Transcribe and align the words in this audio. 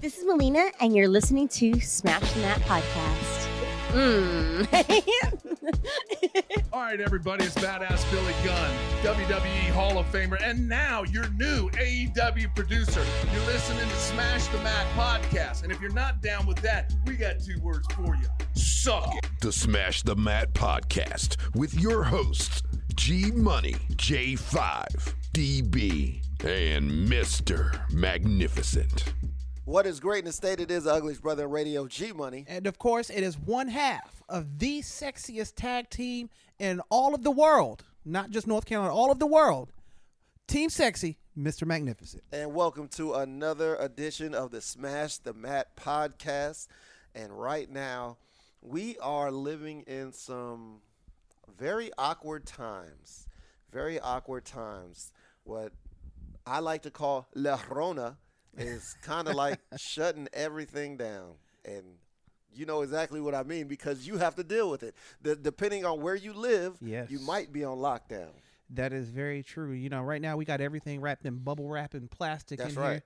This 0.00 0.16
is 0.16 0.24
Melina, 0.24 0.70
and 0.80 0.94
you're 0.94 1.08
listening 1.08 1.48
to 1.48 1.80
Smash 1.80 2.32
the 2.32 2.40
Mat 2.40 2.60
podcast. 2.60 3.48
Mm. 3.88 4.72
All 6.72 6.82
right, 6.82 7.00
everybody, 7.00 7.46
it's 7.46 7.56
Badass 7.56 8.08
Billy 8.12 8.32
Gunn, 8.44 8.70
WWE 9.02 9.70
Hall 9.70 9.98
of 9.98 10.06
Famer, 10.12 10.40
and 10.40 10.68
now 10.68 11.02
your 11.02 11.28
new 11.30 11.68
AEW 11.70 12.54
producer. 12.54 13.04
You're 13.32 13.46
listening 13.46 13.88
to 13.88 13.96
Smash 13.96 14.46
the 14.46 14.58
Mat 14.58 14.86
podcast. 14.94 15.64
And 15.64 15.72
if 15.72 15.80
you're 15.80 15.92
not 15.92 16.22
down 16.22 16.46
with 16.46 16.58
that, 16.58 16.94
we 17.04 17.16
got 17.16 17.40
two 17.40 17.58
words 17.60 17.88
for 17.92 18.14
you 18.14 18.28
suck 18.54 19.16
it. 19.16 19.26
The 19.40 19.50
Smash 19.50 20.02
the 20.02 20.14
Mat 20.14 20.54
podcast 20.54 21.36
with 21.56 21.74
your 21.74 22.04
hosts, 22.04 22.62
G 22.94 23.32
Money, 23.32 23.74
J5, 23.94 25.14
DB, 25.34 26.22
and 26.44 26.88
Mr. 27.10 27.90
Magnificent. 27.92 29.12
What 29.68 29.84
is 29.86 30.00
great 30.00 30.20
in 30.20 30.24
the 30.24 30.32
state 30.32 30.60
it 30.60 30.70
is 30.70 30.86
Ugly's 30.86 31.20
brother 31.20 31.46
radio, 31.46 31.86
G 31.86 32.12
Money. 32.12 32.46
And 32.48 32.66
of 32.66 32.78
course, 32.78 33.10
it 33.10 33.22
is 33.22 33.36
one 33.36 33.68
half 33.68 34.22
of 34.26 34.58
the 34.58 34.80
sexiest 34.80 35.56
tag 35.56 35.90
team 35.90 36.30
in 36.58 36.80
all 36.88 37.14
of 37.14 37.22
the 37.22 37.30
world, 37.30 37.84
not 38.02 38.30
just 38.30 38.46
North 38.46 38.64
Carolina, 38.64 38.94
all 38.94 39.12
of 39.12 39.18
the 39.18 39.26
world. 39.26 39.70
Team 40.46 40.70
Sexy, 40.70 41.18
Mr. 41.38 41.66
Magnificent. 41.66 42.22
And 42.32 42.54
welcome 42.54 42.88
to 42.96 43.12
another 43.12 43.76
edition 43.76 44.34
of 44.34 44.52
the 44.52 44.62
Smash 44.62 45.18
the 45.18 45.34
Mat 45.34 45.76
podcast. 45.76 46.68
And 47.14 47.38
right 47.38 47.70
now, 47.70 48.16
we 48.62 48.96
are 49.00 49.30
living 49.30 49.82
in 49.82 50.14
some 50.14 50.80
very 51.58 51.90
awkward 51.98 52.46
times. 52.46 53.26
Very 53.70 54.00
awkward 54.00 54.46
times. 54.46 55.12
What 55.44 55.74
I 56.46 56.60
like 56.60 56.84
to 56.84 56.90
call 56.90 57.28
La 57.34 57.60
Rona 57.68 58.16
is 58.58 58.96
kind 59.02 59.28
of 59.28 59.34
like 59.34 59.58
shutting 59.76 60.28
everything 60.32 60.96
down. 60.96 61.32
And 61.64 61.82
you 62.54 62.66
know 62.66 62.82
exactly 62.82 63.20
what 63.20 63.34
I 63.34 63.42
mean 63.42 63.68
because 63.68 64.06
you 64.06 64.18
have 64.18 64.34
to 64.36 64.44
deal 64.44 64.70
with 64.70 64.82
it. 64.82 64.94
The, 65.22 65.36
depending 65.36 65.84
on 65.84 66.00
where 66.00 66.14
you 66.16 66.32
live, 66.32 66.76
Yes. 66.80 67.10
you 67.10 67.18
might 67.20 67.52
be 67.52 67.64
on 67.64 67.78
lockdown. 67.78 68.30
That 68.70 68.92
is 68.92 69.08
very 69.08 69.42
true. 69.42 69.72
You 69.72 69.88
know, 69.88 70.02
right 70.02 70.20
now 70.20 70.36
we 70.36 70.44
got 70.44 70.60
everything 70.60 71.00
wrapped 71.00 71.24
in 71.24 71.36
bubble 71.36 71.68
wrap 71.68 71.94
and 71.94 72.10
plastic 72.10 72.58
That's 72.58 72.74
in 72.74 72.80
right. 72.80 72.90
here. 72.92 73.02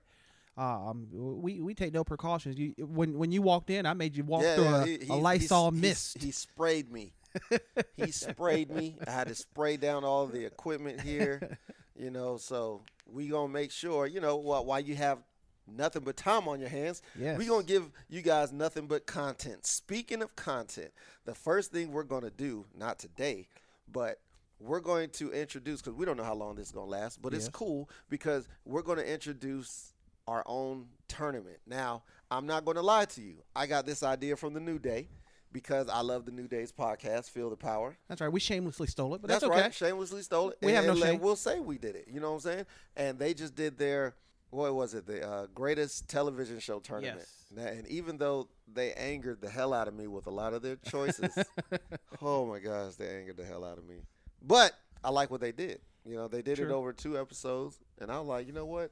Um, 0.65 1.07
we 1.41 1.61
we 1.61 1.73
take 1.73 1.93
no 1.93 2.03
precautions. 2.03 2.59
You 2.59 2.73
when 2.79 3.17
when 3.17 3.31
you 3.31 3.41
walked 3.41 3.69
in, 3.71 3.85
I 3.87 3.93
made 3.93 4.15
you 4.15 4.23
walk 4.23 4.43
Yeah, 4.43 4.55
through 4.55 4.63
yeah, 4.65 4.83
a, 4.83 4.85
he- 4.85 5.07
a 5.09 5.13
Lysol 5.15 5.71
he- 5.71 5.77
he- 5.77 5.81
mist. 5.81 6.21
He, 6.21 6.31
sprayed 6.31 6.91
me. 6.91 7.13
he 7.95 8.11
sprayed 8.11 8.69
me. 8.69 8.95
I 9.07 9.09
had 9.11 9.29
to 9.29 9.35
spray 9.35 9.77
down 9.77 10.03
all 10.03 10.27
the 10.27 10.45
equipment 10.45 11.01
here, 11.01 11.57
you 11.95 12.11
know. 12.11 12.37
So 12.37 12.81
we 13.11 13.29
gonna 13.29 13.51
make 13.51 13.71
sure, 13.71 14.05
you 14.05 14.19
know, 14.21 14.35
while, 14.35 14.63
while 14.65 14.79
you 14.79 14.95
have 14.95 15.19
nothing 15.67 16.03
but 16.03 16.17
time 16.17 16.47
on 16.47 16.59
your 16.59 16.69
hands, 16.69 17.01
Yes. 17.17 17.37
We're 17.37 17.47
gonna 17.47 17.63
give 17.63 17.91
you 18.09 18.21
guys 18.21 18.51
nothing 18.51 18.87
but 18.87 19.05
content. 19.05 19.65
Speaking 19.65 20.21
of 20.21 20.35
content, 20.35 20.91
the 21.25 21.35
first 21.35 21.71
thing 21.71 21.91
we're 21.91 22.03
gonna 22.03 22.31
do, 22.31 22.65
not 22.77 22.99
today, 22.99 23.47
but 23.91 24.19
we're 24.59 24.79
going 24.79 25.09
to 25.09 25.31
introduce 25.31 25.81
because 25.81 25.97
we 25.97 26.05
don't 26.05 26.17
know 26.17 26.23
how 26.23 26.35
long 26.35 26.55
this 26.55 26.67
is 26.67 26.71
gonna 26.71 26.89
last, 26.89 27.21
but 27.21 27.33
it's 27.33 27.49
cool 27.49 27.89
because 28.09 28.47
we're 28.65 28.81
gonna 28.81 29.01
introduce 29.01 29.93
our 30.27 30.43
own 30.45 30.87
tournament. 31.07 31.57
Now, 31.67 32.03
I'm 32.31 32.45
not 32.45 32.65
going 32.65 32.75
to 32.75 32.81
lie 32.81 33.05
to 33.05 33.21
you. 33.21 33.35
I 33.55 33.67
got 33.67 33.85
this 33.85 34.03
idea 34.03 34.35
from 34.35 34.53
the 34.53 34.59
New 34.59 34.79
Day 34.79 35.09
because 35.51 35.87
I 35.89 36.01
love 36.01 36.25
the 36.25 36.31
New 36.31 36.47
Day's 36.47 36.71
podcast, 36.71 37.29
Feel 37.29 37.49
the 37.49 37.55
Power. 37.55 37.95
That's 38.07 38.21
right. 38.21 38.31
We 38.31 38.39
shamelessly 38.39 38.87
stole 38.87 39.13
it, 39.13 39.21
but 39.21 39.29
that's, 39.29 39.41
That's, 39.41 39.51
okay. 39.51 39.61
right. 39.61 39.73
Shamelessly 39.73 40.23
stole 40.23 40.49
it. 40.49 40.57
We 40.61 40.69
and, 40.69 40.77
have 40.77 40.85
no 40.85 40.95
shame. 40.95 41.19
We'll 41.19 41.35
say 41.35 41.59
we 41.59 41.77
did 41.77 41.95
it. 41.95 42.07
You 42.11 42.19
know 42.19 42.29
what 42.29 42.45
I'm 42.45 42.51
saying? 42.51 42.65
And 42.95 43.19
they 43.19 43.33
just 43.33 43.53
did 43.53 43.77
their 43.77 44.15
what 44.53 44.73
was 44.73 44.93
it? 44.93 45.05
The 45.05 45.27
uh, 45.27 45.47
greatest 45.53 46.07
television 46.07 46.59
show 46.59 46.79
tournament. 46.79 47.17
Yes. 47.19 47.45
Now, 47.55 47.67
and 47.67 47.87
even 47.87 48.17
though 48.17 48.47
they 48.71 48.93
angered 48.93 49.41
the 49.41 49.49
hell 49.49 49.73
out 49.73 49.87
of 49.87 49.93
me 49.93 50.07
with 50.07 50.27
a 50.27 50.31
lot 50.31 50.53
of 50.53 50.61
their 50.61 50.75
choices, 50.75 51.37
oh 52.21 52.45
my 52.45 52.59
gosh, 52.59 52.95
they 52.95 53.07
angered 53.07 53.37
the 53.37 53.45
hell 53.45 53.63
out 53.63 53.77
of 53.77 53.87
me. 53.87 53.97
But 54.41 54.73
I 55.03 55.09
like 55.09 55.31
what 55.31 55.41
they 55.41 55.51
did. 55.51 55.79
You 56.05 56.15
know, 56.15 56.27
they 56.27 56.41
did 56.41 56.59
it 56.59 56.69
over 56.69 56.91
two 56.91 57.17
episodes, 57.17 57.79
and 57.99 58.11
I 58.11 58.19
was 58.19 58.27
like, 58.27 58.45
you 58.45 58.51
know 58.51 58.65
what? 58.65 58.91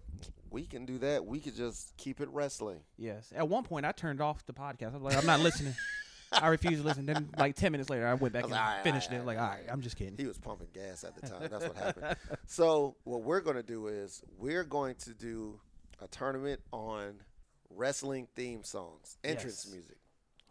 We 0.49 0.65
can 0.65 0.85
do 0.85 0.97
that. 0.99 1.25
We 1.25 1.39
could 1.39 1.55
just 1.55 1.95
keep 1.97 2.21
it 2.21 2.29
wrestling. 2.31 2.79
Yes. 2.97 3.33
At 3.35 3.49
one 3.49 3.63
point, 3.63 3.85
I 3.85 3.91
turned 3.91 4.21
off 4.21 4.45
the 4.45 4.53
podcast. 4.53 4.91
I 4.91 4.97
was 4.97 5.01
like, 5.01 5.17
I'm 5.17 5.25
not 5.25 5.41
listening. 5.41 5.75
I 6.31 6.47
refused 6.47 6.81
to 6.81 6.87
listen. 6.87 7.05
Then, 7.05 7.29
like 7.37 7.55
ten 7.55 7.71
minutes 7.71 7.89
later, 7.89 8.07
I 8.07 8.13
went 8.13 8.33
back 8.33 8.43
I 8.43 8.45
and 8.45 8.51
like, 8.51 8.61
"All 8.61 8.67
right, 8.75 8.83
finished 8.83 9.09
all 9.09 9.15
it. 9.15 9.19
right, 9.19 9.25
Like, 9.27 9.37
all 9.37 9.43
right, 9.47 9.59
right, 9.65 9.71
I'm 9.71 9.81
just 9.81 9.97
kidding. 9.97 10.15
He 10.17 10.25
was 10.27 10.37
pumping 10.37 10.67
gas 10.73 11.03
at 11.03 11.15
the 11.15 11.27
time. 11.27 11.47
That's 11.49 11.65
what 11.67 11.75
happened. 11.77 12.15
So 12.47 12.95
what 13.03 13.23
we're 13.23 13.41
going 13.41 13.55
to 13.57 13.63
do 13.63 13.87
is 13.87 14.21
we're 14.37 14.63
going 14.63 14.95
to 14.95 15.13
do 15.13 15.59
a 16.01 16.07
tournament 16.07 16.61
on 16.71 17.15
wrestling 17.69 18.27
theme 18.35 18.63
songs, 18.63 19.17
entrance 19.23 19.63
Yes. 19.65 19.73
music. 19.73 19.97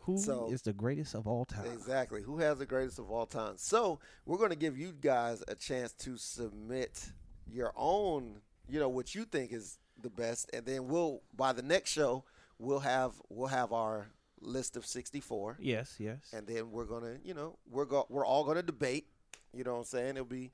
Who 0.05 0.15
is 0.15 0.25
so- 0.25 0.51
the 0.65 0.73
greatest 0.73 1.15
of 1.15 1.27
all 1.27 1.45
time? 1.45 1.67
Exactly. 1.73 2.23
Who 2.23 2.39
has 2.39 2.59
the 2.59 2.67
greatest 2.67 2.99
of 2.99 3.11
all 3.11 3.27
time? 3.27 3.55
So 3.57 4.01
we're 4.25 4.39
going 4.39 4.51
to 4.51 4.57
give 4.57 4.79
you 4.79 4.93
guys 4.99 5.43
a 5.47 5.55
chance 5.55 5.93
to 5.95 6.17
submit 6.17 7.11
your 7.47 7.73
own, 7.77 8.41
you 8.69 8.81
know, 8.81 8.89
what 8.89 9.15
you 9.15 9.25
think 9.25 9.53
is 9.53 9.79
the 10.01 10.09
best, 10.11 10.49
and 10.55 10.65
then 10.65 10.89
we'll 10.89 11.21
by 11.37 11.53
the 11.53 11.63
next 11.63 11.91
show 11.91 12.25
we'll 12.59 12.81
have 12.81 13.13
we'll 13.29 13.49
have 13.49 13.73
our 13.73 14.07
list 14.41 14.77
of 14.77 14.85
sixty 14.87 15.21
four. 15.21 15.57
Yes, 15.61 15.97
yes. 15.99 16.19
and 16.33 16.47
then 16.47 16.71
we're 16.71 16.85
gonna, 16.87 17.17
you 17.25 17.35
know, 17.35 17.59
we're 17.71 17.85
go- 17.85 18.07
we're 18.09 18.25
all 18.27 18.45
gonna 18.45 18.63
debate. 18.63 19.07
You 19.53 19.65
know 19.65 19.73
what 19.73 19.79
I'm 19.81 19.85
saying? 19.85 20.11
It'll 20.11 20.25
be, 20.25 20.53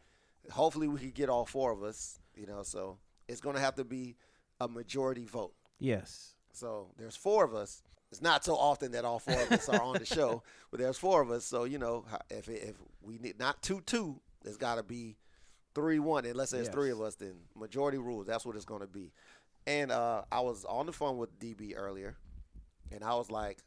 hopefully, 0.50 0.88
we 0.88 0.98
could 1.00 1.14
get 1.14 1.28
all 1.28 1.44
four 1.44 1.70
of 1.72 1.82
us. 1.82 2.18
You 2.34 2.46
know, 2.46 2.62
so 2.62 2.98
it's 3.28 3.40
gonna 3.40 3.60
have 3.60 3.74
to 3.76 3.84
be 3.84 4.16
a 4.60 4.68
majority 4.68 5.24
vote. 5.24 5.52
yes. 5.78 6.32
So 6.52 6.88
there's 6.96 7.16
four 7.16 7.44
of 7.44 7.54
us. 7.54 7.82
It's 8.10 8.22
not 8.22 8.42
so 8.42 8.54
often 8.56 8.92
that 8.92 9.04
all 9.04 9.18
four 9.18 9.38
of 9.42 9.52
us 9.52 9.68
are 9.68 9.82
on 9.82 9.98
the 9.98 10.06
show, 10.06 10.42
but 10.70 10.80
there's 10.80 10.96
four 10.96 11.20
of 11.20 11.30
us. 11.30 11.44
So 11.44 11.64
you 11.64 11.78
know, 11.78 12.06
if 12.30 12.48
if 12.48 12.76
we 13.02 13.18
need 13.18 13.38
not 13.38 13.62
two 13.62 13.82
two, 13.82 14.20
there's 14.42 14.56
got 14.56 14.76
to 14.76 14.82
be 14.82 15.16
three 15.74 15.98
one. 15.98 16.24
Unless 16.24 16.50
there's 16.50 16.68
three 16.72 16.90
of 16.90 17.00
us, 17.02 17.16
then 17.16 17.34
majority 17.54 17.98
rules. 17.98 18.26
That's 18.26 18.46
what 18.46 18.56
it's 18.56 18.64
gonna 18.64 18.86
be. 18.86 19.12
And 19.66 19.90
uh, 19.90 20.22
I 20.32 20.40
was 20.40 20.64
on 20.64 20.86
the 20.86 20.92
phone 20.92 21.18
with 21.18 21.38
DB 21.38 21.74
earlier, 21.76 22.16
and 22.92 23.02
I 23.04 23.14
was 23.14 23.30
like, 23.30 23.58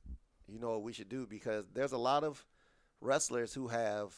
you 0.47 0.59
know 0.59 0.71
what 0.71 0.83
we 0.83 0.93
should 0.93 1.09
do 1.09 1.27
because 1.27 1.65
there's 1.73 1.91
a 1.91 1.97
lot 1.97 2.23
of 2.23 2.45
wrestlers 3.01 3.53
who 3.53 3.67
have 3.67 4.13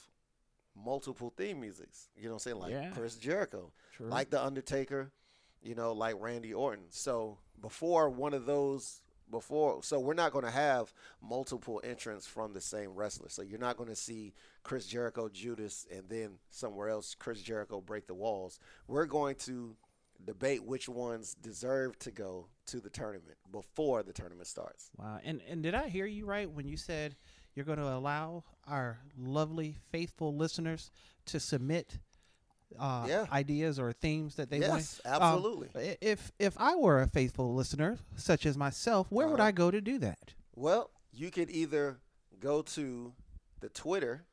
multiple 0.76 1.34
theme 1.36 1.60
musics. 1.60 2.10
You 2.16 2.24
know 2.26 2.30
what 2.32 2.36
I'm 2.36 2.40
saying? 2.40 2.60
Like 2.60 2.72
Yeah. 2.72 2.90
Chris 2.92 3.16
Jericho, 3.16 3.72
True. 3.96 4.08
like 4.08 4.30
The 4.30 4.44
Undertaker, 4.44 5.12
you 5.62 5.76
know, 5.76 5.94
like 5.94 6.16
Randy 6.20 6.54
Orton. 6.54 6.86
So 6.90 7.38
before 7.62 8.10
one 8.10 8.34
of 8.34 8.46
those, 8.46 9.02
before, 9.30 9.82
so 9.84 10.00
we're 10.00 10.14
not 10.14 10.32
going 10.34 10.46
to 10.46 10.52
have 10.52 10.94
multiple 11.22 11.82
entrants 11.84 12.26
from 12.28 12.54
the 12.54 12.62
same 12.62 12.92
wrestler. 12.96 13.30
So 13.30 13.42
you're 13.42 13.60
not 13.60 13.78
going 13.78 13.90
to 13.90 13.96
see 13.96 14.34
Chris 14.64 14.88
Jericho, 14.88 15.30
Judas, 15.30 15.86
and 15.94 16.04
then 16.10 16.32
somewhere 16.50 16.90
else 16.90 17.16
Chris 17.16 17.42
Jericho 17.42 17.80
break 17.82 18.08
the 18.08 18.14
walls. 18.14 18.60
We're 18.88 19.06
going 19.06 19.36
to 19.46 19.76
debate 20.26 20.64
which 20.64 20.88
ones 20.90 21.36
deserve 21.42 21.98
to 22.00 22.12
go 22.12 22.48
to 22.68 22.80
the 22.80 22.90
tournament 22.90 23.38
before 23.52 24.04
the 24.04 24.14
tournament 24.14 24.48
starts. 24.48 24.90
Wow. 24.98 25.20
And 25.24 25.42
and 25.50 25.62
did 25.64 25.74
I 25.76 25.88
hear 25.90 26.06
you 26.06 26.26
right 26.26 26.50
when 26.50 26.68
you 26.68 26.78
said 26.78 27.16
you're 27.56 27.66
going 27.66 27.80
to 27.80 27.88
allow 27.94 28.44
our 28.68 29.00
lovely, 29.18 29.76
faithful 29.92 30.36
listeners 30.36 30.90
to 31.26 31.40
submit 31.40 32.00
uh, 32.80 33.06
Yeah. 33.10 33.26
ideas 33.32 33.78
or 33.80 33.92
themes 33.92 34.36
that 34.36 34.50
they 34.50 34.60
want? 34.62 34.74
Yes, 34.82 35.02
absolutely. 35.04 35.70
i- 35.76 35.98
if 36.00 36.32
if 36.40 36.58
I 36.58 36.76
were 36.76 37.02
a 37.02 37.08
faithful 37.08 37.54
listener, 37.54 37.98
such 38.16 38.46
as 38.46 38.58
myself, 38.58 39.12
where 39.12 39.28
would 39.28 39.40
Uh-huh. 39.42 39.50
I 39.50 39.52
go 39.52 39.70
to 39.72 39.82
do 39.82 39.98
that? 40.00 40.34
Well, 40.56 40.92
you 41.12 41.32
could 41.32 41.50
either 41.50 42.00
go 42.40 42.62
to 42.62 43.14
the 43.60 43.70
Twitter 43.70 44.26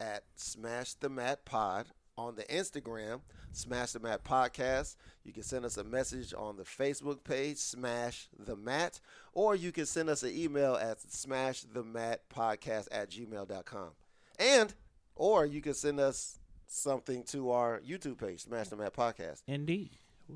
at 0.00 0.24
Smash 0.36 0.94
the 0.94 1.08
Mat 1.10 1.44
Pod, 1.44 1.88
on 2.18 2.34
the 2.34 2.44
Instagram, 2.44 3.20
Smash 3.52 3.92
the 3.92 4.00
Mat 4.00 4.24
Podcast. 4.24 4.96
You 5.24 5.32
can 5.32 5.42
send 5.42 5.64
us 5.64 5.76
a 5.76 5.84
message 5.84 6.34
on 6.36 6.56
the 6.56 6.64
Facebook 6.64 7.24
page, 7.24 7.56
Smash 7.58 8.28
the 8.38 8.56
Mat, 8.56 9.00
or 9.32 9.54
you 9.54 9.72
can 9.72 9.86
send 9.86 10.08
us 10.08 10.22
an 10.22 10.36
email 10.36 10.74
at 10.74 11.00
Smash 11.00 11.62
the 11.62 11.82
Mat 11.82 12.22
Podcast 12.34 12.88
at 12.92 13.10
gmail.com. 13.10 13.90
And, 14.38 14.74
or 15.14 15.46
you 15.46 15.60
can 15.60 15.74
send 15.74 16.00
us 16.00 16.38
something 16.66 17.22
to 17.24 17.50
our 17.50 17.80
YouTube 17.80 18.18
page, 18.18 18.40
Smash 18.40 18.68
the 18.68 18.76
Mat 18.76 18.94
Podcast. 18.94 19.42
Indeed. 19.46 19.90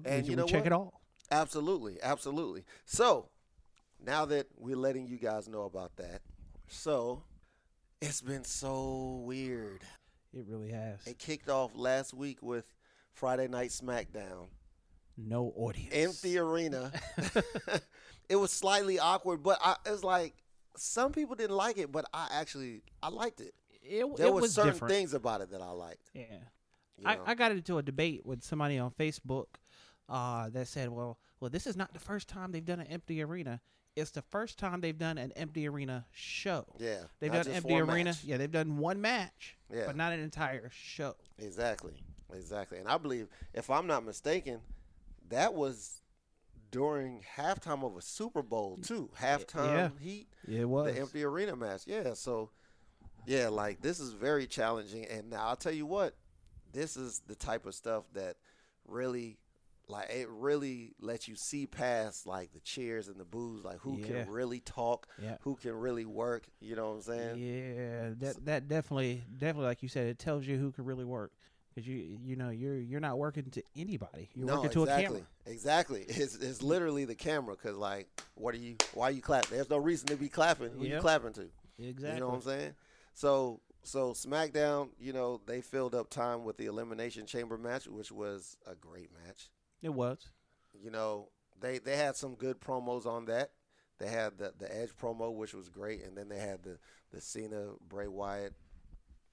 And 0.05 0.27
you 0.27 0.37
know 0.37 0.47
check 0.47 0.61
what? 0.61 0.67
it 0.67 0.73
all. 0.73 1.01
Absolutely, 1.31 1.99
absolutely. 2.03 2.65
So, 2.85 3.29
now 4.05 4.27
that 4.27 4.47
we're 4.57 4.77
letting 4.77 5.07
you 5.09 5.17
guys 5.17 5.49
know 5.49 5.63
about 5.63 5.97
that, 5.97 6.21
so 6.69 7.23
it's 8.01 8.21
been 8.21 8.45
so 8.45 9.23
weird. 9.25 9.81
It 10.33 10.45
really 10.47 10.71
has. 10.71 11.07
It 11.07 11.19
kicked 11.19 11.49
off 11.49 11.73
last 11.75 12.13
week 12.15 12.43
with 12.43 12.65
Friday 13.13 13.49
Night 13.49 13.71
SmackDown 13.71 14.49
no 15.17 15.53
audience. 15.57 15.95
Empty 15.95 16.39
arena. 16.39 16.93
it 18.29 18.37
was 18.37 18.53
slightly 18.53 18.99
awkward, 18.99 19.43
but 19.43 19.59
I, 19.63 19.77
it 19.87 19.91
was 19.91 20.05
like 20.05 20.35
some 20.77 21.13
people 21.13 21.35
didn't 21.35 21.57
like 21.57 21.79
it, 21.79 21.91
but 21.91 22.05
I 22.13 22.29
actually 22.33 22.83
I 23.03 23.09
liked 23.09 23.41
it. 23.41 23.55
it, 23.83 24.17
There 24.17 24.27
it 24.27 24.35
were 24.35 24.43
was 24.43 24.55
certain 24.55 24.73
different. 24.73 24.93
things 24.93 25.15
about 25.15 25.41
it 25.41 25.51
that 25.53 25.63
I 25.63 25.71
liked. 25.71 26.11
Yeah. 26.15 26.25
you 26.99 27.09
I. 27.09 27.19
I 27.27 27.35
got 27.35 27.53
into 27.53 27.79
a 27.79 27.83
debate 27.83 28.27
with 28.27 28.43
somebody 28.43 28.79
on 28.79 28.91
Facebook 28.91 29.47
uh, 30.09 30.51
that 30.51 30.69
said, 30.69 30.91
"Well, 30.91 31.19
well, 31.41 31.51
this 31.51 31.67
is 31.67 31.77
not 31.77 31.93
the 31.95 32.01
first 32.01 32.29
time 32.29 32.53
they've 32.53 32.65
done 32.65 32.81
an 32.81 32.87
empty 32.89 33.23
arena. 33.23 33.61
It's 33.97 34.11
the 34.11 34.21
first 34.23 34.59
time 34.59 34.83
they've 34.83 34.97
done 34.97 35.17
an 35.17 35.33
empty 35.37 35.67
arena 35.67 36.05
show. 36.13 36.67
Yeah, 36.79 37.05
they've 37.19 37.33
done 37.33 37.49
empty 37.49 37.75
arena. 37.79 38.11
match. 38.11 38.25
Yeah, 38.25 38.37
they've 38.37 38.53
done 38.53 38.77
one 38.77 39.01
match, 39.01 39.57
Yeah. 39.73 39.87
but 39.87 39.97
not 39.97 40.13
an 40.13 40.21
entire 40.21 40.69
show. 40.71 41.17
Exactly, 41.39 41.95
exactly. 42.35 42.79
And 42.79 42.89
I 42.89 42.99
believe, 42.99 43.29
if 43.55 43.71
I'm 43.71 43.87
not 43.87 44.05
mistaken, 44.05 44.61
that 45.31 45.55
was 45.55 46.03
during 46.71 47.23
halftime 47.39 47.83
of 47.85 47.97
a 47.97 48.03
Super 48.03 48.43
Bowl 48.43 48.77
too. 48.83 49.09
Halftime 49.19 49.67
yeah. 49.77 49.89
Heat, 49.99 50.29
Yeah, 50.47 50.61
it 50.61 50.69
was. 50.69 50.93
the 50.95 51.01
empty 51.01 51.25
arena 51.25 51.57
match. 51.57 51.83
Yeah, 51.87 52.13
so 52.13 52.51
yeah, 53.25 53.49
like 53.49 53.81
this 53.81 53.99
is 53.99 54.13
very 54.13 54.47
challenging. 54.47 55.07
And 55.07 55.31
now 55.31 55.47
I'll 55.47 55.57
tell 55.57 55.73
you 55.73 55.87
what, 55.87 56.15
this 56.73 56.99
is 56.99 57.23
the 57.27 57.35
type 57.35 57.65
of 57.65 57.75
stuff 57.75 58.05
that 58.13 58.37
really. 58.87 59.39
Like 59.89 60.11
it 60.11 60.29
really 60.29 60.95
lets 61.01 61.29
you 61.29 61.37
see 61.37 61.67
past 61.67 62.27
like 62.27 62.53
the 62.53 62.61
cheers 62.61 63.09
and 63.09 63.17
the 63.19 63.25
boos, 63.25 63.65
like 63.65 63.79
who 63.79 63.99
Yeah. 63.99 64.25
can 64.25 64.31
really 64.31 64.61
talk, 64.61 65.07
Yeah. 65.23 65.37
who 65.43 65.55
can 65.57 65.75
really 65.75 66.05
work. 66.05 66.47
You 66.61 66.75
know 66.77 66.89
what 66.91 66.97
I'm 66.97 67.03
saying? 67.03 67.39
Yeah, 67.39 68.11
that 68.19 68.45
that 68.45 68.69
definitely 68.69 69.25
definitely 69.39 69.67
like 69.67 69.83
you 69.83 69.89
said, 69.89 70.09
it 70.09 70.19
tells 70.19 70.45
you 70.47 70.57
who 70.59 70.73
can 70.73 70.85
really 70.85 71.05
work 71.05 71.33
because 71.73 71.87
you 71.87 72.19
you 72.25 72.35
know 72.35 72.51
you're 72.51 72.79
you're 72.79 73.01
not 73.01 73.19
working 73.19 73.45
to 73.51 73.63
anybody. 73.77 74.29
You're 74.35 74.47
working 74.49 74.71
to 74.71 74.83
exactly. 74.83 75.05
a 75.05 75.09
camera. 75.09 75.27
Exactly. 75.47 76.05
It's, 76.09 76.35
it's 76.35 76.63
literally 76.63 77.05
the 77.05 77.15
camera 77.15 77.55
because, 77.55 77.77
like, 77.77 78.09
what 78.35 78.55
are 78.55 78.59
you, 78.59 78.75
why 78.95 79.09
are 79.09 79.11
you 79.13 79.23
clapping? 79.23 79.51
There's 79.57 79.71
no 79.71 79.77
reason 79.77 80.09
to 80.09 80.17
be 80.17 80.29
clapping. 80.29 80.71
Who 80.71 80.83
you 80.85 80.95
Yep. 80.95 81.01
clapping 81.03 81.33
to? 81.35 81.49
Exactly. 81.79 82.15
You 82.15 82.21
know 82.21 82.29
what 82.31 82.35
I'm 82.37 82.43
saying? 82.43 82.75
So, 83.15 83.61
so 83.85 84.13
SmackDown, 84.13 84.89
you 84.99 85.13
know, 85.13 85.41
they 85.47 85.61
filled 85.61 85.95
up 85.95 86.11
time 86.11 86.45
with 86.45 86.57
the 86.57 86.67
Elimination 86.67 87.27
Chamber 87.27 87.57
match, 87.57 87.87
which 87.87 88.11
was 88.11 88.57
a 88.67 88.75
great 88.75 89.11
match. 89.25 89.51
It 89.83 89.93
was. 89.95 90.19
You 90.83 90.91
know, 90.91 91.29
they, 91.61 91.79
they 91.79 91.97
had 91.97 92.17
some 92.17 92.35
good 92.35 92.61
promos 92.61 93.07
on 93.07 93.27
that. 93.27 93.53
They 93.99 94.09
had 94.09 94.39
the, 94.39 94.53
the 94.59 94.75
Edge 94.75 94.91
promo, 95.01 95.35
which 95.35 95.55
was 95.55 95.69
great, 95.69 96.05
and 96.05 96.17
then 96.17 96.29
they 96.29 96.39
had 96.39 96.63
the, 96.63 96.79
the 97.13 97.21
Cena, 97.21 97.69
Bray 97.89 98.09
Wyatt, 98.09 98.53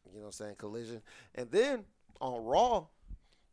you 0.06 0.20
know 0.20 0.22
what 0.22 0.26
I'm 0.28 0.32
saying, 0.32 0.56
collision. 0.56 1.02
And 1.36 1.52
then 1.52 1.84
on 2.22 2.46
Raw, 2.46 2.86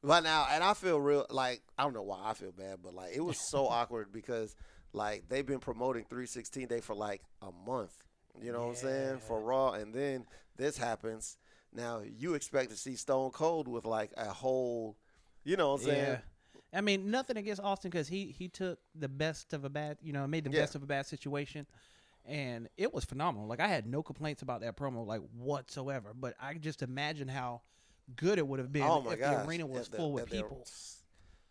Right 0.03 0.23
now, 0.23 0.47
and 0.51 0.65
I 0.65 0.73
feel 0.73 0.99
real 0.99 1.27
like 1.29 1.61
I 1.77 1.83
don't 1.83 1.93
know 1.93 2.03
why 2.03 2.21
I 2.25 2.33
feel 2.33 2.53
bad, 2.53 2.79
but 2.83 2.95
like 2.95 3.15
it 3.15 3.21
was 3.21 3.39
so 3.51 3.69
awkward 3.69 4.11
because 4.13 4.57
like 4.95 5.29
they've 5.29 5.45
been 5.45 5.59
promoting 5.59 6.05
316 6.05 6.69
day 6.69 6.81
for 6.81 6.95
like 6.95 7.23
a 7.43 7.51
month. 7.67 7.93
You 8.41 8.53
know 8.53 8.61
what 8.61 8.69
I'm 8.69 8.77
saying 8.77 9.19
for 9.27 9.41
Raw, 9.41 9.73
and 9.73 9.93
then 9.93 10.25
this 10.57 10.79
happens. 10.79 11.37
Now 11.75 12.01
you 12.03 12.33
expect 12.33 12.71
to 12.71 12.77
see 12.77 12.97
Stone 12.97 13.33
Cold 13.33 13.69
with 13.69 13.85
like 13.85 14.13
a 14.17 14.27
whole, 14.27 14.97
you 15.45 15.57
know 15.57 15.73
what 15.73 15.81
I'm 15.81 15.87
saying? 15.87 16.19
I 16.73 16.81
mean, 16.83 17.11
nothing 17.11 17.37
against 17.37 17.61
Austin 17.63 17.91
because 17.91 18.09
he 18.09 18.27
he 18.27 18.49
took 18.49 18.79
the 18.95 19.09
best 19.09 19.53
of 19.53 19.65
a 19.65 19.69
bad, 19.69 19.99
you 20.03 20.13
know, 20.13 20.27
made 20.27 20.45
the 20.45 20.51
Yeah. 20.51 20.61
best 20.61 20.75
of 20.75 20.83
a 20.83 20.87
bad 20.87 21.07
situation, 21.07 21.67
and 22.25 22.69
it 22.77 22.95
was 22.95 23.05
phenomenal. 23.05 23.49
Like 23.49 23.61
I 23.61 23.67
had 23.69 23.87
no 23.87 24.03
complaints 24.03 24.43
about 24.43 24.61
that 24.61 24.77
promo, 24.77 25.05
like 25.07 25.21
whatsoever. 25.37 26.13
But 26.15 26.35
I 26.41 26.55
just 26.55 26.83
imagine 26.83 27.29
how 27.29 27.63
good 28.17 28.39
it 28.39 28.47
would 28.47 28.59
have 28.61 28.73
been 28.73 28.83
Oh 28.83 29.01
my 29.03 29.13
if 29.15 29.19
gosh, 29.21 29.43
the 29.45 29.49
arena 29.49 29.67
was 29.67 29.87
If 29.87 29.91
the- 29.93 29.97
full 29.99 30.13
with 30.13 30.31
people. 30.31 30.65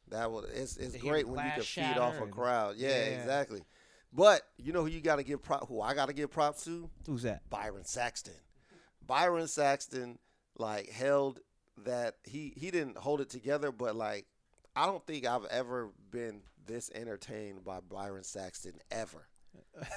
That 0.09 0.31
was 0.31 0.45
it's 0.49 0.77
it's 0.77 0.97
great 0.97 1.27
when 1.27 1.45
you 1.45 1.51
can 1.51 1.61
feed 1.63 1.97
off 1.97 2.19
a 2.19 2.27
crowd. 2.27 2.77
Yeah, 2.77 2.89
Yeah. 2.89 3.19
exactly. 3.19 3.61
But 4.11 4.41
you 4.57 4.73
know 4.73 4.81
who 4.81 4.87
you 4.87 5.01
got 5.01 5.17
to 5.17 5.23
give 5.23 5.43
prop? 5.43 5.67
Who 5.67 5.81
I 5.81 5.93
got 5.93 6.07
to 6.07 6.13
give 6.13 6.31
props 6.31 6.63
to? 6.65 6.89
Who's 7.05 7.21
that? 7.23 7.47
Byron 7.49 7.83
Saxton. 7.85 8.33
Byron 9.05 9.47
Saxton 9.47 10.17
like 10.57 10.89
held 10.89 11.39
that 11.77 12.15
he 12.23 12.53
he 12.57 12.71
didn't 12.71 12.97
hold 12.97 13.21
it 13.21 13.29
together, 13.29 13.71
but 13.71 13.95
like 13.95 14.25
I 14.79 14.85
don't 14.85 15.05
think 15.05 15.27
I've 15.27 15.43
ever 15.45 15.89
been 16.09 16.39
this 16.65 16.89
entertained 16.95 17.65
by 17.65 17.81
Byron 17.81 18.23
Saxton 18.23 18.75
ever. 18.89 19.27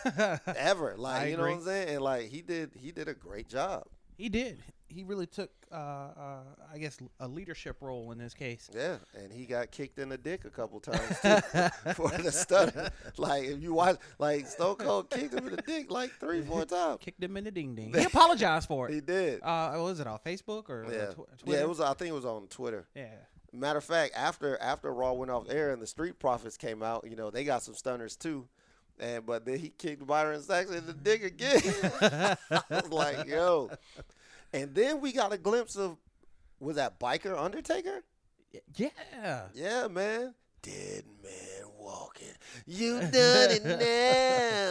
ever. 0.56 0.96
Like 0.98 1.22
I 1.22 1.26
you 1.26 1.36
know 1.36 1.44
what 1.44 1.52
I'm 1.52 1.62
saying? 1.62 1.88
And 1.90 2.02
like 2.02 2.28
he 2.28 2.42
did 2.42 2.72
he 2.74 2.90
did 2.90 3.06
a 3.06 3.14
great 3.14 3.48
job. 3.48 3.84
He 4.16 4.28
did. 4.28 4.58
He 4.88 5.04
really 5.04 5.26
took, 5.26 5.50
uh, 5.70 5.74
uh, 5.74 6.40
I 6.70 6.76
guess, 6.78 6.98
a 7.18 7.26
leadership 7.26 7.78
role 7.80 8.12
in 8.12 8.18
this 8.18 8.34
case. 8.34 8.68
Yeah, 8.74 8.96
and 9.14 9.32
he 9.32 9.46
got 9.46 9.70
kicked 9.70 9.98
in 9.98 10.10
the 10.10 10.18
dick 10.18 10.44
a 10.44 10.50
couple 10.50 10.80
times 10.80 11.18
too 11.20 11.92
for 11.94 12.10
the 12.10 12.30
stutter. 12.30 12.90
Like 13.16 13.44
if 13.44 13.62
you 13.62 13.72
watch, 13.72 13.96
like 14.18 14.46
Stone 14.48 14.76
Cold 14.76 15.10
kicked 15.10 15.32
him 15.32 15.46
in 15.46 15.56
the 15.56 15.62
dick 15.62 15.90
like 15.90 16.10
three, 16.18 16.42
four 16.42 16.64
times. 16.64 16.98
Kicked 17.00 17.22
him 17.22 17.36
in 17.36 17.44
the 17.44 17.50
ding 17.52 17.74
ding. 17.76 17.94
He 17.98 18.04
apologized 18.04 18.66
for 18.68 18.88
it. 18.88 18.94
He 18.94 19.00
did. 19.00 19.42
Uh, 19.42 19.74
was 19.76 20.00
it 20.00 20.06
on 20.08 20.18
Facebook 20.26 20.68
or 20.68 20.86
yeah, 20.90 21.06
tw- 21.06 21.38
Twitter? 21.38 21.58
yeah. 21.58 21.60
It 21.60 21.68
was. 21.68 21.80
I 21.80 21.94
think 21.94 22.10
it 22.10 22.14
was 22.14 22.26
on 22.26 22.48
Twitter. 22.48 22.86
Yeah. 22.94 23.14
Matter 23.52 23.78
of 23.78 23.84
fact, 23.84 24.14
after 24.16 24.56
after 24.60 24.92
Raw 24.92 25.12
went 25.12 25.30
off 25.30 25.46
air 25.50 25.70
and 25.72 25.82
the 25.82 25.86
Street 25.86 26.18
Profits 26.18 26.56
came 26.56 26.82
out, 26.82 27.04
you 27.08 27.16
know 27.16 27.30
they 27.30 27.44
got 27.44 27.62
some 27.62 27.74
stunners 27.74 28.16
too, 28.16 28.48
and 28.98 29.26
but 29.26 29.44
then 29.44 29.58
he 29.58 29.68
kicked 29.68 30.06
Byron 30.06 30.40
Saxton 30.40 30.78
in 30.78 30.86
the 30.86 30.94
dick 30.94 31.22
again. 31.22 31.60
I 32.50 32.64
was 32.70 32.90
like, 32.90 33.26
yo, 33.26 33.70
and 34.52 34.74
then 34.74 35.00
we 35.02 35.12
got 35.12 35.32
a 35.32 35.38
glimpse 35.38 35.76
of 35.76 35.98
was 36.60 36.76
that 36.76 36.98
biker 36.98 37.38
Undertaker? 37.38 38.02
Yeah. 38.74 39.42
Yeah, 39.54 39.88
man. 39.88 40.34
Dead 40.62 41.04
man 41.22 41.70
walking. 41.78 42.28
You 42.66 43.00
done 43.00 43.50
it 43.50 43.64
now. 43.80 44.62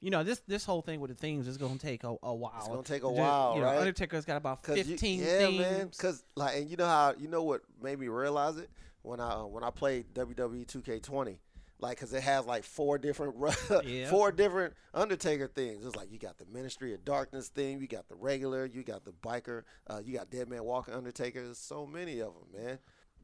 Do 0.00 0.06
we 0.06 0.10
got 0.10 0.18
do 0.18 0.22
it? 0.22 0.24
You 0.24 0.24
know 0.24 0.24
this 0.24 0.42
this 0.46 0.64
whole 0.64 0.82
thing 0.82 1.00
with 1.00 1.10
the 1.10 1.16
themes 1.16 1.46
is 1.48 1.56
going 1.56 1.78
to 1.78 1.86
take 1.86 2.04
a, 2.04 2.14
a 2.22 2.34
while. 2.34 2.52
It's 2.58 2.68
gonna 2.68 2.82
take 2.82 3.02
a 3.04 3.08
Just, 3.08 3.18
while, 3.18 3.54
you 3.54 3.60
know, 3.60 3.66
right? 3.66 3.78
Undertaker's 3.78 4.24
got 4.24 4.36
about 4.36 4.62
'Cause 4.62 4.78
you- 4.78 4.84
fifteen 4.84 5.20
yeah, 5.20 5.38
themes. 5.38 5.58
man. 5.60 5.90
Cause 5.98 6.22
like, 6.36 6.56
and 6.56 6.70
you 6.70 6.76
know 6.76 6.86
how 6.86 7.14
you 7.18 7.28
know 7.28 7.42
what 7.42 7.62
made 7.82 7.98
me 7.98 8.08
realize 8.08 8.56
it 8.58 8.70
when 9.02 9.20
I 9.20 9.30
uh, 9.40 9.44
when 9.46 9.64
I 9.64 9.70
played 9.70 10.12
WWE 10.14 10.66
2K20, 10.66 11.38
like, 11.80 11.98
cause 11.98 12.12
it 12.12 12.22
has 12.22 12.44
like 12.46 12.64
four 12.64 12.98
different 12.98 13.34
Yeah. 13.84 14.08
four 14.10 14.32
different 14.32 14.74
Undertaker 14.94 15.46
things. 15.48 15.84
It's 15.86 15.96
like 15.96 16.10
you 16.12 16.18
got 16.18 16.36
the 16.38 16.44
Ministry 16.46 16.92
of 16.94 17.04
Darkness 17.04 17.48
thing, 17.48 17.80
you 17.80 17.86
got 17.86 18.08
the 18.08 18.14
regular, 18.16 18.66
you 18.66 18.82
got 18.82 19.04
the 19.04 19.12
biker, 19.12 19.62
uh, 19.88 20.00
you 20.04 20.16
got 20.16 20.30
Dead 20.30 20.48
Man 20.48 20.64
Walking 20.64 20.94
Undertaker. 20.94 21.42
There's 21.44 21.58
so 21.58 21.86
many 21.86 22.20
of 22.20 22.32
them, 22.34 22.62
man. 22.64 22.78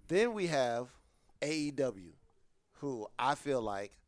Then 0.09 0.33
we 0.35 0.47
have 0.49 0.89
AEW, 1.43 2.13
who 2.81 3.07
I 3.19 3.35
feel 3.35 3.61
like 3.61 3.99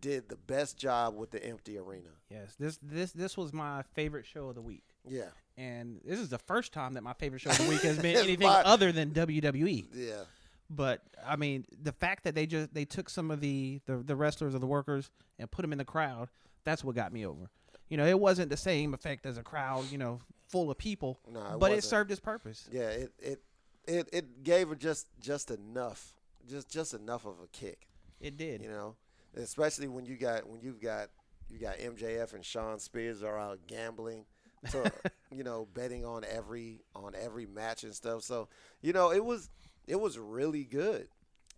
did 0.00 0.28
the 0.28 0.36
best 0.36 0.76
job 0.78 1.16
with 1.16 1.30
the 1.30 1.44
empty 1.44 1.78
arena. 1.78 2.10
Yes. 2.30 2.54
This 2.58 2.78
this 2.82 3.12
this 3.12 3.36
was 3.36 3.52
my 3.52 3.82
favorite 3.94 4.26
show 4.26 4.48
of 4.48 4.54
the 4.54 4.60
week. 4.62 4.84
Yeah, 5.08 5.28
And 5.56 6.00
this 6.04 6.18
is 6.18 6.28
the 6.28 6.38
first 6.38 6.72
time 6.74 6.94
that 6.94 7.02
my 7.02 7.14
favorite 7.14 7.38
show 7.40 7.48
of 7.50 7.56
the 7.58 7.68
week 7.68 7.80
has 7.80 7.98
been 8.02 8.16
anything 8.16 8.46
my- 8.46 8.62
other 8.62 8.92
than 8.92 9.10
WWE. 9.12 9.86
yeah. 9.94 10.24
But 10.70 11.00
I 11.26 11.36
mean, 11.36 11.64
the 11.82 11.92
fact 11.92 12.24
that 12.24 12.34
they 12.34 12.44
just 12.46 12.74
they 12.74 12.84
took 12.84 13.08
some 13.08 13.30
of 13.30 13.40
the 13.40 13.80
the, 13.86 13.96
the 13.98 14.14
wrestlers 14.14 14.54
or 14.54 14.58
the 14.58 14.66
workers 14.66 15.10
and 15.38 15.50
put 15.50 15.62
them 15.62 15.72
in 15.72 15.78
the 15.78 15.84
crowd, 15.84 16.28
that's 16.64 16.84
what 16.84 16.94
got 16.94 17.10
me 17.12 17.24
over. 17.24 17.48
You 17.88 17.96
know, 17.96 18.06
it 18.06 18.20
wasn't 18.20 18.50
the 18.50 18.56
same 18.58 18.92
effect 18.92 19.24
as 19.24 19.38
a 19.38 19.42
crowd, 19.42 19.90
you 19.90 19.96
know, 19.96 20.20
full 20.48 20.70
of 20.70 20.76
people, 20.76 21.20
No, 21.26 21.40
it 21.40 21.58
but 21.58 21.70
it 21.72 21.76
wasn't. 21.76 21.84
served 21.84 22.10
its 22.10 22.20
purpose. 22.20 22.68
Yeah, 22.70 22.88
it 22.90 23.12
it 23.18 23.40
it, 23.86 24.08
it 24.12 24.44
gave 24.44 24.70
it 24.70 24.78
just 24.78 25.06
just 25.18 25.50
enough, 25.50 26.12
just 26.46 26.68
just 26.68 26.92
enough 26.92 27.24
of 27.24 27.36
a 27.42 27.46
kick, 27.50 27.88
It 28.20 28.36
did. 28.36 28.60
you 28.62 28.68
know. 28.68 28.94
Especially 29.36 29.88
when 29.88 30.04
you 30.06 30.16
got 30.16 30.48
when 30.48 30.60
you've 30.60 30.80
got 30.80 31.08
you 31.48 31.58
got 31.58 31.78
MJF 31.78 32.34
and 32.34 32.44
Shawn 32.44 32.78
Spears 32.78 33.22
are 33.22 33.38
out 33.38 33.60
gambling, 33.66 34.24
to, 34.70 34.90
you 35.34 35.44
know, 35.44 35.66
betting 35.74 36.04
on 36.04 36.24
every 36.24 36.80
on 36.94 37.12
every 37.18 37.46
match 37.46 37.84
and 37.84 37.94
stuff. 37.94 38.22
So 38.22 38.48
you 38.82 38.92
know, 38.92 39.12
it 39.12 39.24
was 39.24 39.50
it 39.86 40.00
was 40.00 40.18
really 40.18 40.64
good. 40.64 41.08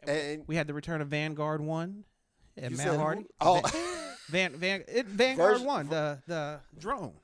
And 0.06 0.44
We 0.46 0.56
had 0.56 0.66
the 0.66 0.74
return 0.74 1.00
of 1.00 1.08
Vanguard 1.08 1.60
one 1.60 2.04
and 2.56 2.76
Matt 2.76 2.86
said 2.86 2.92
who? 2.94 2.98
Hardy. 2.98 3.26
Oh. 3.40 3.60
Van 4.28 4.52
Van 4.54 4.84
it, 4.86 5.06
Vanguard 5.06 5.52
Version- 5.54 5.66
one, 5.66 5.88
the 5.88 6.18
the 6.26 6.60
drone. 6.78 7.14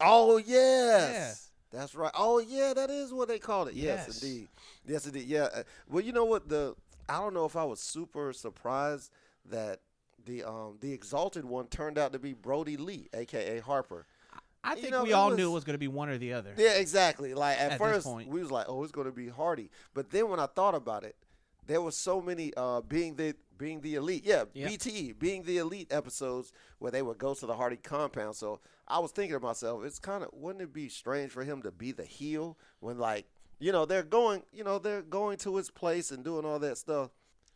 oh 0.00 0.38
yes, 0.38 1.50
that's 1.70 1.94
right. 1.94 2.12
Oh 2.14 2.38
yeah, 2.38 2.72
that 2.74 2.90
is 2.90 3.12
what 3.12 3.28
they 3.28 3.38
called 3.38 3.68
it. 3.68 3.74
Yes, 3.74 4.04
Yes. 4.08 4.22
indeed. 4.22 4.48
Yes, 4.86 5.06
indeed. 5.06 5.26
Yeah. 5.26 5.48
uh, 5.54 5.62
Well, 5.88 6.02
you 6.02 6.12
know 6.12 6.24
what 6.24 6.48
the 6.48 6.74
I 7.08 7.18
don't 7.18 7.34
know 7.34 7.44
if 7.44 7.56
I 7.56 7.64
was 7.64 7.80
super 7.80 8.32
surprised 8.32 9.10
that 9.50 9.80
the 10.26 10.44
um 10.44 10.76
the 10.80 10.92
exalted 10.92 11.44
one 11.44 11.66
turned 11.68 11.96
out 11.98 12.12
to 12.12 12.18
be 12.18 12.34
Brodie 12.34 12.76
Lee, 12.76 13.08
aka 13.14 13.58
Harper. 13.60 14.06
I 14.62 14.74
You 14.74 14.80
think 14.82 14.92
know, 14.92 15.04
we 15.04 15.12
all 15.12 15.28
was- 15.30 15.38
knew 15.38 15.50
it 15.50 15.54
was 15.54 15.64
going 15.64 15.74
to 15.74 15.78
be 15.78 15.88
one 15.88 16.08
or 16.08 16.18
the 16.18 16.32
other. 16.32 16.52
Yeah, 16.56 16.72
exactly. 16.74 17.34
Like 17.34 17.58
at, 17.60 17.72
At 17.72 17.78
first 17.78 18.04
point. 18.06 18.28
we 18.28 18.40
was 18.40 18.50
like, 18.50 18.66
oh, 18.68 18.82
it's 18.82 18.90
going 18.92 19.06
to 19.06 19.12
be 19.12 19.28
Hardy, 19.28 19.70
but 19.94 20.10
then 20.10 20.28
when 20.28 20.40
I 20.40 20.46
thought 20.46 20.74
about 20.74 21.04
it, 21.04 21.14
there 21.66 21.80
was 21.80 21.96
so 21.96 22.20
many 22.20 22.52
uh 22.56 22.80
being 22.82 23.14
the 23.16 23.34
being 23.58 23.80
the 23.80 23.94
elite, 23.94 24.24
yeah, 24.26 24.44
Yep. 24.52 24.70
BTE 24.70 25.18
being 25.18 25.42
the 25.44 25.56
elite 25.58 25.86
episodes 25.90 26.52
where 26.78 26.90
they 26.92 27.00
would 27.00 27.16
go 27.16 27.32
to 27.32 27.46
the 27.46 27.54
Hardy 27.54 27.76
compound. 27.78 28.36
So 28.36 28.60
I 28.86 28.98
was 28.98 29.12
thinking 29.12 29.38
to 29.38 29.40
myself, 29.44 29.82
it's 29.84 29.98
kind 29.98 30.22
of 30.22 30.28
wouldn't 30.34 30.62
it 30.62 30.72
be 30.74 30.88
strange 30.90 31.30
for 31.32 31.42
him 31.42 31.62
to 31.62 31.70
be 31.70 31.90
the 31.92 32.04
heel 32.04 32.58
when 32.80 32.98
like 32.98 33.26
you 33.58 33.72
know 33.72 33.86
they're 33.86 34.02
going, 34.02 34.42
you 34.52 34.64
know 34.64 34.78
they're 34.78 35.00
going 35.02 35.38
to 35.38 35.56
his 35.56 35.70
place 35.70 36.10
and 36.10 36.22
doing 36.24 36.44
all 36.44 36.58
that 36.58 36.76
stuff. 36.76 37.10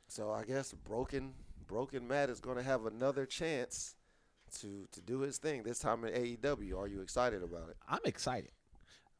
So 0.09 0.31
I 0.31 0.45
guess 0.45 0.73
broken 0.73 1.35
broken 1.71 2.09
Matt 2.09 2.31
is 2.31 2.41
going 2.41 2.57
to 2.57 2.63
have 2.63 2.85
another 2.85 3.25
chance 3.25 3.95
to 4.59 4.87
to 4.91 5.01
do 5.01 5.21
his 5.21 5.39
thing 5.39 5.63
this 5.63 5.79
time 5.79 6.05
in 6.05 6.13
AEW. 6.13 6.77
Are 6.77 6.89
you 6.89 7.01
excited 7.01 7.43
about 7.43 7.71
it? 7.71 7.77
I'm 7.89 8.01
excited. 8.05 8.51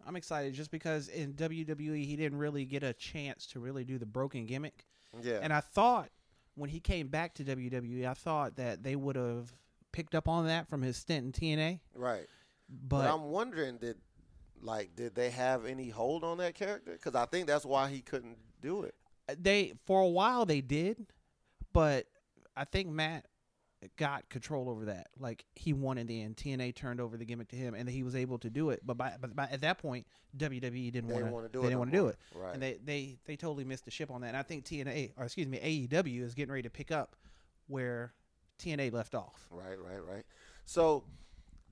I'm 0.07 0.17
excited 0.17 0.55
just 0.55 0.71
because 0.71 1.09
in 1.09 1.35
WWE 1.35 2.05
he 2.05 2.17
didn't 2.17 2.39
really 2.39 2.65
get 2.65 2.83
a 2.83 2.93
chance 2.93 3.47
to 3.49 3.61
really 3.61 3.85
do 3.85 3.99
the 3.99 4.07
broken 4.07 4.47
gimmick. 4.47 4.85
Yeah. 5.23 5.39
And 5.43 5.53
I 5.53 5.61
thought 5.61 6.09
when 6.57 6.71
he 6.71 6.81
came 6.81 7.09
back 7.09 7.35
to 7.35 7.45
WWE, 7.45 8.07
I 8.07 8.15
thought 8.15 8.57
that 8.57 8.83
they 8.83 8.97
would 8.97 9.17
have 9.17 9.53
picked 9.93 10.15
up 10.15 10.27
on 10.29 10.47
that 10.47 10.69
from 10.69 10.83
his 10.83 10.97
stint 10.97 11.41
in 11.41 11.59
TNA. 11.59 11.81
right. 11.95 12.27
But, 12.69 12.99
But, 12.99 13.15
I'm 13.15 13.25
wondering, 13.25 13.79
did 13.79 13.97
like 14.63 14.95
did 14.95 15.15
they 15.15 15.31
have 15.31 15.67
any 15.67 15.89
hold 15.89 16.25
on 16.25 16.39
that 16.39 16.55
character? 16.55 16.93
Because 16.93 17.15
I 17.15 17.27
think 17.27 17.47
that's 17.47 17.65
why 17.65 17.91
he 17.91 18.01
couldn't 18.01 18.39
do 18.61 18.83
it. 18.83 18.95
they 19.39 19.75
for 19.87 20.01
a 20.01 20.09
while 20.09 20.47
they 20.47 20.61
did, 20.61 21.07
but 21.73 22.07
I 22.57 22.65
think 22.65 22.89
Matt 22.89 23.27
got 23.97 24.29
control 24.29 24.69
over 24.69 24.87
that. 24.87 25.09
Like 25.19 25.45
he 25.55 25.73
won 25.73 25.97
in. 25.97 26.07
The 26.07 26.23
end. 26.23 26.37
TNA 26.37 26.75
turned 26.75 27.01
over 27.01 27.17
the 27.17 27.25
gimmick 27.25 27.49
to 27.49 27.57
him, 27.57 27.75
and 27.75 27.89
he 27.89 28.03
was 28.03 28.15
able 28.15 28.39
to 28.41 28.51
do 28.51 28.71
it. 28.71 28.81
But 28.85 28.99
by 28.99 29.15
but 29.21 29.35
by, 29.35 29.45
at 29.51 29.63
that 29.63 29.79
point, 29.79 30.07
WWE 30.37 30.93
didn't 30.93 31.09
want 31.11 31.27
wanna 31.31 31.49
do 31.49 31.61
They 31.61 31.67
it 31.67 31.71
didn't 31.71 31.79
want 31.79 31.91
to 31.93 31.97
do 31.97 32.07
it, 32.09 32.17
Right. 32.35 32.53
and 32.55 32.63
they 32.63 32.79
they 32.85 33.19
they 33.25 33.37
totally 33.37 33.65
missed 33.65 33.85
the 33.87 33.91
ship 33.91 34.11
on 34.11 34.21
that. 34.21 34.29
And 34.29 34.37
I 34.37 34.43
think 34.43 34.65
TNA 34.65 35.13
or 35.17 35.25
excuse 35.25 35.47
me 35.49 35.59
AEW 35.59 36.23
is 36.23 36.35
getting 36.35 36.53
ready 36.53 36.63
to 36.65 36.71
pick 36.71 36.91
up 36.91 37.17
where 37.69 38.13
TNA 38.59 38.93
left 38.93 39.15
off. 39.15 39.47
Right, 39.51 39.79
right, 39.81 40.05
right. 40.05 40.25
So 40.67 41.05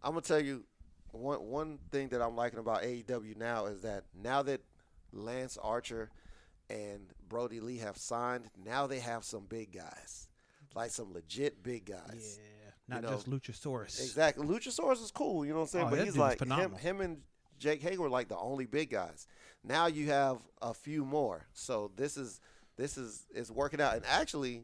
I'm 0.03 0.13
gonna 0.13 0.23
tell 0.23 0.41
you 0.41 0.65
one 1.13 1.41
one 1.43 1.79
thing 1.91 2.09
that 2.09 2.23
I'm 2.23 2.37
liking 2.37 2.59
about 2.59 2.83
AEW 2.83 3.37
now 3.37 3.67
is 3.67 3.83
that 3.83 4.05
now 4.15 4.43
that 4.45 4.63
Lance 5.13 5.59
Archer 5.63 6.11
and 6.71 7.13
Brodie 7.29 7.61
Lee 7.61 7.79
have 7.79 7.97
signed, 7.97 8.45
now 8.65 8.87
they 8.87 8.99
have 9.01 9.25
some 9.25 9.45
big 9.47 9.73
guys, 9.73 10.28
like 10.75 10.91
some 10.91 11.13
legit 11.13 11.63
big 11.63 11.87
guys. 11.87 12.39
Yeah, 12.41 12.71
not 12.89 13.03
know, 13.03 13.11
just 13.11 13.31
Luchasaurus. 13.31 14.01
Exactly. 14.01 14.47
Luchasaurus 14.47 15.03
is 15.03 15.11
cool, 15.11 15.45
you 15.45 15.53
know 15.53 15.61
what 15.61 15.65
I'm 15.65 15.69
saying? 15.69 15.87
Oh, 15.87 15.91
but 15.91 16.05
he's 16.05 16.17
like 16.17 16.43
him, 16.43 16.73
him 16.73 17.01
and 17.01 17.19
Jake 17.59 17.83
Hager 17.83 18.05
are 18.05 18.09
like 18.09 18.29
the 18.29 18.39
only 18.39 18.67
big 18.67 18.91
guys. 18.91 19.27
Now 19.65 19.87
you 19.87 20.07
have 20.07 20.39
a 20.63 20.73
few 20.73 21.05
more. 21.05 21.47
So 21.53 21.91
this 21.97 22.17
is 22.17 22.41
this 22.77 22.97
is 22.97 23.27
is 23.35 23.51
working 23.51 23.81
out. 23.81 23.97
And 23.97 24.05
actually, 24.07 24.63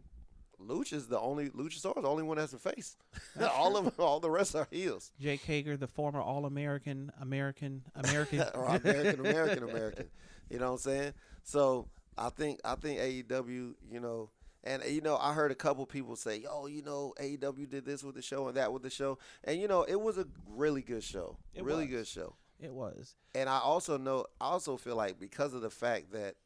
Luch 0.60 0.92
is 0.92 1.08
the 1.08 1.18
only 1.18 1.50
Luchasaurus, 1.50 2.02
the 2.02 2.08
only 2.08 2.22
one 2.22 2.38
that's 2.38 2.52
a 2.52 2.58
face. 2.58 2.96
all 3.52 3.76
of 3.76 3.98
all 3.98 4.20
the 4.20 4.30
rest 4.30 4.54
are 4.54 4.68
heels. 4.70 5.12
Jake 5.20 5.42
Hager, 5.42 5.76
the 5.76 5.88
former 5.88 6.20
All 6.20 6.46
American, 6.46 7.12
American, 7.20 7.82
American. 7.94 8.40
or 8.54 8.66
American 8.66 9.20
American 9.20 9.62
American. 9.64 10.06
You 10.48 10.58
know 10.58 10.66
what 10.66 10.72
I'm 10.72 10.78
saying? 10.78 11.12
So 11.42 11.88
I 12.16 12.30
think 12.30 12.60
I 12.64 12.76
think 12.76 13.00
AEW, 13.00 13.74
you 13.90 14.00
know, 14.00 14.30
and 14.64 14.82
you 14.88 15.00
know, 15.00 15.16
I 15.16 15.32
heard 15.32 15.50
a 15.52 15.54
couple 15.54 15.86
people 15.86 16.16
say, 16.16 16.44
"Oh, 16.50 16.66
you 16.66 16.82
know, 16.82 17.14
AEW 17.20 17.68
did 17.68 17.84
this 17.84 18.02
with 18.02 18.14
the 18.16 18.22
show 18.22 18.48
and 18.48 18.56
that 18.56 18.72
with 18.72 18.82
the 18.82 18.90
show," 18.90 19.18
and 19.44 19.60
you 19.60 19.68
know, 19.68 19.82
it 19.84 20.00
was 20.00 20.18
a 20.18 20.26
really 20.48 20.82
good 20.82 21.04
show, 21.04 21.36
It 21.54 21.62
really 21.64 21.84
was. 21.86 21.90
good 21.94 22.06
show. 22.08 22.36
it 22.58 22.72
was. 22.72 23.14
And 23.34 23.48
I 23.48 23.58
also 23.58 23.96
know, 23.98 24.26
I 24.40 24.46
also 24.46 24.76
feel 24.76 24.96
like 24.96 25.18
because 25.20 25.54
of 25.54 25.60
the 25.62 25.70
fact 25.70 26.12
that 26.12 26.36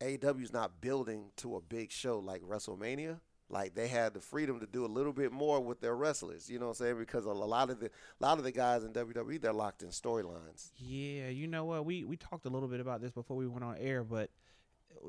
AEW 0.00 0.42
is 0.42 0.52
not 0.52 0.80
building 0.80 1.30
to 1.36 1.56
a 1.56 1.60
big 1.60 1.90
show 1.90 2.18
like 2.18 2.42
WrestleMania. 2.42 3.20
Like 3.50 3.74
they 3.74 3.88
had 3.88 4.14
the 4.14 4.20
freedom 4.22 4.58
to 4.60 4.66
do 4.66 4.86
a 4.86 4.88
little 4.88 5.12
bit 5.12 5.30
more 5.30 5.60
with 5.60 5.80
their 5.82 5.94
wrestlers, 5.94 6.48
you 6.48 6.58
know 6.58 6.64
what 6.68 6.80
I'm 6.80 6.86
saying? 6.86 6.98
Because 6.98 7.26
a 7.26 7.30
lot 7.30 7.68
of 7.68 7.78
the 7.78 7.86
a 7.86 7.90
lot 8.18 8.38
of 8.38 8.44
the 8.44 8.50
guys 8.50 8.84
in 8.84 8.92
WWE 8.94 9.38
they're 9.40 9.52
locked 9.52 9.82
in 9.82 9.90
storylines. 9.90 10.70
Yeah, 10.78 11.28
you 11.28 11.46
know 11.46 11.66
what? 11.66 11.84
We 11.84 12.04
we 12.04 12.16
talked 12.16 12.46
a 12.46 12.48
little 12.48 12.68
bit 12.68 12.80
about 12.80 13.02
this 13.02 13.12
before 13.12 13.36
we 13.36 13.46
went 13.46 13.62
on 13.62 13.76
air, 13.78 14.02
but 14.02 14.30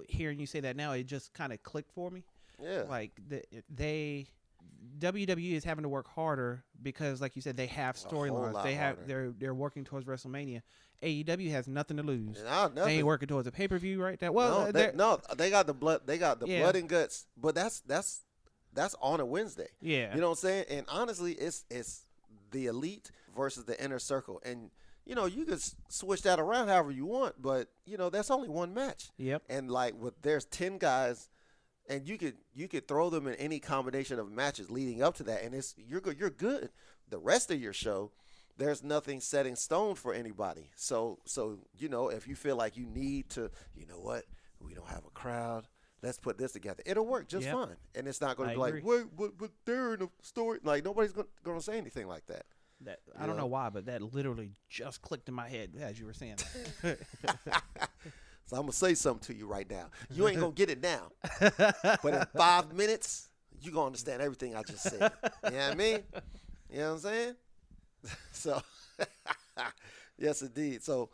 hearing 0.10 0.38
you 0.40 0.46
say 0.46 0.60
that 0.60 0.76
now, 0.76 0.92
it 0.92 1.04
just 1.06 1.34
kind 1.34 1.54
of 1.54 1.64
clicked 1.64 1.92
for 1.94 2.12
me. 2.12 2.24
Yeah, 2.62 2.84
Like 2.84 3.12
the, 3.28 3.44
they 3.70 4.28
WWE 5.00 5.54
is 5.54 5.64
having 5.64 5.84
to 5.84 5.90
work 5.90 6.08
harder 6.08 6.64
because, 6.82 7.20
like 7.22 7.36
you 7.36 7.42
said, 7.42 7.58
they 7.58 7.66
have 7.68 7.96
storylines. 7.96 8.64
They 8.64 8.74
have 8.76 8.96
harder. 8.98 9.08
they're 9.08 9.32
they're 9.38 9.54
working 9.54 9.84
towards 9.84 10.06
WrestleMania. 10.06 10.62
AEW 11.04 11.52
has 11.52 11.68
nothing 11.68 11.98
to 11.98 12.04
lose. 12.04 12.42
Nah, 12.44 12.70
They 12.70 12.96
ain't 12.98 13.06
working 13.06 13.28
towards 13.28 13.48
a 13.48 13.52
pay 13.52 13.68
per 13.68 13.78
view 13.78 14.02
right 14.02 14.20
now. 14.22 14.32
Well, 14.32 14.62
no, 14.62 14.68
uh, 14.68 14.72
they, 14.72 14.92
no, 14.96 15.20
they 15.36 15.50
got 15.50 15.68
the 15.68 15.74
blood. 15.74 16.02
They 16.06 16.18
got 16.18 16.40
the 16.40 16.48
Yeah. 16.48 16.62
blood 16.62 16.76
and 16.78 16.88
guts. 16.88 17.26
But 17.38 17.56
that's 17.56 17.82
that's 17.82 18.22
that's 18.74 18.96
on 19.02 19.20
a 19.20 19.26
Wednesday. 19.26 19.70
yeah, 19.82 20.14
You 20.16 20.22
know 20.22 20.30
what 20.30 20.40
I'm 20.44 20.50
saying? 20.50 20.66
And 20.70 20.86
honestly, 20.90 21.34
it's 21.34 21.66
it's 21.70 22.06
the 22.52 22.68
elite 22.68 23.12
versus 23.36 23.66
the 23.66 23.82
inner 23.84 24.00
circle, 24.00 24.42
and 24.46 24.72
you 25.06 25.16
know 25.16 25.26
you 25.26 25.46
could 25.46 25.62
switch 25.90 26.22
that 26.24 26.40
around 26.40 26.70
however 26.70 26.92
you 26.92 27.06
want. 27.06 27.42
But 27.42 27.68
you 27.86 27.98
know 27.98 28.10
that's 28.10 28.32
only 28.32 28.48
one 28.50 28.74
match, 28.74 29.10
yep, 29.18 29.44
and 29.50 29.70
like 29.70 29.94
with 30.00 30.22
there's 30.22 30.46
ten 30.46 30.78
guys, 30.78 31.30
and 31.90 32.08
you 32.08 32.18
could 32.18 32.36
you 32.54 32.68
could 32.68 32.88
throw 32.88 33.10
them 33.10 33.28
in 33.28 33.36
any 33.36 33.60
combination 33.60 34.20
of 34.20 34.32
matches 34.32 34.70
leading 34.72 35.02
up 35.02 35.16
to 35.16 35.24
that, 35.24 35.44
and 35.44 35.54
it's 35.56 35.76
you're 35.78 36.02
good. 36.02 36.20
You're 36.20 36.30
good. 36.30 36.70
The 37.10 37.20
rest 37.20 37.52
of 37.52 37.62
your 37.62 37.74
show. 37.74 38.12
There's 38.58 38.82
nothing 38.84 39.20
set 39.20 39.46
in 39.46 39.58
stone 39.58 39.96
for 39.96 40.14
anybody. 40.14 40.70
So, 40.78 41.20
so 41.26 41.60
you 41.78 41.90
know, 41.90 42.08
if 42.08 42.26
you 42.26 42.36
feel 42.38 42.56
like 42.56 42.78
you 42.78 42.86
need 42.86 43.30
to, 43.32 43.52
you 43.76 43.86
know 43.86 44.00
what, 44.00 44.24
we 44.62 44.74
don't 44.74 44.88
have 44.88 45.04
a 45.06 45.10
crowd. 45.10 45.68
Let's 46.02 46.20
put 46.20 46.38
this 46.38 46.54
together. 46.54 46.82
It'll 46.86 47.06
work 47.06 47.28
just 47.28 47.46
Yep. 47.46 47.54
fine, 47.54 47.76
and 47.96 48.08
it's 48.08 48.22
not 48.22 48.38
going 48.38 48.52
to 48.52 48.56
be 48.56 48.62
agree. 48.62 48.80
like, 48.82 48.86
wait, 48.88 49.06
but, 49.18 49.38
but 49.38 49.52
they're 49.66 49.96
in 49.96 50.04
a 50.04 50.08
story. 50.22 50.60
Like 50.64 50.86
nobody's 50.86 51.12
going 51.12 51.58
to 51.58 51.64
say 51.64 51.78
anything 51.78 52.08
like 52.08 52.28
that. 52.28 52.46
that 52.82 53.00
I 53.20 53.26
don't 53.26 53.36
know. 53.36 53.42
know 53.42 53.48
why, 53.48 53.70
but 53.70 53.88
that 53.88 54.02
literally 54.02 54.52
just 54.70 55.02
clicked 55.02 55.28
in 55.28 55.36
my 55.36 55.50
head 55.50 55.72
as 55.78 56.00
you 56.00 56.06
were 56.06 56.14
saying. 56.14 56.38
So 58.46 58.56
I'm 58.58 58.64
gonna 58.64 58.74
say 58.74 58.94
something 58.94 59.34
to 59.34 59.40
you 59.40 59.48
right 59.48 59.70
now. 59.70 59.90
You 60.12 60.28
ain't 60.28 60.40
gonna 60.40 60.52
get 60.52 60.70
it 60.70 60.82
now, 60.82 61.12
but 61.40 62.14
in 62.14 62.26
five 62.38 62.74
minutes, 62.74 63.30
you 63.62 63.72
gonna 63.72 63.88
understand 63.88 64.22
everything 64.22 64.56
I 64.56 64.62
just 64.62 64.84
said. 64.84 65.12
You 65.46 65.50
know 65.52 65.58
what 65.58 65.72
I 65.72 65.76
mean? 65.76 66.04
You 66.72 66.78
know 66.80 66.88
what 66.90 66.94
I'm 66.94 67.00
saying? 67.00 67.36
So, 68.34 68.62
yes, 70.20 70.44
indeed. 70.44 70.84
So, 70.84 71.10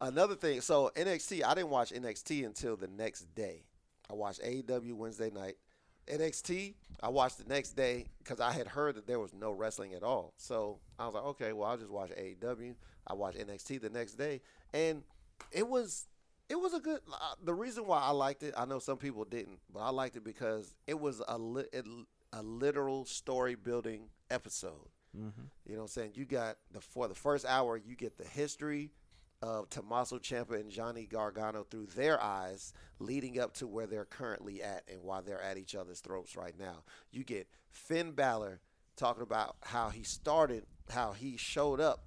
another 0.00 0.34
thing. 0.34 0.60
So 0.60 0.90
NXT, 0.96 1.44
I 1.44 1.54
didn't 1.54 1.70
watch 1.70 1.92
NXT 1.92 2.44
until 2.44 2.76
the 2.76 2.88
next 2.88 3.32
day. 3.36 3.62
I 4.10 4.14
watched 4.14 4.42
AEW 4.42 4.94
Wednesday 4.94 5.30
night. 5.30 5.54
NXT, 6.08 6.74
I 7.00 7.08
watched 7.10 7.38
the 7.38 7.44
next 7.44 7.76
day 7.76 8.06
because 8.18 8.40
I 8.40 8.52
had 8.52 8.66
heard 8.66 8.96
that 8.96 9.06
there 9.06 9.20
was 9.20 9.32
no 9.34 9.52
wrestling 9.52 9.94
at 9.94 10.02
all. 10.02 10.34
So 10.36 10.78
I 10.98 11.06
was 11.06 11.14
like, 11.14 11.24
okay, 11.24 11.52
well, 11.52 11.68
I'll 11.68 11.76
just 11.76 11.90
watch 11.90 12.10
AEW. 12.10 12.74
I 13.06 13.14
watched 13.14 13.38
NXT 13.38 13.80
the 13.80 13.90
next 13.90 14.14
day, 14.14 14.40
and 14.72 15.02
it 15.52 15.68
was 15.68 16.06
it 16.48 16.60
was 16.60 16.74
a 16.74 16.80
good. 16.80 17.00
Uh, 17.12 17.34
the 17.42 17.54
reason 17.54 17.86
why 17.86 18.00
I 18.00 18.10
liked 18.10 18.42
it, 18.42 18.54
I 18.56 18.64
know 18.64 18.78
some 18.78 18.98
people 18.98 19.24
didn't, 19.24 19.58
but 19.72 19.80
I 19.80 19.90
liked 19.90 20.16
it 20.16 20.24
because 20.24 20.74
it 20.86 20.98
was 20.98 21.22
a 21.26 21.38
li- 21.38 21.68
it, 21.72 21.84
a 22.32 22.42
literal 22.42 23.04
story 23.04 23.54
building 23.54 24.08
episode. 24.30 24.88
mm-hmm. 25.16 25.42
You 25.64 25.74
know 25.74 25.78
what 25.78 25.84
I'm 25.84 25.88
saying? 25.88 26.12
You 26.14 26.24
got 26.24 26.56
the 26.72 26.80
for 26.80 27.08
the 27.08 27.14
first 27.14 27.44
hour, 27.44 27.76
you 27.76 27.96
get 27.96 28.18
the 28.18 28.24
history 28.24 28.92
of 29.42 29.68
Tommaso 29.68 30.18
Ciampa 30.18 30.58
and 30.58 30.70
Johnny 30.70 31.06
Gargano 31.06 31.64
through 31.64 31.86
their 31.86 32.22
eyes, 32.22 32.72
leading 32.98 33.38
up 33.38 33.54
to 33.54 33.66
where 33.66 33.86
they're 33.86 34.04
currently 34.04 34.62
at 34.62 34.84
and 34.90 35.02
why 35.02 35.20
they're 35.20 35.42
at 35.42 35.58
each 35.58 35.74
other's 35.74 36.00
throats 36.00 36.36
right 36.36 36.58
now. 36.58 36.84
You 37.10 37.24
get 37.24 37.48
Finn 37.70 38.12
Balor 38.12 38.60
talking 38.96 39.22
about 39.22 39.56
how 39.62 39.90
he 39.90 40.02
started, 40.02 40.64
how 40.90 41.12
he 41.12 41.36
showed 41.36 41.80
up 41.80 42.04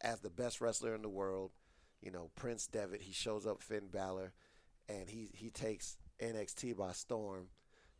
as 0.00 0.20
the 0.20 0.30
best 0.30 0.60
wrestler 0.60 0.94
in 0.94 1.02
the 1.02 1.08
world. 1.08 1.50
You 2.00 2.10
know, 2.10 2.30
Prince 2.34 2.66
Devitt, 2.66 3.02
he 3.02 3.12
shows 3.12 3.46
up 3.46 3.62
Finn 3.62 3.88
Balor, 3.92 4.32
and 4.88 5.08
he 5.08 5.30
he 5.34 5.50
takes 5.50 5.98
NXT 6.20 6.76
by 6.76 6.92
storm, 6.92 7.48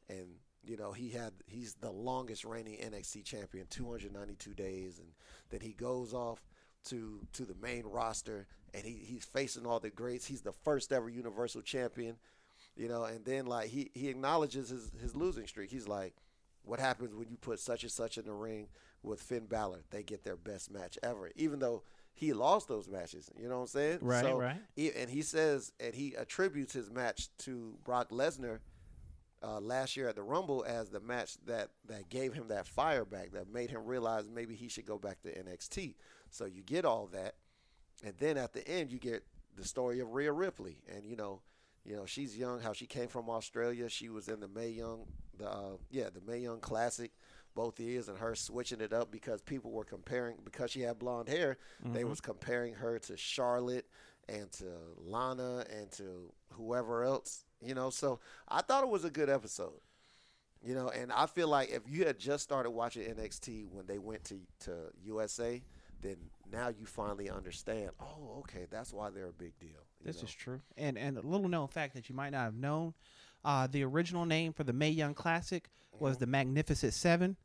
and 0.09 0.27
you 0.65 0.77
know 0.77 0.93
he 0.93 1.11
had 1.11 1.33
he's 1.47 1.75
the 1.75 1.91
longest 1.91 2.45
reigning 2.45 2.79
NXT 2.79 3.25
champion, 3.25 3.67
292 3.69 4.55
days, 4.55 4.99
and 4.99 5.09
then 5.51 5.61
he 5.61 5.73
goes 5.73 6.15
off 6.15 6.41
to 6.85 7.21
to 7.35 7.45
the 7.45 7.55
main 7.61 7.85
roster, 7.85 8.47
and 8.75 8.85
he 8.85 8.93
he's 8.93 9.25
facing 9.25 9.67
all 9.67 9.81
the 9.81 9.91
greats. 9.91 10.27
He's 10.27 10.43
the 10.43 10.53
first 10.53 10.93
ever 10.93 11.09
Universal 11.09 11.63
Champion, 11.63 12.17
you 12.77 12.89
know, 12.89 13.05
and 13.05 13.25
then 13.25 13.47
like 13.47 13.69
he 13.69 13.91
he 13.95 14.09
acknowledges 14.09 14.71
his 14.71 14.91
his 15.01 15.15
losing 15.15 15.47
streak. 15.47 15.71
He's 15.71 15.89
like, 15.89 16.15
what 16.63 16.81
happens 16.81 17.15
when 17.15 17.29
you 17.29 17.37
put 17.37 17.61
such 17.61 17.83
and 17.83 17.93
such 17.93 18.19
in 18.19 18.25
the 18.25 18.33
ring 18.33 18.69
with 19.03 19.21
Finn 19.21 19.47
Balor? 19.47 19.85
They 19.91 20.03
get 20.03 20.25
their 20.25 20.37
best 20.37 20.71
match 20.71 20.99
ever, 21.03 21.31
even 21.37 21.59
though 21.59 21.83
he 22.15 22.33
lost 22.33 22.69
those 22.69 22.89
matches. 22.89 23.31
You 23.39 23.49
know 23.49 23.57
what 23.57 23.61
I'm 23.63 23.67
saying? 23.69 23.99
Right, 24.03 24.25
So, 24.25 24.39
right. 24.39 24.57
he- 24.75 24.93
and 24.93 25.09
he 25.11 25.23
says, 25.23 25.73
and 25.81 25.95
he 25.95 26.15
attributes 26.15 26.73
his 26.73 26.91
match 26.91 27.29
to 27.39 27.77
Brock 27.85 28.11
Lesnar 28.11 28.59
uh, 29.43 29.59
last 29.61 29.97
year 29.97 30.09
at 30.09 30.17
the 30.17 30.23
Rumble 30.23 30.65
as 30.69 30.91
the 30.91 31.01
match 31.01 31.37
that 31.47 31.71
that 31.87 32.11
gave 32.11 32.35
him 32.35 32.49
that 32.49 32.67
fire 32.67 33.05
back, 33.07 33.33
that 33.33 33.51
made 33.51 33.71
him 33.71 33.85
realize 33.87 34.29
maybe 34.29 34.55
he 34.55 34.69
should 34.69 34.85
go 34.85 34.99
back 34.99 35.23
to 35.23 35.29
NXT. 35.33 35.95
So 36.31 36.45
you 36.45 36.63
get 36.63 36.85
all 36.85 37.07
that, 37.13 37.37
and 38.05 38.13
then 38.19 38.37
at 38.37 38.53
the 38.53 38.67
end 38.69 38.93
you 38.93 38.99
get 38.99 39.25
the 39.57 39.65
story 39.65 40.01
of 40.01 40.11
Rhea 40.13 40.31
Ripley, 40.33 40.77
and 40.95 41.07
you 41.07 41.17
know, 41.17 41.41
you 41.85 41.97
know 41.97 42.05
she's 42.05 42.37
young, 42.37 42.61
how 42.61 42.75
she 42.75 42.85
came 42.87 43.09
from 43.09 43.31
Australia. 43.31 43.89
She 43.89 44.11
was 44.11 44.29
in 44.29 44.41
the 44.41 44.49
Mae 44.49 44.69
Young, 44.69 45.07
the 45.39 45.49
uh, 45.51 45.77
yeah, 45.91 46.11
the 46.13 46.21
Mae 46.31 46.41
Young 46.41 46.61
Classic. 46.61 47.11
Both 47.61 47.79
years 47.79 48.09
and 48.09 48.17
her 48.17 48.35
switching 48.35 48.81
it 48.81 48.95
up 48.95 49.11
because 49.11 49.43
people 49.43 49.71
were 49.71 49.85
comparing 49.85 50.39
because 50.43 50.71
she 50.71 50.81
had 50.81 50.99
blonde 50.99 51.29
hair. 51.29 51.59
They 51.85 52.05
was 52.05 52.19
comparing 52.19 52.73
her 52.73 52.99
to 53.01 53.19
Charlotte 53.19 53.85
and 54.31 54.51
to 54.53 54.65
Lana 54.97 55.67
and 55.79 55.91
to 55.93 56.33
whoever 56.55 57.05
else, 57.05 57.45
you 57.61 57.75
know. 57.75 57.91
So 57.91 58.19
I 58.49 58.63
thought 58.63 58.83
it 58.83 58.89
was 58.89 59.05
a 59.05 59.11
good 59.11 59.29
episode, 59.29 59.79
you 60.65 60.75
know. 60.75 60.89
And 60.89 61.13
I 61.13 61.27
feel 61.27 61.49
like 61.49 61.69
if 61.69 61.83
you 61.87 62.07
had 62.07 62.19
just 62.19 62.45
started 62.45 62.71
watching 62.71 63.03
NXT 63.03 63.69
when 63.71 63.85
they 63.85 63.99
went 63.99 64.25
to 64.25 64.41
to 64.61 64.73
USA, 65.05 65.61
then 66.01 66.17
now 66.51 66.69
you 66.69 66.87
finally 66.87 67.29
understand. 67.29 67.91
Oh, 68.01 68.39
okay, 68.39 68.65
that's 68.71 68.91
why 68.95 69.11
they're 69.11 69.29
a 69.29 69.33
big 69.35 69.53
deal. 69.59 69.85
This 70.03 70.23
know? 70.23 70.29
is 70.29 70.33
true. 70.33 70.63
And 70.79 70.97
and 70.97 71.19
a 71.19 71.21
little 71.21 71.49
known 71.49 71.69
fact 71.69 71.93
that 71.93 72.09
you 72.09 72.15
might 72.15 72.31
not 72.31 72.45
have 72.45 72.57
known, 72.57 72.95
uh, 73.45 73.67
the 73.67 73.85
original 73.85 74.25
name 74.25 74.55
for 74.55 74.65
the 74.65 74.73
Mae 74.73 74.89
Young 74.89 75.13
Classic 75.13 75.69
was 75.99 76.17
the 76.17 76.27
Magnificent 76.27 76.95
Seven. 76.95 77.37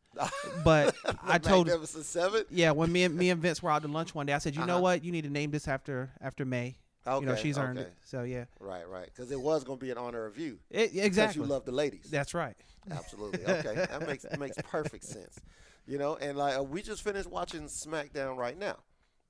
But 0.64 0.96
I 1.24 1.38
told 1.38 1.68
Magnificent 1.68 2.06
Seven. 2.06 2.44
yeah 2.50 2.72
when 2.72 2.92
me 2.92 3.04
and 3.04 3.16
me 3.16 3.30
and 3.30 3.42
Vince 3.42 3.62
were 3.62 3.72
out 3.72 3.82
to 3.84 3.88
lunch 3.88 4.14
one 4.16 4.26
day, 4.26 4.34
I 4.34 4.38
said, 4.40 4.56
you 4.56 4.66
know 4.66 4.74
Uh-huh. 4.76 4.82
what, 4.84 5.04
you 5.04 5.12
need 5.12 5.24
to 5.24 5.30
name 5.30 5.52
this 5.52 5.68
after 5.68 6.12
after 6.22 6.46
Mae. 6.46 6.78
you 7.08 7.22
know 7.22 7.36
she's 7.36 7.58
earned 7.58 7.78
okay. 7.80 7.88
it. 7.88 7.94
So 8.06 8.24
yeah, 8.24 8.46
Right, 8.60 8.88
right. 8.90 9.06
Because 9.06 9.32
it 9.32 9.40
was 9.40 9.64
going 9.64 9.78
to 9.80 9.86
be 9.86 9.92
an 9.92 9.98
honor 9.98 10.26
of 10.26 10.38
you. 10.38 10.60
it, 10.70 10.92
exactly. 10.96 11.42
you 11.42 11.48
love 11.48 11.66
the 11.66 11.72
ladies. 11.72 12.08
That's 12.10 12.34
right. 12.34 12.56
Absolutely. 12.90 13.44
Okay, 13.46 13.76
that 13.90 14.08
makes 14.08 14.26
makes 14.40 14.58
perfect 14.70 15.04
sense. 15.04 15.40
You 15.88 15.98
know, 16.00 16.16
and 16.16 16.38
like 16.38 16.58
uh, 16.58 16.64
we 16.64 16.82
just 16.82 17.02
finished 17.04 17.30
watching 17.30 17.64
SmackDown 17.64 18.38
right 18.38 18.58
now. 18.58 18.78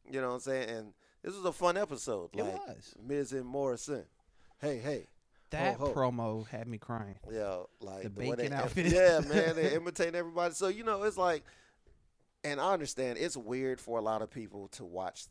You 0.09 0.21
know 0.21 0.27
what 0.29 0.33
I'm 0.35 0.39
saying? 0.41 0.69
And 0.69 0.93
this 1.23 1.35
was 1.35 1.43
a 1.45 1.51
fun 1.51 1.75
episode. 1.77 2.29
It 2.33 2.43
like 2.43 2.67
was. 2.67 2.93
Miz 3.05 3.31
and 3.33 3.45
Morrison. 3.45 4.05
Hey, 4.61 4.77
hey. 4.77 5.07
That 5.51 5.77
ho. 5.77 5.93
promo 5.93 6.47
had 6.47 6.67
me 6.67 6.77
crying. 6.77 7.15
Yeah, 7.31 7.63
like 7.79 8.03
The 8.03 8.09
way 8.09 8.29
they 8.31 8.35
bacon 8.35 8.45
im- 8.45 8.53
outfit. 8.53 8.85
Yeah, 8.87 9.19
man, 9.27 9.55
they 9.55 9.73
imitate 9.73 10.15
everybody. 10.15 10.53
So 10.53 10.67
you 10.67 10.83
know, 10.83 11.03
it's 11.03 11.17
like, 11.17 11.43
and 12.43 12.59
I 12.59 12.73
understand 12.73 13.17
it's 13.19 13.37
weird 13.37 13.79
for 13.79 13.99
a 13.99 14.01
lot 14.01 14.21
of 14.21 14.29
people 14.29 14.67
to 14.69 14.83
watch 14.83 15.25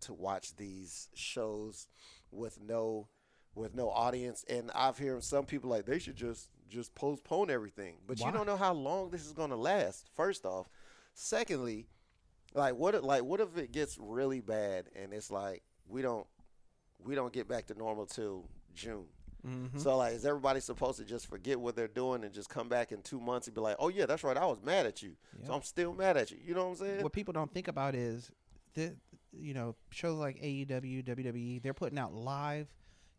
to 0.00 0.14
watch 0.14 0.54
these 0.56 1.08
shows 1.14 1.88
with 2.30 2.60
no 2.60 3.08
with 3.54 3.74
no 3.74 3.90
audience. 3.90 4.44
And 4.48 4.70
I've 4.74 4.98
heard 4.98 5.22
some 5.24 5.44
people 5.44 5.70
like 5.70 5.84
they 5.86 5.98
should 5.98 6.16
just 6.16 6.48
just 6.68 6.94
postpone 6.94 7.50
everything. 7.50 7.96
But 8.06 8.18
Why? 8.18 8.28
you 8.28 8.32
don't 8.32 8.46
know 8.46 8.56
how 8.56 8.72
long 8.72 9.10
this 9.10 9.24
is 9.26 9.32
going 9.32 9.50
to 9.50 9.56
last. 9.56 10.08
First 10.14 10.44
off, 10.44 10.68
secondly, 11.14 11.86
like 12.54 12.74
what 12.76 12.94
if, 12.94 13.02
like 13.02 13.22
what 13.24 13.40
if 13.40 13.56
it 13.56 13.72
gets 13.72 13.98
really 13.98 14.40
bad 14.40 14.86
and 14.94 15.12
it's 15.12 15.30
like 15.30 15.62
we 15.88 16.02
don't 16.02 16.26
we 16.98 17.14
don't 17.14 17.32
get 17.32 17.48
back 17.48 17.66
to 17.66 17.74
normal 17.74 18.06
till 18.06 18.48
June. 18.74 19.06
Mm-hmm. 19.46 19.78
So 19.78 19.96
like, 19.96 20.14
is 20.14 20.24
everybody 20.26 20.60
supposed 20.60 20.98
to 20.98 21.04
just 21.04 21.28
forget 21.28 21.60
what 21.60 21.76
they're 21.76 21.86
doing 21.88 22.24
and 22.24 22.32
just 22.34 22.48
come 22.48 22.68
back 22.68 22.90
in 22.92 23.00
two 23.02 23.20
months 23.20 23.46
and 23.46 23.54
be 23.54 23.60
like, 23.60 23.76
"Oh 23.78 23.88
yeah, 23.88 24.06
that's 24.06 24.24
right, 24.24 24.36
I 24.36 24.44
was 24.46 24.58
mad 24.64 24.86
at 24.86 25.02
you, 25.02 25.12
so 25.46 25.52
I'm 25.52 25.62
still 25.62 25.92
mad 25.94 26.16
at 26.16 26.30
you." 26.30 26.38
You 26.44 26.54
know 26.54 26.64
what 26.64 26.70
I'm 26.70 26.76
saying? 26.76 27.02
What 27.02 27.12
people 27.12 27.32
don't 27.32 27.52
think 27.52 27.68
about 27.68 27.94
is 27.94 28.30
the 28.74 28.94
you 29.32 29.54
know 29.54 29.76
shows 29.90 30.18
like 30.18 30.40
AEW, 30.42 31.04
WWE, 31.04 31.62
they're 31.62 31.74
putting 31.74 31.98
out 31.98 32.12
live 32.12 32.66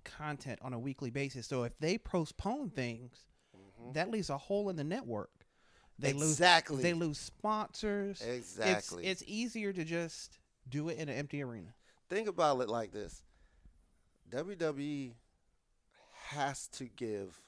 content 0.04 0.60
on 0.62 0.74
a 0.74 0.80
weekly 0.80 1.10
basis. 1.12 1.48
So 1.48 1.64
if 1.64 1.78
they 1.80 1.98
postpone 1.98 2.72
things, 2.72 3.26
that 3.94 4.10
leaves 4.12 4.30
a 4.30 4.38
hole 4.38 4.70
in 4.70 4.76
the 4.76 4.84
network. 4.84 5.30
They 6.00 6.12
Mm-hmm. 6.12 6.22
Exactly. 6.24 6.76
lose. 6.76 6.84
They 6.84 6.94
lose 6.94 7.18
sponsors. 7.18 8.22
Exactly. 8.22 9.06
It's, 9.06 9.22
it's 9.22 9.32
easier 9.32 9.74
to 9.74 9.84
just 9.84 10.38
do 10.70 10.90
it 10.90 10.98
in 10.98 11.10
an 11.10 11.16
empty 11.18 11.42
arena. 11.42 11.70
Think 12.10 12.28
about 12.28 12.60
it 12.62 12.70
like 12.70 12.92
this: 12.92 13.24
WWE 14.30 15.14
has 16.28 16.68
to 16.70 16.86
give 16.86 17.42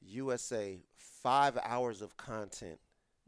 USA 0.00 0.78
five 0.96 1.58
hours 1.64 2.02
of 2.02 2.16
content 2.16 2.78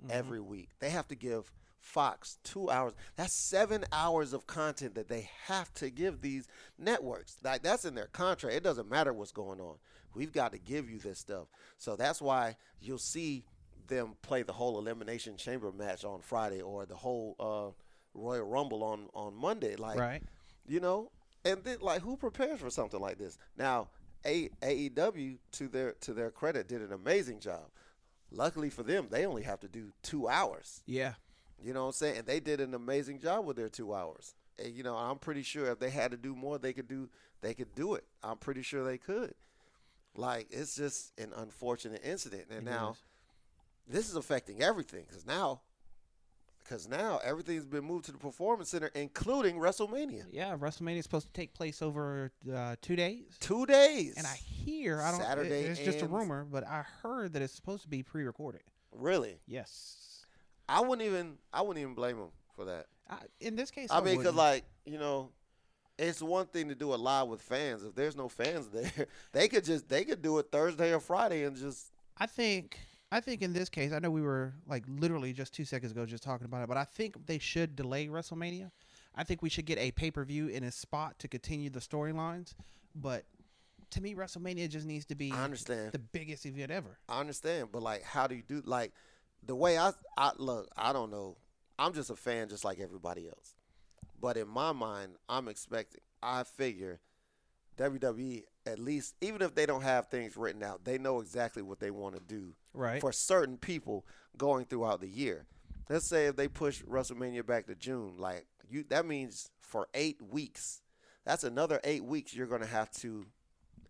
Mm-hmm. 0.03 0.13
every 0.13 0.41
week. 0.41 0.71
They 0.79 0.89
have 0.89 1.09
to 1.09 1.15
give 1.15 1.53
Fox 1.79 2.39
two 2.43 2.71
hours. 2.71 2.95
That's 3.17 3.35
seven 3.35 3.85
hours 3.93 4.33
of 4.33 4.47
content 4.47 4.95
that 4.95 5.09
they 5.11 5.29
have 5.45 5.75
to 5.75 5.91
give 5.91 6.23
these 6.23 6.49
networks. 6.79 7.37
Like 7.45 7.63
that's 7.63 7.85
in 7.85 7.95
their 7.95 8.07
contract. 8.07 8.57
It 8.57 8.63
doesn't 8.63 8.89
matter 8.89 9.13
what's 9.13 9.31
going 9.31 9.61
on. 9.61 9.75
We've 10.15 10.33
got 10.33 10.53
to 10.53 10.59
give 10.59 10.89
you 10.89 10.99
this 11.01 11.19
stuff. 11.19 11.49
So 11.77 11.97
that's 11.97 12.23
why 12.23 12.57
you'll 12.81 12.97
see 12.97 13.45
them 13.89 14.15
play 14.23 14.43
the 14.43 14.55
whole 14.55 14.79
elimination 14.79 15.37
chamber 15.37 15.71
match 15.71 16.03
on 16.03 16.23
Friday 16.23 16.63
or 16.63 16.87
the 16.87 16.97
whole 16.97 17.37
uh, 17.39 18.19
Royal 18.19 18.47
Rumble 18.47 18.83
on 18.83 19.09
on 19.13 19.35
Monday. 19.37 19.77
Like 19.77 19.99
Right. 19.99 20.23
you 20.67 20.81
know 20.81 21.11
and 21.45 21.63
then 21.63 21.77
like 21.83 22.01
who 22.01 22.17
prepares 22.17 22.61
for 22.61 22.71
something 22.71 23.01
like 23.01 23.19
this 23.19 23.37
now 23.59 23.89
A- 24.25 24.51
aew 24.63 25.39
to 25.53 25.69
their 25.69 25.93
to 26.01 26.13
their 26.13 26.31
credit 26.31 26.69
did 26.69 26.83
an 26.83 26.93
amazing 26.93 27.41
job. 27.41 27.69
Luckily 28.31 28.71
for 28.71 28.83
them 28.83 29.09
they 29.11 29.27
only 29.27 29.43
have 29.43 29.61
to 29.61 29.69
do 29.69 29.93
two 30.03 30.29
hours. 30.29 30.83
Yeah. 30.87 31.15
you 31.63 31.73
know 31.73 31.81
what 31.83 31.87
i'm 31.89 31.93
saying? 31.93 32.19
And 32.19 32.27
they 32.27 32.41
did 32.41 32.61
an 32.61 32.75
amazing 32.75 33.19
job 33.21 33.45
with 33.45 33.57
their 33.57 33.69
two 33.69 33.95
hours. 33.95 34.35
And 34.63 34.75
you 34.75 34.83
know 34.83 34.95
i'm 34.97 35.19
pretty 35.19 35.43
sure 35.43 35.67
if 35.71 35.79
they 35.79 35.91
had 35.91 36.11
to 36.11 36.17
do 36.17 36.35
more 36.37 36.59
they 36.59 36.73
could 36.73 36.89
do 36.89 37.09
they 37.41 37.55
could 37.55 37.75
do 37.75 37.95
it. 37.95 38.05
I'm 38.23 38.37
pretty 38.37 38.63
sure 38.63 38.85
they 38.85 38.99
could. 38.99 39.35
Like 40.17 40.49
it's 40.51 40.75
just 40.77 41.13
an 41.19 41.33
unfortunate 41.37 42.03
incident. 42.05 42.45
And 42.51 42.67
It 42.69 42.71
now 42.71 42.91
is. 42.91 42.99
this 43.89 44.09
is 44.11 44.17
affecting 44.17 44.63
everything 44.63 45.05
because 45.09 45.25
now 45.27 45.63
because 46.71 46.89
now 46.89 47.19
everything's 47.25 47.67
been 47.67 47.85
moved 47.85 48.05
to 48.05 48.13
the 48.13 48.19
performance 48.19 48.69
center 48.69 48.91
including 48.95 49.57
wrestlemania 49.57 50.25
Yeah, 50.31 50.57
WrestleMania 50.57 50.99
is 50.99 51.05
supposed 51.05 51.27
to 51.27 51.33
take 51.33 51.53
place 51.53 51.83
over 51.83 52.31
uh, 52.53 52.77
two 52.81 52.95
days. 52.95 53.25
two 53.41 53.67
days 53.67 54.15
And 54.17 54.27
I 54.27 54.35
hear 54.35 55.03
I 55.03 55.11
don't. 55.11 55.21
Saturday 55.21 55.63
It's 55.63 55.81
just 55.81 56.03
a 56.03 56.07
rumor, 56.07 56.47
but 56.51 56.67
I 56.67 56.85
heard 57.03 57.33
that 57.33 57.43
it's 57.43 57.53
supposed 57.53 57.83
to 57.83 57.89
be 57.89 58.03
pre-recorded. 58.03 58.63
Really? 58.93 59.41
Yes. 59.47 60.25
I 60.69 60.81
wouldn't 60.81 61.07
even 61.07 61.39
I 61.53 61.63
wouldn't 61.63 61.83
even 61.83 61.95
blame 61.95 62.17
him 62.19 62.29
for 62.55 62.67
that. 62.67 62.87
I, 63.09 63.17
in 63.41 63.57
this 63.57 63.73
case, 63.73 63.89
I 63.91 64.01
mean, 64.01 64.19
because 64.19 64.35
like 64.37 64.65
you 64.87 64.99
know, 64.99 65.31
it's 65.99 66.23
one 66.23 66.47
thing 66.47 66.69
to 66.69 66.77
do 66.77 66.95
it 66.95 67.01
live 67.01 67.27
with 67.27 67.43
fans. 67.43 67.83
If 67.83 67.97
there's 67.97 68.15
no 68.15 68.29
fans 68.29 68.69
there, 68.73 69.09
they 69.33 69.49
could 69.49 69.65
just 69.65 69.89
they 69.89 70.05
could 70.05 70.23
do 70.23 70.39
it 70.39 70.47
Thursday 70.53 70.95
or 70.95 71.01
Friday 71.01 71.43
and 71.43 71.57
just 71.57 71.91
I 72.17 72.27
think 72.27 72.79
I 73.13 73.21
think 73.21 73.43
in 73.43 73.53
this 73.53 73.69
case, 73.69 73.93
I 73.93 73.99
know 73.99 74.11
we 74.11 74.23
were 74.23 74.55
like 74.67 74.85
literally 74.89 75.33
just 75.33 75.53
two 75.53 75.65
seconds 75.65 75.93
ago 75.93 76.07
just 76.07 76.23
talking 76.23 76.45
about 76.45 76.63
it, 76.63 76.69
but 76.69 76.77
I 76.77 76.85
think 76.85 77.27
they 77.27 77.39
should 77.39 77.75
delay 77.75 78.07
WrestleMania. 78.07 78.71
I 79.17 79.25
think 79.25 79.43
we 79.43 79.49
should 79.49 79.67
get 79.67 79.79
a 79.79 79.91
pay 79.91 80.11
per 80.11 80.25
view 80.25 80.47
in 80.47 80.63
a 80.63 80.71
spot 80.71 81.19
to 81.19 81.29
continue 81.29 81.71
the 81.71 81.81
storylines. 81.81 82.55
But 82.95 83.25
to 83.91 84.01
me, 84.01 84.15
WrestleMania 84.15 84.69
just 84.69 84.87
needs 84.87 85.05
to 85.07 85.17
be 85.17 85.33
I 85.33 85.43
understand. 85.43 85.93
the 85.93 85.99
biggest 85.99 86.47
event 86.47 86.71
ever. 86.71 86.99
I 87.09 87.19
understand, 87.19 87.69
but 87.73 87.83
like, 87.83 88.03
how 88.05 88.29
do 88.29 88.37
you 88.37 88.43
do 88.47 88.63
like 88.65 88.93
the 89.45 89.57
way 89.57 89.77
I 89.77 89.93
I 90.17 90.31
look? 90.39 90.69
I 90.77 90.93
don't 90.93 91.11
know. 91.11 91.37
I'm 91.79 91.93
just 91.93 92.11
a 92.11 92.17
fan, 92.17 92.49
just 92.49 92.65
like 92.65 92.79
everybody 92.79 93.27
else. 93.27 93.55
But 94.21 94.37
in 94.37 94.49
my 94.49 94.73
mind, 94.73 95.15
I'm 95.29 95.49
expecting. 95.49 96.01
I 96.23 96.45
figure 96.45 97.01
WWE 97.81 98.45
at 98.67 98.79
least, 98.79 99.15
even 99.21 99.41
if 99.43 99.55
they 99.55 99.65
don't 99.67 99.83
have 99.83 100.09
things 100.09 100.37
written 100.37 100.63
out, 100.63 100.85
they 100.85 100.99
know 100.99 101.21
exactly 101.21 101.63
what 101.63 101.81
they 101.81 101.91
want 101.91 102.15
to 102.15 102.21
do 102.21 102.53
Right. 102.75 103.01
for 103.01 103.11
certain 103.11 103.57
people 103.57 104.07
going 104.37 104.67
throughout 104.67 105.01
the 105.01 105.09
year. 105.09 105.47
Let's 105.89 106.07
say 106.07 106.27
if 106.27 106.37
they 106.37 106.47
push 106.47 106.83
WrestleMania 106.83 107.45
back 107.45 107.67
to 107.67 107.75
June, 107.75 108.15
like 108.19 108.47
you, 108.69 108.85
that 108.91 109.07
means 109.07 109.51
for 109.61 109.89
eight 109.95 110.21
weeks. 110.23 110.83
That's 111.25 111.43
another 111.43 111.81
eight 111.85 112.05
weeks 112.05 112.35
you're 112.35 112.47
going 112.47 112.61
to 112.61 112.67
have 112.67 112.91
to 112.93 113.27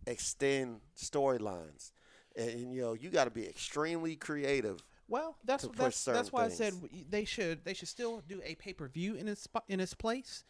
extend 0.07 0.81
storylines, 0.97 1.91
and, 2.35 2.73
you 2.73 2.81
know 2.81 2.93
you 2.93 3.09
got 3.09 3.25
to 3.25 3.29
be 3.29 3.47
extremely 3.47 4.15
creative. 4.15 4.83
Well, 5.07 5.37
that's 5.43 5.63
to 5.63 5.69
push 5.69 5.77
that's, 5.77 6.05
that's 6.05 6.31
why 6.31 6.45
I 6.45 6.49
said 6.49 6.73
they 7.09 7.25
should 7.25 7.63
they 7.65 7.73
should 7.73 7.87
still 7.87 8.21
do 8.27 8.41
a 8.43 8.55
pay 8.55 8.73
per 8.73 8.87
view 8.87 9.15
in 9.15 9.27
its 9.27 9.47
in 9.67 9.79
its 9.79 9.93
place, 9.93 10.43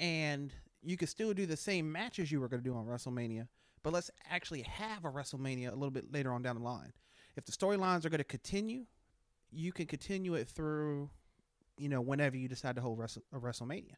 and 0.00 0.52
you 0.82 0.96
could 0.96 1.08
still 1.08 1.34
do 1.34 1.46
the 1.46 1.56
same 1.56 1.90
matches 1.90 2.30
you 2.30 2.40
were 2.40 2.48
going 2.48 2.62
to 2.62 2.68
do 2.68 2.76
on 2.76 2.86
WrestleMania, 2.86 3.48
but 3.82 3.92
let's 3.92 4.10
actually 4.30 4.62
have 4.62 5.04
a 5.04 5.10
WrestleMania 5.10 5.72
a 5.72 5.74
little 5.74 5.90
bit 5.90 6.12
later 6.12 6.32
on 6.32 6.42
down 6.42 6.56
the 6.56 6.62
line. 6.62 6.92
If 7.36 7.44
the 7.44 7.52
storylines 7.52 8.04
are 8.04 8.10
going 8.10 8.18
to 8.18 8.24
continue, 8.24 8.86
you 9.50 9.72
can 9.72 9.86
continue 9.86 10.34
it 10.34 10.48
through, 10.48 11.10
you 11.76 11.88
know, 11.88 12.00
whenever 12.00 12.36
you 12.36 12.48
decide 12.48 12.76
to 12.76 12.82
hold 12.82 12.98
Wrestle, 12.98 13.22
a 13.32 13.38
WrestleMania, 13.38 13.94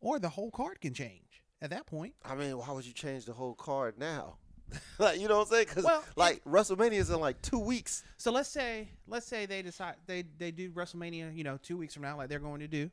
or 0.00 0.18
the 0.18 0.28
whole 0.28 0.50
card 0.50 0.80
can 0.80 0.94
change 0.94 1.42
at 1.62 1.70
that 1.70 1.86
point. 1.86 2.14
I 2.24 2.34
mean, 2.34 2.56
why 2.58 2.70
would 2.72 2.84
you 2.84 2.92
change 2.92 3.24
the 3.24 3.32
whole 3.32 3.54
card 3.54 3.98
now? 3.98 4.38
like 4.98 5.20
you 5.20 5.28
know 5.28 5.38
what 5.38 5.48
I'm 5.48 5.52
saying? 5.52 5.66
Because 5.68 5.84
Well, 5.84 6.04
like 6.16 6.42
WrestleMania 6.44 6.94
is 6.94 7.10
in 7.10 7.20
like 7.20 7.40
two 7.42 7.58
weeks. 7.58 8.02
So 8.16 8.32
let's 8.32 8.48
say 8.48 8.88
let's 9.06 9.26
say 9.26 9.46
they 9.46 9.62
decide 9.62 9.96
they 10.06 10.24
they 10.38 10.50
do 10.50 10.70
WrestleMania, 10.70 11.36
you 11.36 11.44
know, 11.44 11.58
two 11.62 11.76
weeks 11.76 11.94
from 11.94 12.02
now, 12.02 12.16
like 12.16 12.28
they're 12.28 12.38
going 12.38 12.60
to 12.60 12.68
do. 12.68 12.90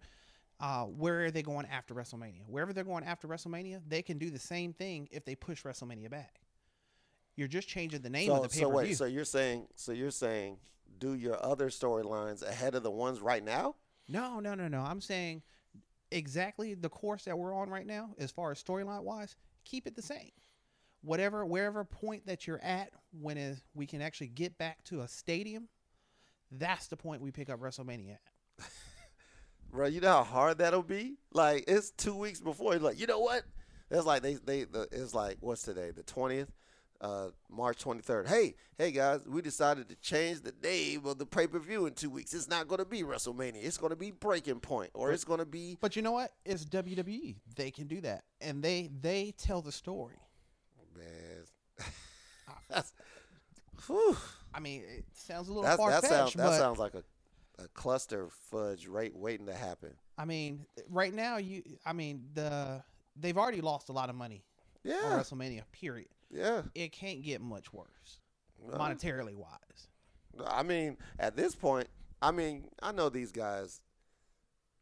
Uh, 0.62 0.84
where 0.84 1.26
are 1.26 1.32
they 1.32 1.42
going 1.42 1.66
after 1.66 1.94
WrestleMania? 1.96 2.44
Wherever 2.48 2.72
they're 2.72 2.84
going 2.84 3.04
after 3.04 3.28
WrestleMania, 3.28 3.82
they 3.88 4.02
can 4.04 4.18
do 4.20 4.30
the 4.30 4.40
same 4.40 4.74
thing 4.74 5.08
if 5.12 5.26
they 5.26 5.34
push 5.36 5.64
WrestleMania 5.64 6.10
back. 6.10 6.36
You're 7.36 7.48
just 7.48 7.68
changing 7.68 8.02
the 8.02 8.10
name 8.12 8.28
So, 8.28 8.36
of 8.36 8.44
the 8.44 8.50
pay 8.50 8.60
so 8.60 8.70
per 8.70 8.76
wait, 8.76 8.86
view. 8.88 8.96
so 8.96 9.06
you're 9.06 9.26
saying, 9.26 9.68
so 9.76 9.92
you're 9.92 10.12
saying, 10.12 10.58
do 11.00 11.16
your 11.16 11.44
other 11.44 11.70
storylines 11.70 12.48
ahead 12.48 12.76
of 12.76 12.84
the 12.84 12.92
ones 12.92 13.20
right 13.22 13.44
now? 13.44 13.76
no, 14.08 14.40
no, 14.40 14.54
no, 14.54 14.68
no. 14.68 14.82
I'm 14.82 15.02
saying 15.02 15.42
exactly 16.12 16.74
the 16.76 16.90
course 16.90 17.24
that 17.24 17.38
we're 17.40 17.56
on 17.56 17.70
right 17.70 17.88
now, 17.88 18.10
as 18.20 18.30
far 18.30 18.52
as 18.52 18.62
storyline 18.62 19.04
wise, 19.04 19.36
keep 19.64 19.88
it 19.88 19.96
the 19.96 20.02
same. 20.02 20.32
Whatever, 21.02 21.46
wherever 21.46 21.84
point 21.86 22.28
that 22.28 22.46
you're 22.46 22.62
at, 22.62 22.90
when 23.20 23.38
is, 23.38 23.64
we 23.74 23.88
can 23.88 24.02
actually 24.02 24.28
get 24.28 24.58
back 24.58 24.84
to 24.84 25.02
a 25.02 25.08
stadium, 25.08 25.70
that's 26.52 26.88
the 26.88 26.98
point 26.98 27.22
we 27.22 27.32
pick 27.32 27.50
up 27.50 27.60
WrestleMania 27.62 28.16
at. 28.60 28.66
Bro, 29.72 29.88
you 29.88 30.02
know 30.02 30.10
how 30.10 30.24
hard 30.24 30.58
that'll 30.60 30.84
be? 30.84 31.16
Like 31.34 31.64
it's 31.68 31.92
two 31.92 32.16
weeks 32.16 32.40
before. 32.42 32.74
You're 32.74 32.82
like, 32.82 33.00
you 33.00 33.08
know 33.08 33.20
what? 33.20 33.44
It's 33.90 34.06
like 34.06 34.22
they 34.22 34.36
they 34.36 34.64
the, 34.66 34.88
it's 34.92 35.14
like 35.14 35.38
what's 35.40 35.64
today? 35.64 35.92
The 35.96 36.04
twentieth. 36.04 36.52
uh, 37.02 37.30
March 37.50 37.84
23rd. 37.84 38.28
Hey, 38.28 38.54
hey 38.78 38.92
guys, 38.92 39.22
we 39.28 39.42
decided 39.42 39.90
to 39.90 39.96
change 39.96 40.42
the 40.42 40.54
name 40.62 41.06
of 41.06 41.18
the 41.18 41.26
pay 41.26 41.48
per 41.48 41.58
view 41.60 41.88
in 41.88 41.94
two 41.94 42.10
weeks. 42.12 42.34
It's 42.34 42.48
not 42.48 42.68
going 42.68 42.78
to 42.80 42.86
be 42.86 43.02
WrestleMania. 43.02 43.64
It's 43.64 43.78
going 43.78 43.90
to 43.90 43.96
be 43.96 44.12
Breaking 44.12 44.60
Point, 44.60 44.92
or 44.94 45.12
it's 45.12 45.24
going 45.24 45.40
to 45.40 45.46
be. 45.46 45.78
But 45.82 45.96
you 45.96 46.04
know 46.04 46.12
what? 46.12 46.32
It's 46.46 46.64
WWE. 46.66 47.38
They 47.56 47.72
can 47.72 47.88
do 47.88 48.02
that, 48.02 48.24
and 48.40 48.62
they 48.62 48.90
they 49.02 49.34
tell 49.38 49.62
the 49.62 49.72
story. 49.72 50.20
Man, 50.96 51.08
that's. 52.70 52.94
Whew, 53.88 54.16
I 54.54 54.60
mean, 54.60 54.84
it 54.88 55.06
sounds 55.14 55.48
a 55.48 55.52
little 55.52 55.64
that's 55.64 55.78
far 55.78 55.90
that 55.90 56.02
fetched, 56.02 56.14
sounds 56.14 56.34
that 56.36 56.60
sounds 56.60 56.78
like 56.78 56.94
a, 56.94 57.04
a 57.64 57.68
cluster 57.70 58.30
fudge 58.50 58.88
right 58.88 59.16
waiting 59.16 59.46
to 59.48 59.54
happen. 59.54 59.92
I 60.18 60.26
mean, 60.26 60.66
right 60.90 61.14
now 61.14 61.38
you. 61.38 61.64
I 61.86 61.94
mean, 61.94 62.26
the 62.34 62.84
they've 63.16 63.38
already 63.38 63.62
lost 63.62 63.90
a 63.90 63.92
lot 63.92 64.10
of 64.10 64.16
money 64.16 64.44
on 64.86 64.92
Yeah, 64.92 65.20
WrestleMania. 65.20 65.64
Period. 65.72 66.10
yeah. 66.30 66.64
It 66.76 66.92
can't 66.92 67.22
get 67.22 67.42
much 67.42 67.72
worse, 67.74 68.20
No. 68.66 68.78
monetarily 68.78 69.36
wise. 69.36 69.88
I 70.46 70.64
mean, 70.64 70.98
at 71.20 71.36
this 71.36 71.56
point, 71.56 71.88
I 72.22 72.32
mean, 72.32 72.70
I 72.82 72.92
know 72.92 73.10
these 73.10 73.32
guys. 73.32 73.82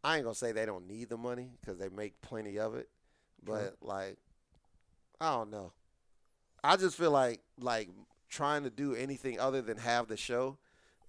I 0.04 0.16
ain't 0.16 0.24
gonna 0.24 0.36
say 0.36 0.52
they 0.52 0.66
don't 0.66 0.88
need 0.88 1.10
the 1.10 1.18
money 1.18 1.52
because 1.60 1.78
they 1.78 1.90
make 1.90 2.22
plenty 2.22 2.58
of 2.60 2.76
it, 2.76 2.90
but 3.44 3.76
like, 3.82 4.18
I 5.20 5.34
don't 5.36 5.50
know. 5.52 5.74
I 6.64 6.76
just 6.78 6.98
feel 6.98 7.12
like 7.12 7.42
like 7.60 7.90
trying 8.30 8.64
to 8.64 8.70
do 8.70 8.94
anything 8.94 9.40
other 9.40 9.62
than 9.62 9.78
have 9.78 10.08
the 10.08 10.16
show 10.18 10.58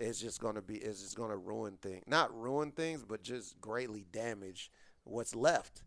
is 0.01 0.21
just 0.21 0.41
gonna 0.41 0.63
be 0.63 0.77
it's 0.77 1.03
just 1.03 1.17
gonna 1.17 1.37
ruin 1.37 1.77
things. 1.81 2.03
Not 2.07 2.37
ruin 2.39 2.73
things, 2.73 3.05
but 3.05 3.23
just 3.23 3.61
greatly 3.61 4.07
damage 4.13 4.71
what's 5.05 5.35
left. 5.35 5.83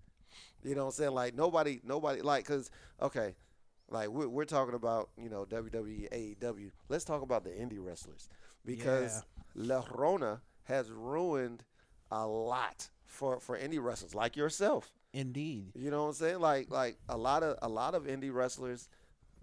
You 0.63 0.75
know 0.75 0.81
what 0.81 0.87
I'm 0.87 0.93
saying? 0.93 1.11
Like 1.11 1.35
nobody, 1.35 1.81
nobody 1.83 2.21
like 2.21 2.45
because 2.45 2.71
okay, 3.01 3.35
like 3.89 4.09
we're 4.09 4.27
we're 4.27 4.45
talking 4.45 4.75
about 4.75 5.09
you 5.17 5.29
know 5.29 5.45
WWE, 5.45 6.37
AEW. 6.39 6.71
Let's 6.89 7.03
talk 7.03 7.21
about 7.21 7.43
the 7.43 7.49
indie 7.49 7.83
wrestlers 7.83 8.29
because 8.65 9.23
La 9.55 9.83
Rona 9.91 10.41
has 10.63 10.89
ruined 10.91 11.63
a 12.11 12.25
lot 12.25 12.89
for 13.05 13.39
for 13.39 13.57
indie 13.57 13.83
wrestlers 13.83 14.15
like 14.15 14.37
yourself. 14.37 14.93
Indeed. 15.13 15.71
You 15.75 15.91
know 15.91 16.03
what 16.03 16.09
I'm 16.09 16.13
saying? 16.13 16.39
Like 16.39 16.71
like 16.71 16.97
a 17.09 17.17
lot 17.17 17.43
of 17.43 17.57
a 17.61 17.69
lot 17.69 17.93
of 17.93 18.03
indie 18.03 18.33
wrestlers, 18.33 18.89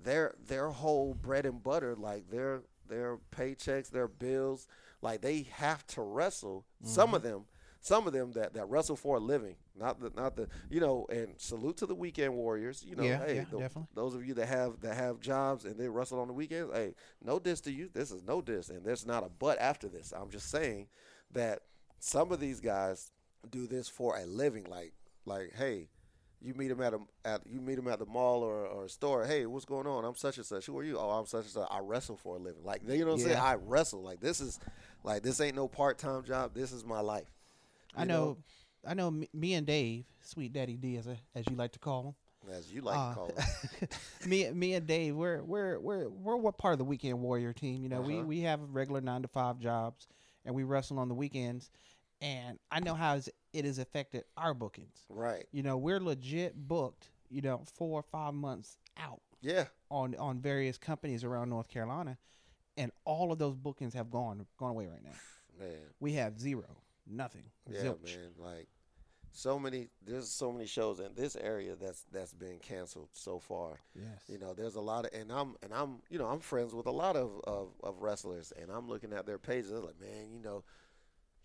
their 0.03 0.35
their 0.45 0.69
whole 0.69 1.15
bread 1.15 1.47
and 1.47 1.63
butter, 1.63 1.95
like 1.95 2.31
their 2.31 2.63
their 2.91 3.19
paychecks, 3.35 3.91
their 3.91 4.09
bills, 4.09 4.67
like 5.03 5.21
they 5.23 5.49
have 5.53 5.87
to 5.89 6.03
wrestle. 6.03 6.67
Some 6.83 7.15
of 7.15 7.23
mm-hmm. 7.23 7.31
them, 7.31 7.45
some 7.81 8.07
of 8.07 8.13
them 8.13 8.33
that, 8.33 8.53
that 8.55 8.69
wrestle 8.69 8.97
for 8.97 9.17
a 9.17 9.21
living, 9.21 9.57
not 9.79 10.01
the 10.01 10.11
not 10.15 10.37
the 10.37 10.49
you 10.69 10.81
know. 10.81 11.07
And 11.11 11.29
salute 11.39 11.79
to 11.79 11.87
the 11.87 11.95
weekend 11.95 12.35
warriors. 12.35 12.85
You 12.87 12.97
know, 12.97 13.03
Yeah, 13.03 13.25
hey, 13.25 13.37
yeah, 13.37 13.45
tho- 13.51 13.61
definitely. 13.61 13.89
those 13.95 14.15
of 14.15 14.27
you 14.27 14.35
that 14.35 14.47
have 14.47 14.81
that 14.81 14.97
have 14.97 15.21
jobs 15.21 15.65
and 15.65 15.79
they 15.79 15.89
wrestle 15.89 16.21
on 16.21 16.29
the 16.29 16.35
weekends, 16.35 16.73
hey, 16.75 16.95
no 17.25 17.39
diss 17.39 17.61
to 17.63 17.73
you. 17.73 17.89
This 17.93 18.11
is 18.11 18.23
no 18.23 18.43
diss, 18.43 18.69
and 18.69 18.85
there's 18.85 19.07
not 19.07 19.25
a 19.25 19.31
but 19.39 19.59
after 19.59 19.89
this. 19.89 20.13
I'm 20.15 20.31
just 20.31 20.51
saying 20.51 20.89
that 21.33 21.63
some 21.99 22.33
of 22.33 22.41
these 22.41 22.61
guys 22.61 23.13
do 23.51 23.67
this 23.67 23.89
for 23.89 24.19
a 24.19 24.27
living. 24.27 24.65
Like 24.65 24.93
like, 25.25 25.53
hey, 25.57 25.89
you 26.43 26.55
meet 26.55 26.71
him 26.71 26.81
at 26.81 26.95
a 26.95 26.99
at 27.25 27.43
you 27.47 27.61
meet 27.61 27.79
him 27.79 27.89
at 27.89 27.99
the 27.99 28.07
mall 28.07 28.43
or, 28.43 28.67
or 28.67 28.85
a 28.87 28.89
store. 28.89 29.25
Hey, 29.27 29.47
what's 29.47 29.65
going 29.65 29.87
on? 29.87 30.05
I'm 30.05 30.15
such 30.17 30.37
and 30.39 30.47
such. 30.47 30.67
Who 30.67 30.79
are 30.79 30.85
you? 30.85 30.99
Oh, 30.99 31.11
I'm 31.11 31.27
such 31.27 31.43
and 31.45 31.51
such. 31.53 31.69
I 31.71 31.81
wrestle 31.81 32.17
for 32.17 32.37
a 32.37 32.39
living. 32.39 32.65
Like 32.65 32.83
you 32.87 33.01
know 33.01 33.13
what 33.13 33.13
I'm 33.15 33.21
saying? 33.21 33.37
I 33.39 33.55
wrestle. 33.55 34.03
Like 34.03 34.21
this 34.21 34.41
is 34.41 34.59
like 35.05 35.23
this 35.23 35.41
ain't 35.41 35.57
no 35.57 35.69
part 35.69 35.99
time 35.99 36.25
job. 36.25 36.55
This 36.55 36.73
is 36.73 36.85
my 36.85 37.01
life. 37.01 37.31
I 37.97 38.03
You 38.03 38.09
know, 38.09 38.37
I 38.87 38.95
know. 38.95 39.11
Me, 39.35 39.55
and 39.55 39.67
Dave, 39.67 40.05
Sweet 40.23 40.53
Daddy 40.53 40.77
D, 40.77 40.97
as 40.97 41.07
a, 41.07 41.17
as 41.35 41.45
you 41.51 41.57
like 41.57 41.73
to 41.73 41.79
call 41.79 42.05
him. 42.09 42.15
as 42.57 42.73
you 42.73 42.81
like 42.81 42.97
Uh, 42.97 43.09
to 43.11 43.15
call 43.15 43.29
it. 43.83 43.99
me, 44.27 44.51
me 44.51 44.75
and 44.75 44.87
Dave, 44.87 45.15
we're 45.17 45.43
we're 45.43 45.79
we're 45.79 46.09
we're 46.09 46.37
what 46.37 46.57
part 46.57 46.73
of 46.73 46.79
the 46.79 46.85
weekend 46.85 47.21
warrior 47.21 47.53
team. 47.53 47.83
You 47.83 47.89
know, 47.91 48.01
we 48.01 48.17
Uh-huh. 48.19 48.27
we 48.27 48.41
have 48.41 48.61
regular 48.73 49.01
nine 49.03 49.23
to 49.23 49.29
five 49.29 49.59
jobs, 49.59 50.09
and 50.47 50.55
we 50.55 50.63
wrestle 50.65 50.99
on 50.99 51.09
the 51.09 51.15
weekends. 51.15 51.71
And 52.21 52.59
I 52.71 52.81
know 52.81 52.95
how 52.95 53.19
it 53.53 53.65
has 53.65 53.79
affected 53.79 54.25
our 54.37 54.53
bookings. 54.55 55.05
Right. 55.09 55.47
You 55.53 55.63
know, 55.63 55.77
we're 55.79 56.01
legit 56.01 56.55
booked. 56.69 57.09
You 57.33 57.43
know, 57.43 57.63
four 57.77 58.01
or 58.01 58.03
five 58.03 58.35
months 58.35 58.77
out 58.97 59.21
Yeah. 59.41 59.67
on 59.89 60.17
on 60.17 60.41
various 60.41 60.77
companies 60.79 61.23
around 61.23 61.49
North 61.49 61.69
Carolina, 61.69 62.19
and 62.77 62.91
all 63.05 63.31
of 63.31 63.39
those 63.39 63.55
bookings 63.57 63.95
have 63.95 64.11
gone 64.11 64.45
gone 64.59 64.71
away 64.73 64.87
right 64.89 65.03
now. 65.05 65.13
Man. 65.59 65.79
We 66.01 66.15
have 66.15 66.41
zero, 66.41 66.65
nothing, 67.07 67.45
Yeah, 67.69 67.83
zilch. 67.83 68.03
man. 68.17 68.33
Like 68.37 68.67
so 69.33 69.61
many 69.61 69.91
there's 70.05 70.29
so 70.29 70.51
many 70.51 70.67
shows 70.67 70.99
in 70.99 71.15
this 71.15 71.37
area 71.37 71.77
that's 71.77 72.03
that's 72.11 72.35
been 72.35 72.59
canceled 72.59 73.11
so 73.13 73.39
far. 73.39 73.79
Yes. 73.95 74.25
You 74.27 74.39
know, 74.39 74.53
there's 74.53 74.75
a 74.75 74.81
lot 74.81 75.05
of, 75.07 75.13
and 75.15 75.31
I'm, 75.31 75.55
and 75.63 75.73
I'm, 75.73 76.03
you 76.11 76.19
know, 76.19 76.27
I'm 76.27 76.41
friends 76.41 76.75
with 76.75 76.87
a 76.87 76.91
lot 76.91 77.15
of, 77.15 77.41
of, 77.45 77.69
of 77.85 78.03
wrestlers, 78.03 78.53
and 78.61 78.73
I'm 78.73 78.89
looking 78.89 79.13
at 79.13 79.25
their 79.27 79.39
pages. 79.39 79.71
Like, 79.71 80.01
man, 80.01 80.33
you 80.33 80.41
know, 80.43 80.65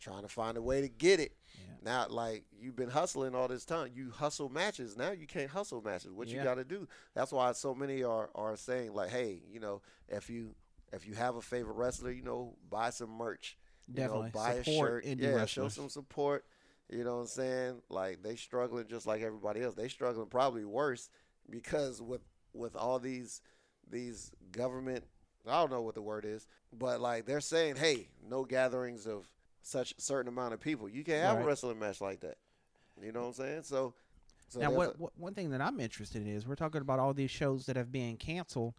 trying 0.06 0.22
to 0.22 0.28
find 0.28 0.56
a 0.56 0.62
way 0.62 0.82
to 0.82 0.88
get 0.88 1.20
it. 1.20 1.34
Yeah. 1.56 1.74
Now, 1.84 2.06
like 2.10 2.46
you've 2.60 2.76
been 2.76 2.90
hustling 2.90 3.34
all 3.34 3.48
this 3.48 3.66
time, 3.66 3.90
you 3.94 4.12
hustle 4.12 4.50
matches. 4.50 4.96
Now 4.96 5.12
you 5.12 5.26
can't 5.26 5.50
hustle 5.50 5.82
matches. 5.82 6.12
What 6.12 6.28
you 6.28 6.42
got 6.44 6.56
to 6.56 6.64
do? 6.64 6.88
That's 7.16 7.32
why 7.32 7.52
so 7.54 7.74
many 7.74 8.04
are 8.04 8.30
are 8.36 8.56
saying 8.56 8.94
like, 8.94 9.10
hey, 9.10 9.42
you 9.52 9.60
know, 9.60 9.82
if 10.08 10.30
you 10.30 10.54
if 10.94 11.08
you 11.08 11.16
have 11.16 11.36
a 11.36 11.42
favorite 11.42 11.74
wrestler, 11.76 12.12
you 12.12 12.22
know, 12.24 12.56
buy 12.70 12.92
some 12.92 13.10
merch. 13.10 13.58
You 13.88 13.96
Definitely. 13.96 14.26
know, 14.26 14.32
buy 14.34 14.62
Support 14.64 15.06
a 15.06 15.08
shirt. 15.08 15.20
yeah, 15.20 15.46
show 15.46 15.68
some 15.70 15.90
support. 15.90 16.46
You 16.90 17.04
know 17.04 17.16
what 17.16 17.22
I'm 17.22 17.28
saying? 17.28 17.82
Like 17.90 18.22
they 18.22 18.36
struggling 18.36 18.88
just 18.88 19.08
like 19.08 19.24
everybody 19.24 19.62
else. 19.62 19.74
They 19.74 19.88
struggling 19.88 20.28
probably 20.28 20.66
worse 20.66 21.10
because 21.50 22.00
with 22.02 22.22
with 22.54 22.76
all 22.76 23.00
these 23.00 23.42
these 23.90 24.32
government 24.52 25.04
I 25.48 25.60
don't 25.60 25.72
know 25.72 25.82
what 25.82 25.96
the 25.96 26.02
word 26.02 26.26
is, 26.26 26.48
but 26.74 27.00
like 27.02 27.26
they're 27.26 27.42
saying, 27.42 27.76
hey, 27.76 28.10
no 28.28 28.46
gatherings 28.46 29.06
of 29.06 29.28
such 29.66 29.96
certain 29.98 30.28
amount 30.30 30.54
of 30.54 30.60
people. 30.60 30.88
You 30.88 31.04
can't 31.04 31.24
have 31.24 31.38
Right. 31.38 31.44
a 31.44 31.48
wrestling 31.48 31.80
match 31.80 32.00
like 32.00 32.20
that. 32.22 32.38
You 33.02 33.12
know 33.12 33.22
what 33.22 33.28
I'm 33.28 33.34
saying? 33.34 33.64
So, 33.64 33.94
so 34.48 34.60
now, 34.60 34.72
what, 34.72 35.00
what 35.00 35.12
one 35.18 35.34
thing 35.34 35.50
that 35.50 35.62
I'm 35.62 35.80
interested 35.80 36.22
in 36.22 36.28
is 36.28 36.48
we're 36.48 36.56
talking 36.56 36.82
about 36.82 37.00
all 37.00 37.14
these 37.14 37.32
shows 37.32 37.66
that 37.66 37.76
have 37.76 37.92
been 37.92 38.16
canceled. 38.16 38.76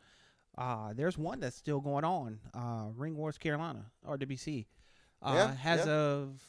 Uh, 0.56 0.92
there's 0.94 1.18
one 1.18 1.40
that's 1.40 1.56
still 1.56 1.80
going 1.80 2.04
on, 2.04 2.38
uh, 2.54 2.86
Ring 2.94 3.16
Wars 3.16 3.36
Carolina, 3.36 3.90
RWC. 4.08 4.66
Uh, 5.20 5.32
Yeah, 5.34 5.54
has 5.56 5.86
yeah. 5.86 5.92
of 5.92 6.40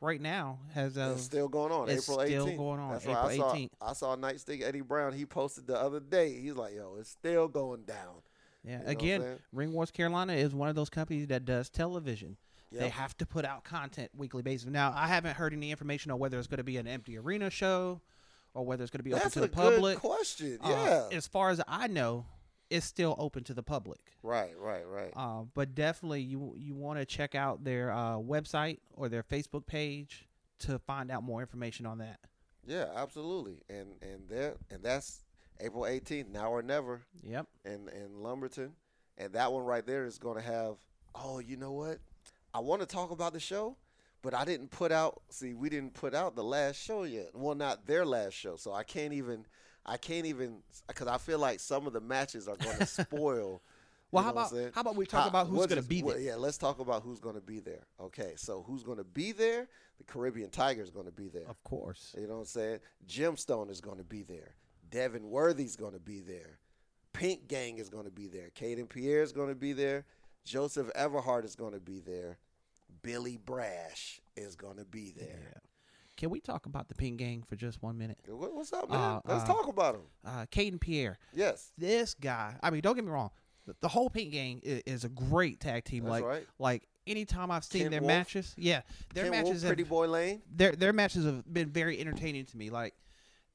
right 0.00 0.20
now 0.20 0.58
has 0.74 0.96
it's 0.96 1.22
still 1.22 1.48
going 1.48 1.72
on. 1.72 1.88
April 1.88 2.18
18th. 2.18 2.26
still 2.26 2.56
going 2.56 2.78
on, 2.80 2.92
That's 2.92 3.06
right. 3.06 3.16
I 3.16 3.32
April 3.32 3.48
saw, 3.48 3.54
18th. 3.56 3.70
I 3.80 3.92
saw 3.94 4.16
Nightstick 4.16 4.62
Eddie 4.62 4.82
Brown. 4.82 5.14
He 5.14 5.24
posted 5.24 5.66
the 5.66 5.80
other 5.80 6.00
day. 6.00 6.38
He's 6.40 6.54
like, 6.54 6.74
"Yo, 6.74 6.96
it's 7.00 7.10
still 7.10 7.48
going 7.48 7.84
down." 7.84 8.22
yeah. 8.62 8.82
know 8.82 8.86
Again? 8.86 9.38
Ring 9.52 9.72
Wars 9.72 9.90
Carolina 9.90 10.34
is 10.34 10.54
one 10.54 10.68
of 10.68 10.76
those 10.76 10.90
companies 10.90 11.26
that 11.28 11.44
does 11.44 11.70
television. 11.70 12.36
They 12.72 12.88
have 12.90 13.16
to 13.18 13.26
put 13.26 13.44
out 13.44 13.64
content 13.64 14.10
weekly 14.14 14.42
basis. 14.42 14.68
Now, 14.68 14.92
I 14.94 15.06
haven't 15.06 15.36
heard 15.36 15.52
any 15.52 15.70
information 15.70 16.10
on 16.10 16.18
whether 16.18 16.38
it's 16.38 16.46
going 16.46 16.58
to 16.58 16.64
be 16.64 16.76
an 16.76 16.86
empty 16.86 17.16
arena 17.16 17.48
show 17.48 18.00
or 18.54 18.64
whether 18.66 18.82
it's 18.82 18.90
going 18.90 18.98
to 19.00 19.04
be 19.04 19.14
open 19.14 19.30
to 19.30 19.40
the 19.40 19.48
public. 19.48 20.00
good 20.00 20.08
question. 20.08 20.58
Uh, 20.62 20.68
Yeah. 21.10 21.16
as 21.16 21.26
far 21.26 21.50
as 21.50 21.60
I 21.66 21.86
know, 21.86 22.26
it's 22.68 22.84
still 22.84 23.14
open 23.18 23.44
to 23.44 23.54
the 23.54 23.62
public. 23.62 24.00
right. 24.22 24.52
Right. 24.58 24.86
Right. 24.86 25.12
Uh, 25.16 25.44
but 25.54 25.74
definitely, 25.74 26.22
you 26.22 26.54
you 26.56 26.74
want 26.74 26.98
to 26.98 27.04
check 27.06 27.34
out 27.34 27.62
their 27.64 27.90
uh, 27.92 28.16
website 28.16 28.80
or 28.94 29.08
their 29.08 29.22
Facebook 29.22 29.66
page 29.66 30.26
to 30.60 30.78
find 30.80 31.10
out 31.10 31.22
more 31.22 31.40
information 31.40 31.86
on 31.86 31.98
that. 31.98 32.18
yeah. 32.66 32.86
Absolutely. 32.96 33.62
And 33.70 33.94
and 34.02 34.28
there 34.28 34.54
and 34.70 34.82
that's 34.82 35.20
April 35.60 35.84
18th. 35.84 36.28
Now 36.30 36.50
or 36.50 36.60
never. 36.62 37.02
Yep. 37.22 37.46
in 37.64 37.88
in 37.88 38.20
Lumberton, 38.22 38.72
and 39.16 39.32
that 39.34 39.52
one 39.52 39.64
right 39.64 39.86
there 39.86 40.04
is 40.04 40.18
going 40.18 40.36
to 40.36 40.42
have. 40.42 40.74
Oh, 41.14 41.38
you 41.38 41.56
know 41.56 41.72
what? 41.72 41.98
I 42.54 42.60
want 42.60 42.80
to 42.80 42.86
talk 42.86 43.10
about 43.10 43.32
the 43.32 43.40
show, 43.40 43.76
but 44.22 44.34
I 44.34 44.44
didn't 44.44 44.70
put 44.70 44.92
out. 44.92 45.22
See, 45.30 45.54
we 45.54 45.68
didn't 45.68 45.94
put 45.94 46.14
out 46.14 46.36
the 46.36 46.44
last 46.44 46.76
show 46.82 47.04
yet. 47.04 47.30
Well, 47.34 47.54
not 47.54 47.86
their 47.86 48.04
last 48.06 48.34
show, 48.34 48.56
so 48.56 48.72
I 48.72 48.82
can't 48.82 49.12
even. 49.12 49.46
I 49.88 49.96
can't 49.96 50.26
even 50.26 50.62
because 50.88 51.06
I 51.06 51.16
feel 51.18 51.38
like 51.38 51.60
some 51.60 51.86
of 51.86 51.92
the 51.92 52.00
matches 52.00 52.48
are 52.48 52.56
going 52.56 52.78
to 52.78 52.86
spoil. 52.86 53.62
Well, 54.10 54.22
how 54.24 54.30
know 54.30 54.34
what 54.36 54.52
I'm 54.52 54.58
about 54.58 54.74
how 54.74 54.80
about 54.80 54.96
we 54.96 55.06
talk 55.06 55.22
How- 55.22 55.28
about 55.28 55.46
who's 55.48 55.66
going 55.66 55.82
to 55.82 55.88
be 55.88 56.02
there? 56.02 56.18
Yeah, 56.18 56.36
let's 56.36 56.58
talk 56.58 56.78
about 56.80 57.02
who's 57.02 57.20
going 57.20 57.34
to 57.34 57.40
be 57.40 57.60
there. 57.60 57.86
Okay, 58.00 58.32
so 58.36 58.64
who's 58.66 58.82
going 58.82 58.98
to 58.98 59.04
be 59.04 59.32
there? 59.32 59.68
The 59.98 60.04
Caribbean 60.04 60.50
Tiger 60.50 60.82
is 60.82 60.90
going 60.90 61.06
to 61.06 61.12
be 61.12 61.28
there. 61.28 61.48
Of 61.48 61.62
course. 61.64 62.14
You 62.18 62.26
know 62.26 62.34
what 62.34 62.40
I'm 62.40 62.44
saying? 62.46 62.78
Gemstone 63.08 63.70
is 63.70 63.80
going 63.80 63.98
to 63.98 64.04
be 64.04 64.22
there. 64.22 64.54
Devin 64.90 65.28
Worthy's 65.30 65.76
going 65.76 65.94
to 65.94 66.00
be 66.00 66.20
there. 66.20 66.58
Pink 67.12 67.48
Gang 67.48 67.78
is 67.78 67.88
going 67.88 68.04
to 68.04 68.10
be 68.10 68.28
there. 68.28 68.50
Caden 68.54 68.88
Pierre 68.88 69.22
is 69.22 69.32
going 69.32 69.48
to 69.48 69.54
be 69.54 69.72
there. 69.72 70.04
Joseph 70.46 70.90
Everhart 70.94 71.44
is 71.44 71.56
going 71.56 71.74
to 71.74 71.80
be 71.80 72.00
there. 72.00 72.38
Billy 73.02 73.36
Brash 73.36 74.20
is 74.36 74.56
going 74.56 74.76
to 74.78 74.84
be 74.84 75.12
there. 75.16 75.52
Yeah. 75.52 75.58
Can 76.16 76.30
we 76.30 76.40
talk 76.40 76.64
about 76.64 76.88
the 76.88 76.94
Pink 76.94 77.18
Gang 77.18 77.42
for 77.46 77.56
just 77.56 77.82
one 77.82 77.98
minute? 77.98 78.18
What, 78.26 78.54
what's 78.54 78.72
up, 78.72 78.88
man? 78.88 78.98
Uh, 78.98 79.20
Let's 79.26 79.44
uh, 79.44 79.46
talk 79.52 79.68
about 79.68 79.96
him. 79.96 80.02
Uh, 80.24 80.46
Caden 80.46 80.80
Pierre, 80.80 81.18
Yes. 81.34 81.72
this 81.76 82.14
guy. 82.14 82.54
I 82.62 82.70
mean, 82.70 82.80
don't 82.80 82.94
get 82.94 83.04
me 83.04 83.10
wrong. 83.10 83.30
The, 83.66 83.74
the 83.80 83.88
whole 83.88 84.08
Pink 84.08 84.32
Gang 84.32 84.60
is, 84.62 84.82
is 84.86 85.04
a 85.04 85.08
great 85.10 85.60
tag 85.60 85.84
team. 85.84 86.04
That's 86.04 86.12
like, 86.12 86.24
right. 86.24 86.46
like 86.58 86.88
anytime 87.06 87.50
I've 87.50 87.64
seen 87.64 87.82
Ken 87.82 87.90
their 87.90 88.00
Wolf. 88.00 88.08
matches, 88.08 88.54
yeah, 88.56 88.82
their 89.12 89.24
Ken 89.24 89.32
matches 89.32 89.48
Wolf, 89.50 89.62
have 89.62 89.68
Pretty 89.70 89.82
Boy 89.82 90.06
Lane. 90.06 90.42
their 90.50 90.72
their 90.72 90.92
matches 90.92 91.24
have 91.24 91.52
been 91.52 91.70
very 91.70 91.98
entertaining 92.00 92.46
to 92.46 92.56
me. 92.56 92.70
Like 92.70 92.94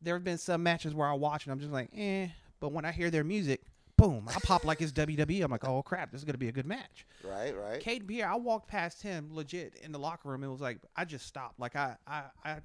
there 0.02 0.14
have 0.16 0.24
been 0.24 0.38
some 0.38 0.62
matches 0.62 0.94
where 0.94 1.08
I 1.08 1.14
watch 1.14 1.46
and 1.46 1.54
I'm 1.54 1.60
just 1.60 1.72
like, 1.72 1.90
eh. 1.96 2.28
But 2.60 2.74
when 2.74 2.86
I 2.86 2.92
hear 2.92 3.10
their 3.10 3.24
music, 3.24 3.64
boom, 4.02 4.28
I 4.28 4.40
pop 4.44 4.66
like 4.66 4.82
it's 4.82 4.92
WWE. 4.92 5.44
I'm 5.44 5.52
like, 5.52 5.68
oh 5.68 5.82
crap, 5.84 6.12
this 6.12 6.22
is 6.22 6.26
gonna 6.26 6.38
be 6.38 6.48
a 6.48 6.52
good 6.52 6.66
match. 6.66 7.06
Right, 7.24 7.56
right. 7.56 7.82
Caden 7.82 8.08
Pierre, 8.08 8.30
I 8.30 8.36
walked 8.36 8.68
past 8.68 9.02
him 9.02 9.30
legit 9.32 9.76
in 9.84 9.92
the 9.92 10.00
locker 10.00 10.30
room. 10.30 10.44
It 10.44 10.48
was 10.48 10.62
like 10.62 10.80
I 10.96 11.06
just 11.06 11.26
stopped. 11.26 11.60
Like 11.60 11.76
I, 11.76 11.96
I, 12.08 12.24
I, 12.44 12.58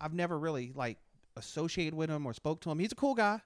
I've 0.00 0.14
never 0.14 0.38
really 0.38 0.72
like 0.74 0.98
associated 1.36 1.94
with 1.94 2.10
him 2.10 2.26
or 2.26 2.32
spoke 2.32 2.60
to 2.62 2.70
him. 2.70 2.78
He's 2.78 2.92
a 2.92 2.96
cool 2.96 3.14
guy, 3.14 3.40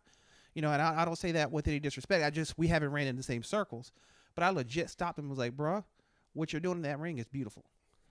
you 0.55 0.62
know, 0.62 0.70
and 0.70 0.81
I, 0.81 1.03
I 1.03 1.05
don't 1.05 1.18
say 1.18 1.33
that 1.33 1.51
with 1.51 1.66
any 1.68 1.81
disrespect. 1.81 2.25
I 2.25 2.31
just 2.31 2.57
we 2.57 2.68
haven't 2.68 2.92
ran 2.92 3.07
in 3.07 3.16
the 3.16 3.23
same 3.23 3.42
circles, 3.42 3.92
but 4.35 4.44
I 4.44 4.51
legit 4.51 4.90
stopped 4.90 5.18
him. 5.18 5.25
and 5.25 5.31
Was 5.31 5.38
like, 5.38 5.57
bruh, 5.57 5.85
what 6.33 6.53
you're 6.53 6.61
doing 6.61 6.77
in 6.77 6.83
that 6.83 7.01
ring 7.01 7.18
is 7.18 7.27
beautiful. 7.27 7.64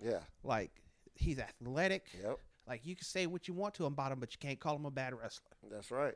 Yeah. 0.04 0.20
Like 0.44 0.72
he's 1.16 1.40
athletic. 1.40 2.08
Yep. 2.22 2.40
Like 2.68 2.86
you 2.86 2.96
can 2.96 3.06
say 3.06 3.28
what 3.28 3.48
you 3.48 3.54
want 3.54 3.74
to 3.76 3.86
him 3.86 3.94
about 3.94 4.12
him, 4.12 4.20
but 4.20 4.34
you 4.34 4.38
can't 4.40 4.60
call 4.60 4.76
him 4.76 4.86
a 4.86 4.92
bad 4.92 5.14
wrestler. 5.14 5.52
That's 5.72 5.92
right. 5.92 6.16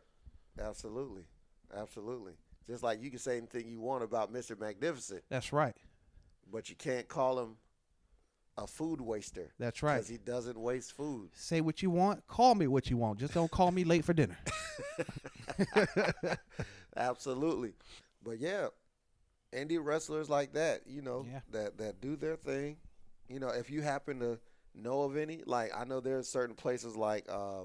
Absolutely. 0.59 1.23
Absolutely. 1.75 2.33
Just 2.67 2.83
like 2.83 3.01
you 3.01 3.09
can 3.09 3.19
say 3.19 3.37
anything 3.37 3.67
you 3.69 3.79
want 3.79 4.03
about 4.03 4.31
Mr. 4.33 4.59
Magnificent, 4.59 5.23
That's 5.29 5.53
right. 5.53 5.75
but 6.51 6.69
you 6.69 6.75
can't 6.75 7.07
call 7.07 7.39
him 7.39 7.55
a 8.57 8.67
food 8.67 8.99
waster. 8.99 9.53
That's 9.59 9.81
right. 9.83 9.95
Because 9.95 10.09
he 10.09 10.17
doesn't 10.17 10.57
waste 10.59 10.91
food. 10.93 11.29
Say 11.33 11.61
what 11.61 11.81
you 11.81 11.89
want. 11.89 12.25
Call 12.27 12.55
me 12.55 12.67
what 12.67 12.89
you 12.89 12.97
want. 12.97 13.19
Just 13.19 13.33
don't 13.33 13.49
call 13.51 13.71
me 13.71 13.83
late 13.83 14.03
for 14.03 14.13
dinner. 14.13 14.37
Absolutely. 16.97 17.73
But 18.23 18.39
yeah, 18.39 18.67
indie 19.53 19.79
wrestlers 19.83 20.29
like 20.29 20.53
that, 20.53 20.81
you 20.87 21.01
know, 21.01 21.25
Yeah. 21.29 21.39
that 21.51 21.77
that 21.77 22.01
do 22.01 22.15
their 22.15 22.35
thing. 22.35 22.77
You 23.29 23.39
know, 23.39 23.49
if 23.49 23.69
you 23.69 23.81
happen 23.81 24.19
to 24.19 24.39
know 24.73 25.01
of 25.03 25.17
any, 25.17 25.43
like 25.45 25.71
I 25.75 25.83
know 25.85 25.99
there's 25.99 26.27
certain 26.27 26.55
places 26.55 26.95
like 26.95 27.25
uh 27.29 27.63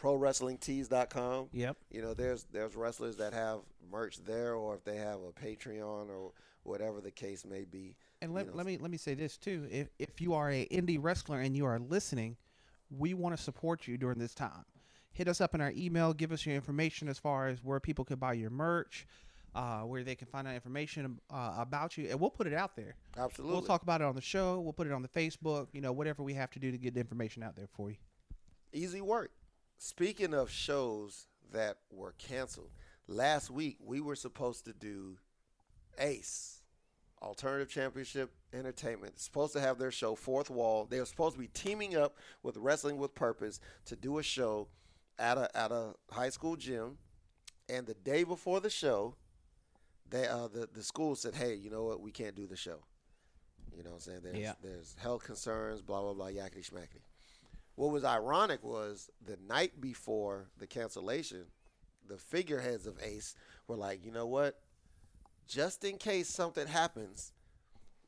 prowrestlingtees.com. 0.00 1.48
Yep. 1.52 1.76
You 1.90 2.02
know, 2.02 2.14
there's 2.14 2.44
there's 2.52 2.76
wrestlers 2.76 3.16
that 3.16 3.32
have 3.32 3.60
merch 3.90 4.18
there 4.24 4.54
or 4.54 4.74
if 4.74 4.84
they 4.84 4.96
have 4.96 5.20
a 5.20 5.32
Patreon 5.32 6.10
or 6.10 6.32
whatever 6.62 7.00
the 7.00 7.10
case 7.10 7.44
may 7.44 7.64
be. 7.64 7.96
And 8.20 8.32
you 8.32 8.36
let, 8.36 8.46
know, 8.48 8.52
let 8.54 8.66
me 8.66 8.78
let 8.78 8.90
me 8.90 8.98
say 8.98 9.14
this 9.14 9.36
too. 9.36 9.66
If 9.70 9.88
if 9.98 10.20
you 10.20 10.34
are 10.34 10.50
a 10.50 10.66
indie 10.68 10.98
wrestler 11.00 11.40
and 11.40 11.56
you 11.56 11.66
are 11.66 11.78
listening, 11.78 12.36
we 12.90 13.14
want 13.14 13.36
to 13.36 13.42
support 13.42 13.86
you 13.86 13.96
during 13.96 14.18
this 14.18 14.34
time. 14.34 14.64
Hit 15.12 15.28
us 15.28 15.40
up 15.40 15.54
in 15.54 15.60
our 15.60 15.72
email. 15.74 16.12
Give 16.12 16.32
us 16.32 16.44
your 16.44 16.54
information 16.54 17.08
as 17.08 17.18
far 17.18 17.48
as 17.48 17.64
where 17.64 17.80
people 17.80 18.04
can 18.04 18.16
buy 18.16 18.34
your 18.34 18.50
merch, 18.50 19.06
uh, 19.54 19.80
where 19.80 20.04
they 20.04 20.14
can 20.14 20.26
find 20.26 20.46
out 20.46 20.54
information 20.54 21.18
uh, 21.30 21.54
about 21.58 21.96
you, 21.96 22.08
and 22.10 22.20
we'll 22.20 22.30
put 22.30 22.46
it 22.46 22.52
out 22.52 22.76
there. 22.76 22.96
Absolutely. 23.16 23.52
We'll 23.56 23.66
talk 23.66 23.82
about 23.82 24.02
it 24.02 24.04
on 24.04 24.14
the 24.14 24.20
show. 24.20 24.60
We'll 24.60 24.74
put 24.74 24.86
it 24.86 24.92
on 24.92 25.00
the 25.00 25.08
Facebook. 25.08 25.68
You 25.72 25.80
know, 25.80 25.92
whatever 25.92 26.22
we 26.22 26.34
have 26.34 26.50
to 26.50 26.58
do 26.58 26.70
to 26.70 26.76
get 26.76 26.92
the 26.92 27.00
information 27.00 27.42
out 27.42 27.56
there 27.56 27.68
for 27.74 27.90
you. 27.90 27.96
Easy 28.74 29.00
work. 29.00 29.30
Speaking 29.78 30.34
of 30.34 30.50
shows 30.50 31.26
that 31.52 31.78
were 31.90 32.12
canceled, 32.18 32.70
last 33.06 33.50
week 33.50 33.76
we 33.80 34.00
were 34.00 34.16
supposed 34.16 34.64
to 34.64 34.72
do 34.72 35.18
Ace, 35.98 36.62
Alternative 37.22 37.68
Championship 37.68 38.32
Entertainment, 38.52 39.18
supposed 39.18 39.52
to 39.52 39.60
have 39.60 39.78
their 39.78 39.90
show 39.90 40.14
Fourth 40.14 40.50
Wall. 40.50 40.86
They 40.88 40.98
were 40.98 41.06
supposed 41.06 41.34
to 41.34 41.40
be 41.40 41.48
teaming 41.48 41.96
up 41.96 42.16
with 42.42 42.56
Wrestling 42.56 42.96
with 42.96 43.14
Purpose 43.14 43.60
to 43.86 43.96
do 43.96 44.18
a 44.18 44.22
show 44.22 44.68
at 45.18 45.38
a 45.38 45.54
at 45.56 45.72
a 45.72 45.94
high 46.10 46.30
school 46.30 46.56
gym. 46.56 46.98
And 47.68 47.86
the 47.86 47.94
day 47.94 48.22
before 48.24 48.60
the 48.60 48.70
show, 48.70 49.16
they 50.08 50.26
uh, 50.26 50.48
the 50.48 50.68
the 50.72 50.82
school 50.82 51.16
said, 51.16 51.34
"Hey, 51.34 51.54
you 51.54 51.70
know 51.70 51.84
what? 51.84 52.00
We 52.00 52.12
can't 52.12 52.34
do 52.36 52.46
the 52.46 52.56
show." 52.56 52.78
You 53.76 53.82
know 53.82 53.90
what 53.90 53.96
I'm 53.96 54.00
saying? 54.00 54.20
There's 54.22 54.38
Yeah. 54.38 54.54
there's 54.62 54.94
health 54.98 55.24
concerns, 55.24 55.82
blah 55.82 56.00
blah 56.00 56.14
blah, 56.14 56.26
yakety 56.28 56.64
schmackety. 56.70 57.02
What 57.76 57.90
was 57.92 58.04
ironic 58.04 58.64
was 58.64 59.10
the 59.24 59.36
night 59.48 59.80
before 59.80 60.48
the 60.58 60.66
cancellation, 60.66 61.44
the 62.08 62.16
figureheads 62.18 62.86
of 62.86 62.98
Ace 63.02 63.34
were 63.68 63.76
like, 63.76 64.04
you 64.04 64.10
know 64.10 64.26
what? 64.26 64.58
Just 65.46 65.84
in 65.84 65.98
case 65.98 66.28
something 66.28 66.66
happens, 66.66 67.32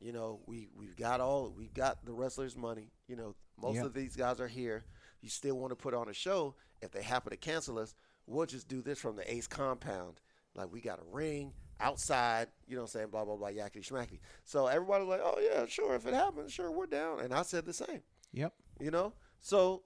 you 0.00 0.12
know, 0.12 0.40
we 0.46 0.68
we've 0.76 0.96
got 0.96 1.20
all 1.20 1.52
we've 1.56 1.74
got 1.74 2.04
the 2.04 2.12
wrestlers' 2.12 2.56
money. 2.56 2.90
You 3.06 3.16
know, 3.16 3.34
most 3.60 3.76
Yep. 3.76 3.84
of 3.86 3.94
these 3.94 4.16
guys 4.16 4.40
are 4.40 4.48
here. 4.48 4.84
You 5.20 5.28
still 5.28 5.56
want 5.58 5.70
to 5.70 5.76
put 5.76 5.94
on 5.94 6.08
a 6.08 6.12
show. 6.14 6.54
If 6.80 6.90
they 6.92 7.02
happen 7.02 7.30
to 7.30 7.36
cancel 7.36 7.78
us, 7.78 7.94
we'll 8.26 8.46
just 8.46 8.68
do 8.68 8.82
this 8.82 8.98
from 8.98 9.16
the 9.16 9.32
Ace 9.32 9.46
compound. 9.46 10.20
Like 10.54 10.72
we 10.72 10.80
got 10.80 10.98
a 10.98 11.04
ring 11.12 11.52
outside, 11.80 12.48
you 12.66 12.74
know 12.74 12.82
what 12.82 12.88
I'm 12.94 13.00
saying, 13.00 13.08
blah 13.10 13.24
blah 13.24 13.36
blah, 13.36 13.48
yakety 13.48 13.86
schmackety. 13.86 14.18
So 14.44 14.66
everybody 14.66 15.04
was 15.04 15.18
like, 15.18 15.20
Oh 15.24 15.38
yeah, 15.40 15.66
sure, 15.66 15.94
if 15.94 16.06
it 16.06 16.14
happens, 16.14 16.52
sure, 16.52 16.70
we're 16.72 16.86
down. 16.86 17.20
And 17.20 17.32
I 17.34 17.42
said 17.42 17.66
the 17.66 17.72
same 17.74 18.00
Yep. 18.32 18.52
you 18.80 18.90
know 18.90 19.12
so 19.40 19.82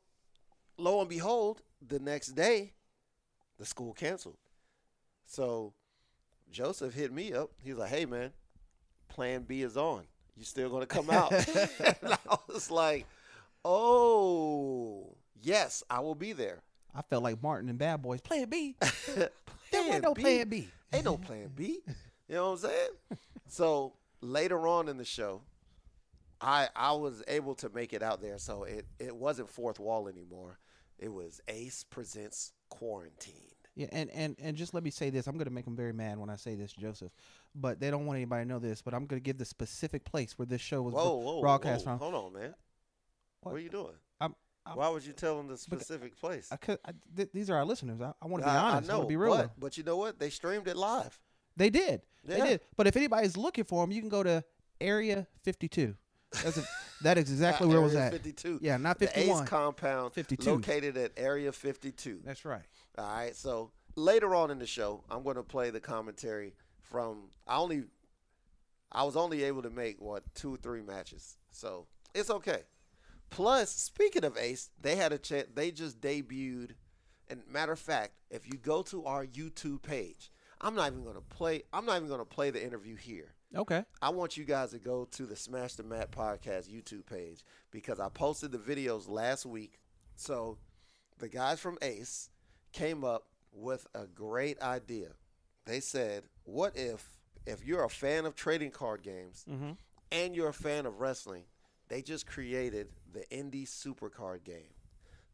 lo 0.78 1.00
and 1.00 1.08
behold 1.08 1.62
the 1.86 1.98
next 1.98 2.28
day 2.28 2.72
the 3.58 3.66
school 3.66 3.92
canceled 3.92 4.38
so 5.26 5.72
joseph 6.50 6.94
hit 6.94 7.12
me 7.12 7.32
up 7.32 7.50
he 7.62 7.70
was 7.70 7.78
like 7.78 7.90
hey 7.90 8.04
man 8.04 8.30
plan 9.08 9.42
b 9.42 9.62
is 9.62 9.76
on 9.76 10.02
you 10.36 10.44
still 10.44 10.70
gonna 10.70 10.86
come 10.86 11.10
out 11.10 11.32
and 12.02 12.12
i 12.28 12.36
was 12.48 12.70
like 12.70 13.06
oh 13.64 15.14
yes 15.40 15.82
i 15.90 16.00
will 16.00 16.14
be 16.14 16.32
there 16.32 16.62
I 16.94 17.02
felt 17.02 17.22
like 17.22 17.42
Martin 17.42 17.68
and 17.68 17.78
Bad 17.78 18.02
Boys. 18.02 18.20
Plan 18.20 18.48
B. 18.48 18.76
There 19.70 19.82
Plan 19.84 19.94
was 19.94 20.02
no 20.02 20.12
B? 20.14 20.22
Plan 20.22 20.48
B. 20.50 20.68
Ain't 20.92 21.04
no 21.06 21.16
plan 21.16 21.50
B. 21.56 21.80
You 22.28 22.34
know 22.34 22.50
what 22.50 22.64
I'm 22.64 22.68
saying? 22.68 22.88
So 23.48 23.94
later 24.20 24.66
on 24.68 24.86
in 24.86 24.98
the 24.98 25.04
show, 25.06 25.40
I 26.42 26.68
I 26.76 26.92
was 26.92 27.22
able 27.28 27.54
to 27.56 27.68
make 27.70 27.92
it 27.92 28.02
out 28.02 28.20
there. 28.20 28.38
So 28.38 28.64
it, 28.64 28.86
it 28.98 29.14
wasn't 29.14 29.48
fourth 29.48 29.78
wall 29.80 30.08
anymore. 30.08 30.58
It 30.98 31.12
was 31.12 31.40
Ace 31.48 31.84
Presents 31.88 32.52
Quarantine. 32.68 33.34
Yeah, 33.74 33.86
and, 33.90 34.10
and, 34.10 34.36
and 34.38 34.54
just 34.54 34.74
let 34.74 34.84
me 34.84 34.90
say 34.90 35.08
this. 35.08 35.26
I'm 35.26 35.34
going 35.36 35.46
to 35.46 35.50
make 35.50 35.64
them 35.64 35.74
very 35.74 35.94
mad 35.94 36.18
when 36.18 36.28
I 36.28 36.36
say 36.36 36.54
this, 36.54 36.72
Joseph. 36.74 37.10
But 37.54 37.80
they 37.80 37.90
don't 37.90 38.04
want 38.04 38.18
anybody 38.18 38.44
to 38.44 38.48
know 38.48 38.58
this. 38.58 38.82
But 38.82 38.92
I'm 38.92 39.06
going 39.06 39.18
to 39.18 39.24
give 39.24 39.38
the 39.38 39.46
specific 39.46 40.04
place 40.04 40.38
where 40.38 40.44
this 40.44 40.60
show 40.60 40.82
was 40.82 40.92
Whoa, 40.92 41.14
whoa, 41.16 41.40
broadcast 41.40 41.86
whoa. 41.86 41.96
from. 41.96 42.12
Hold 42.12 42.14
on, 42.26 42.32
man. 42.34 42.54
What, 43.40 43.52
What? 43.52 43.54
are 43.54 43.62
you 43.62 43.70
doing? 43.70 43.94
I'm, 44.20 44.34
I'm, 44.66 44.76
Why 44.76 44.90
would 44.90 45.06
you 45.06 45.14
tell 45.14 45.38
them 45.38 45.48
the 45.48 45.56
specific 45.56 46.20
place? 46.20 46.48
I 46.52 46.56
could, 46.56 46.78
I, 46.84 46.90
th- 47.16 47.30
these 47.32 47.48
are 47.48 47.56
our 47.56 47.64
listeners. 47.64 48.00
I, 48.02 48.12
I 48.20 48.26
want 48.26 48.44
to 48.44 48.50
be 48.50 48.54
I- 48.54 48.58
honest. 48.58 48.90
I 48.90 48.92
I, 48.92 48.96
know, 48.96 49.02
to 49.04 49.08
be 49.08 49.16
real. 49.16 49.36
but, 49.36 49.50
but 49.58 49.78
you 49.78 49.84
know 49.84 49.96
what? 49.96 50.18
They 50.18 50.28
streamed 50.28 50.68
it 50.68 50.76
live. 50.76 51.18
They 51.56 51.70
did. 51.70 52.02
They 52.24 52.40
did. 52.42 52.60
But 52.76 52.86
if 52.86 52.96
anybody's 52.96 53.38
looking 53.38 53.64
for 53.64 53.82
them, 53.82 53.90
you 53.90 54.00
can 54.00 54.10
go 54.10 54.22
to 54.22 54.44
Area 54.82 55.26
52. 55.44 55.94
That's 56.42 56.56
a, 56.58 56.64
that 57.02 57.18
is 57.18 57.30
exactly 57.30 57.66
where 57.68 57.78
it 57.78 57.82
was 57.82 57.94
at. 57.94 58.12
52. 58.12 58.60
Yeah, 58.62 58.76
not 58.76 58.98
The 58.98 59.08
51. 59.08 59.42
Ace 59.42 59.48
compound 59.48 60.12
52. 60.12 60.50
located 60.50 60.96
at 60.96 61.12
Area 61.16 61.52
52. 61.52 62.20
That's 62.24 62.44
right. 62.44 62.62
All 62.98 63.04
right. 63.04 63.34
So 63.34 63.70
later 63.96 64.34
on 64.34 64.50
in 64.50 64.58
the 64.58 64.66
show, 64.66 65.04
I'm 65.10 65.22
going 65.22 65.36
to 65.36 65.42
play 65.42 65.70
the 65.70 65.80
commentary 65.80 66.54
from. 66.80 67.30
I 67.46 67.56
only, 67.56 67.84
I 68.90 69.04
was 69.04 69.16
only 69.16 69.44
able 69.44 69.62
to 69.62 69.70
make 69.70 70.00
what 70.00 70.22
two, 70.34 70.56
three 70.62 70.82
matches, 70.82 71.36
so 71.50 71.86
it's 72.14 72.30
okay. 72.30 72.62
Plus, 73.30 73.70
speaking 73.70 74.24
of 74.24 74.36
Ace, 74.36 74.70
they 74.80 74.96
had 74.96 75.12
a 75.12 75.18
chance. 75.18 75.48
They 75.54 75.70
just 75.70 76.00
debuted. 76.00 76.72
And 77.28 77.40
matter 77.50 77.72
of 77.72 77.78
fact, 77.78 78.12
if 78.30 78.46
you 78.46 78.58
go 78.58 78.82
to 78.82 79.06
our 79.06 79.24
YouTube 79.24 79.82
page, 79.82 80.30
I'm 80.60 80.74
not 80.74 80.88
even 80.92 81.02
going 81.02 81.14
to 81.16 81.22
play. 81.22 81.62
I'm 81.72 81.86
not 81.86 81.96
even 81.96 82.08
going 82.08 82.20
to 82.20 82.26
play 82.26 82.50
the 82.50 82.62
interview 82.62 82.94
here. 82.96 83.32
Okay. 83.54 83.84
I 84.00 84.08
want 84.10 84.36
you 84.36 84.44
guys 84.44 84.70
to 84.70 84.78
go 84.78 85.04
to 85.12 85.26
the 85.26 85.36
Smash 85.36 85.74
the 85.74 85.82
Mat 85.82 86.10
podcast 86.10 86.70
YouTube 86.70 87.04
page 87.06 87.44
because 87.70 88.00
I 88.00 88.08
posted 88.08 88.50
the 88.52 88.58
videos 88.58 89.08
last 89.08 89.44
week. 89.44 89.78
So 90.16 90.58
the 91.18 91.28
guys 91.28 91.60
from 91.60 91.76
Ace 91.82 92.30
came 92.72 93.04
up 93.04 93.24
with 93.52 93.86
a 93.94 94.06
great 94.06 94.60
idea. 94.62 95.08
They 95.66 95.80
said, 95.80 96.24
"What 96.44 96.76
if 96.76 97.18
if 97.44 97.64
you're 97.64 97.84
a 97.84 97.90
fan 97.90 98.24
of 98.24 98.34
trading 98.36 98.70
card 98.70 99.02
games 99.02 99.44
Mhm. 99.48 99.76
and 100.12 100.34
you're 100.36 100.48
a 100.48 100.52
fan 100.54 100.86
of 100.86 101.00
wrestling, 101.00 101.44
they 101.88 102.00
just 102.00 102.24
created 102.26 102.92
the 103.12 103.26
Indie 103.32 103.66
Supercard 103.66 104.44
game. 104.44 104.72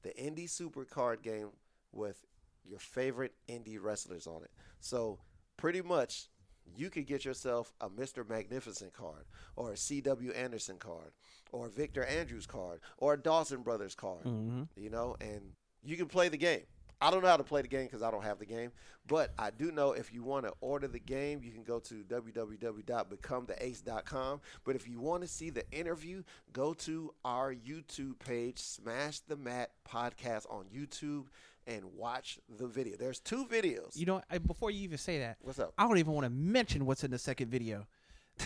The 0.02 0.11
Indie 0.14 0.48
Supercard 0.48 1.20
game 1.22 1.52
with 1.92 2.24
your 2.64 2.78
favorite 2.78 3.35
indie 3.46 3.81
wrestlers 3.81 4.26
on 4.26 4.42
it. 4.42 4.50
So 4.81 5.20
pretty 5.59 5.83
much 5.83 6.31
you 6.76 6.90
could 6.90 7.07
get 7.07 7.24
yourself 7.24 7.72
a 7.81 7.88
Mr. 7.88 8.28
Magnificent 8.28 8.92
card 8.92 9.24
or 9.57 9.70
a 9.72 9.74
CW 9.74 10.37
Anderson 10.37 10.76
card 10.78 11.12
or 11.52 11.66
a 11.66 11.70
Victor 11.70 12.04
Andrews 12.04 12.46
card 12.46 12.81
or 12.98 13.14
a 13.14 13.18
Dawson 13.18 13.62
Brothers 13.62 13.94
card, 13.94 14.24
Mm-hmm. 14.24 14.62
you 14.76 14.90
know, 14.90 15.16
and 15.20 15.40
you 15.83 15.96
can 15.96 16.07
play 16.07 16.28
the 16.28 16.37
game. 16.37 16.62
I 17.00 17.12
don't 17.12 17.22
know 17.22 17.28
how 17.28 17.37
to 17.37 17.44
play 17.44 17.62
the 17.62 17.68
game 17.68 17.85
because 17.87 18.02
I 18.02 18.11
don't 18.11 18.24
have 18.24 18.40
the 18.40 18.44
game, 18.44 18.72
but 19.07 19.33
I 19.38 19.50
do 19.50 19.70
know 19.70 19.92
if 19.92 20.12
you 20.12 20.24
want 20.24 20.46
to 20.46 20.52
order 20.61 20.88
the 20.88 20.98
game, 20.98 21.42
you 21.44 21.52
can 21.52 21.62
go 21.62 21.78
to 21.78 22.02
www.becometheace.com. 23.18 24.40
But 24.64 24.76
if 24.76 24.88
you 24.88 25.00
want 25.00 25.22
to 25.22 25.28
see 25.28 25.50
the 25.50 25.70
interview, 25.70 26.22
go 26.52 26.74
to 26.74 27.14
our 27.24 27.54
YouTube 27.54 28.18
page, 28.18 28.59
Smash 28.59 29.20
the 29.20 29.37
Mat 29.37 29.70
Podcast 29.88 30.46
on 30.50 30.64
YouTube, 30.74 31.26
and 31.68 31.85
watch 31.94 32.38
the 32.59 32.66
video. 32.66 32.96
There's 32.96 33.20
two 33.20 33.44
videos. 33.46 33.94
You 33.96 34.07
know, 34.07 34.22
I, 34.31 34.38
before 34.38 34.70
you 34.72 34.81
even 34.83 34.98
say 34.98 35.20
that, 35.20 35.37
What's 35.42 35.59
up? 35.61 35.72
I 35.78 35.87
don't 35.87 35.98
even 35.98 36.12
want 36.14 36.24
to 36.24 36.31
mention 36.31 36.85
what's 36.87 37.04
in 37.04 37.11
the 37.12 37.18
second 37.18 37.50
video. 37.50 37.87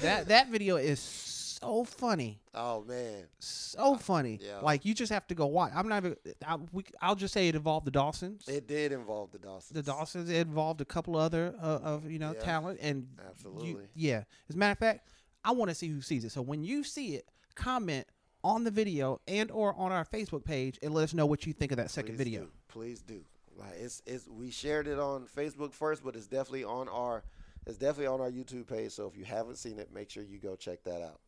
That 0.02 0.28
that 0.28 0.48
video 0.48 0.76
is 0.76 0.98
so 1.00 1.84
funny, 1.84 2.40
Oh 2.54 2.82
man, 2.82 3.24
so 3.38 3.94
funny. 3.96 4.40
yeah. 4.42 4.58
Like 4.58 4.84
you 4.84 4.94
just 4.94 5.12
have 5.12 5.26
to 5.28 5.34
go 5.34 5.46
watch. 5.46 5.70
I'm 5.74 5.88
not 5.88 5.98
even. 6.04 6.16
I, 6.46 6.56
we, 6.72 6.84
I'll 7.00 7.14
just 7.14 7.32
say 7.32 7.46
it 7.48 7.54
involved 7.54 7.86
the 7.86 7.90
Dawsons. 7.92 8.48
it 8.48 8.66
did 8.66 8.90
involve 8.92 9.30
the 9.30 9.38
Dawsons. 9.38 9.70
the 9.70 9.82
Dawsons 9.82 10.28
it 10.28 10.46
involved 10.46 10.80
a 10.80 10.84
couple 10.84 11.16
other 11.16 11.54
uh, 11.62 11.78
of 11.82 12.10
you 12.10 12.18
know 12.18 12.32
Yeah. 12.34 12.40
talent 12.40 12.80
and 12.82 13.06
you- 13.16 13.24
Absolutely. 13.30 13.88
yeah. 13.94 14.24
As 14.48 14.56
a 14.56 14.58
matter 14.58 14.72
of 14.72 14.78
fact, 14.78 15.08
I 15.44 15.52
want 15.52 15.68
to 15.68 15.74
see 15.74 15.88
who 15.88 16.00
sees 16.00 16.24
it. 16.24 16.32
So 16.32 16.42
when 16.42 16.64
you 16.64 16.82
see 16.82 17.14
it, 17.14 17.28
comment 17.54 18.06
on 18.44 18.64
the 18.64 18.70
video 18.70 19.20
and 19.26 19.50
or 19.50 19.74
on 19.74 19.92
our 19.92 20.04
Facebook 20.04 20.44
page 20.44 20.78
and 20.82 20.92
let 20.94 21.04
us 21.04 21.14
know 21.14 21.26
what 21.26 21.46
you 21.46 21.52
think 21.52 21.72
of 21.72 21.76
that 21.78 21.90
second 21.90 22.16
Please 22.16 22.24
video. 22.24 22.40
do. 22.42 22.50
Please 22.68 23.02
do. 23.02 23.24
Like 23.56 23.74
it's 23.78 24.02
it's 24.06 24.28
we 24.28 24.50
shared 24.50 24.86
it 24.86 24.98
on 24.98 25.26
Facebook 25.26 25.72
first, 25.72 26.04
but 26.04 26.16
it's 26.16 26.26
definitely 26.26 26.64
on 26.64 26.88
our 26.88 27.22
it's 27.66 27.76
definitely 27.76 28.08
on 28.08 28.20
our 28.20 28.30
YouTube 28.30 28.66
page. 28.66 28.92
So 28.92 29.06
if 29.06 29.16
you 29.16 29.24
haven't 29.24 29.56
seen 29.56 29.78
it, 29.78 29.92
make 29.92 30.10
sure 30.10 30.22
you 30.22 30.38
go 30.38 30.56
check 30.56 30.82
that 30.84 31.02
out. 31.02 31.20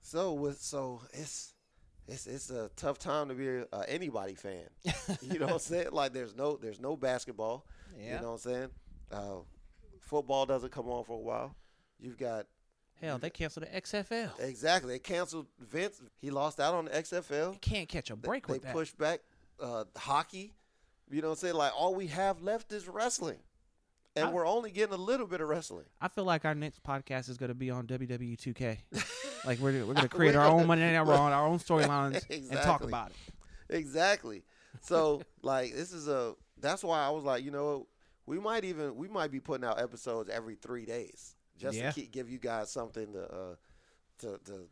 So 0.00 0.32
with 0.32 0.60
so 0.60 1.02
it's 1.12 1.54
it's 2.08 2.26
it's 2.26 2.50
a 2.50 2.70
tough 2.76 2.98
time 2.98 3.28
to 3.28 3.34
be 3.34 3.48
a, 3.48 3.66
anybody 3.88 4.34
fan. 4.34 4.68
you 5.22 5.38
know 5.38 5.46
what 5.46 5.54
I'm 5.54 5.58
saying? 5.58 5.88
Like 5.92 6.12
there's 6.12 6.34
no 6.34 6.56
there's 6.56 6.80
no 6.80 6.96
basketball. 6.96 7.66
Yeah. 7.98 8.16
You 8.16 8.22
know 8.22 8.32
what 8.32 8.46
I'm 8.46 8.52
saying? 8.52 8.68
Uh, 9.10 9.36
football 10.00 10.46
doesn't 10.46 10.72
come 10.72 10.88
on 10.88 11.04
for 11.04 11.14
a 11.14 11.22
while. 11.22 11.56
You've 11.98 12.18
got 12.18 12.46
Hell, 13.00 13.18
they 13.18 13.30
canceled 13.30 13.66
the 13.66 13.80
XFL. 13.80 14.30
exactly 14.40 14.94
they 14.94 14.98
canceled 14.98 15.46
Vince. 15.60 16.00
He 16.18 16.30
lost 16.30 16.60
out 16.60 16.74
on 16.74 16.86
the 16.86 16.92
XFL. 16.92 17.52
You 17.52 17.58
can't 17.60 17.88
catch 17.88 18.10
a 18.10 18.16
break 18.16 18.46
they 18.46 18.54
with 18.54 18.62
that. 18.62 18.72
pushed 18.72 18.96
back 18.96 19.20
uh, 19.60 19.84
hockey. 19.96 20.54
You 21.10 21.22
know 21.22 21.28
what 21.28 21.34
I'm 21.34 21.38
saying? 21.38 21.54
Like 21.54 21.72
all 21.76 21.94
we 21.94 22.06
have 22.08 22.42
left 22.42 22.72
is 22.72 22.88
wrestling. 22.88 23.38
And 24.16 24.28
I- 24.28 24.32
we're 24.32 24.46
only 24.46 24.70
getting 24.70 24.94
a 24.94 24.98
little 24.98 25.26
bit 25.26 25.40
of 25.40 25.48
wrestling. 25.48 25.84
I 26.00 26.08
feel 26.08 26.24
like 26.24 26.44
our 26.44 26.54
next 26.54 26.82
podcast 26.82 27.28
is 27.28 27.36
going 27.36 27.48
to 27.50 27.54
be 27.54 27.70
on 27.70 27.86
WWE 27.86 28.38
2K. 28.38 28.78
like 29.46 29.58
we're 29.58 29.72
we're 29.84 29.94
going 29.94 29.96
to 29.96 30.08
create 30.08 30.34
our 30.34 30.46
own 30.46 30.66
Monday 30.66 30.92
Night 30.92 31.06
Raw, 31.06 31.26
and 31.26 31.34
our 31.34 31.46
own 31.46 31.58
storylines, 31.58 32.24
and 32.50 32.50
talk 32.62 32.82
about 32.82 33.10
it. 33.10 33.16
Exactly. 33.76 34.42
So 34.80 35.22
like 35.42 35.74
this 35.74 35.92
is 35.92 36.08
a 36.08 36.34
that's 36.58 36.82
why 36.82 37.04
I 37.04 37.10
was 37.10 37.24
like, 37.24 37.44
you 37.44 37.50
know, 37.50 37.86
we 38.24 38.38
might 38.38 38.64
even 38.64 38.96
we 38.96 39.08
might 39.08 39.30
be 39.30 39.40
putting 39.40 39.66
out 39.66 39.80
episodes 39.80 40.30
every 40.30 40.54
three 40.54 40.86
days 40.86 41.35
just 41.58 41.76
Yeah. 41.78 41.90
to 41.90 42.00
keep, 42.00 42.12
give 42.12 42.30
you 42.30 42.38
guys 42.38 42.70
something 42.70 43.12
to 43.12 43.22
uh 43.32 43.54
to 44.20 44.38
to 44.44 44.68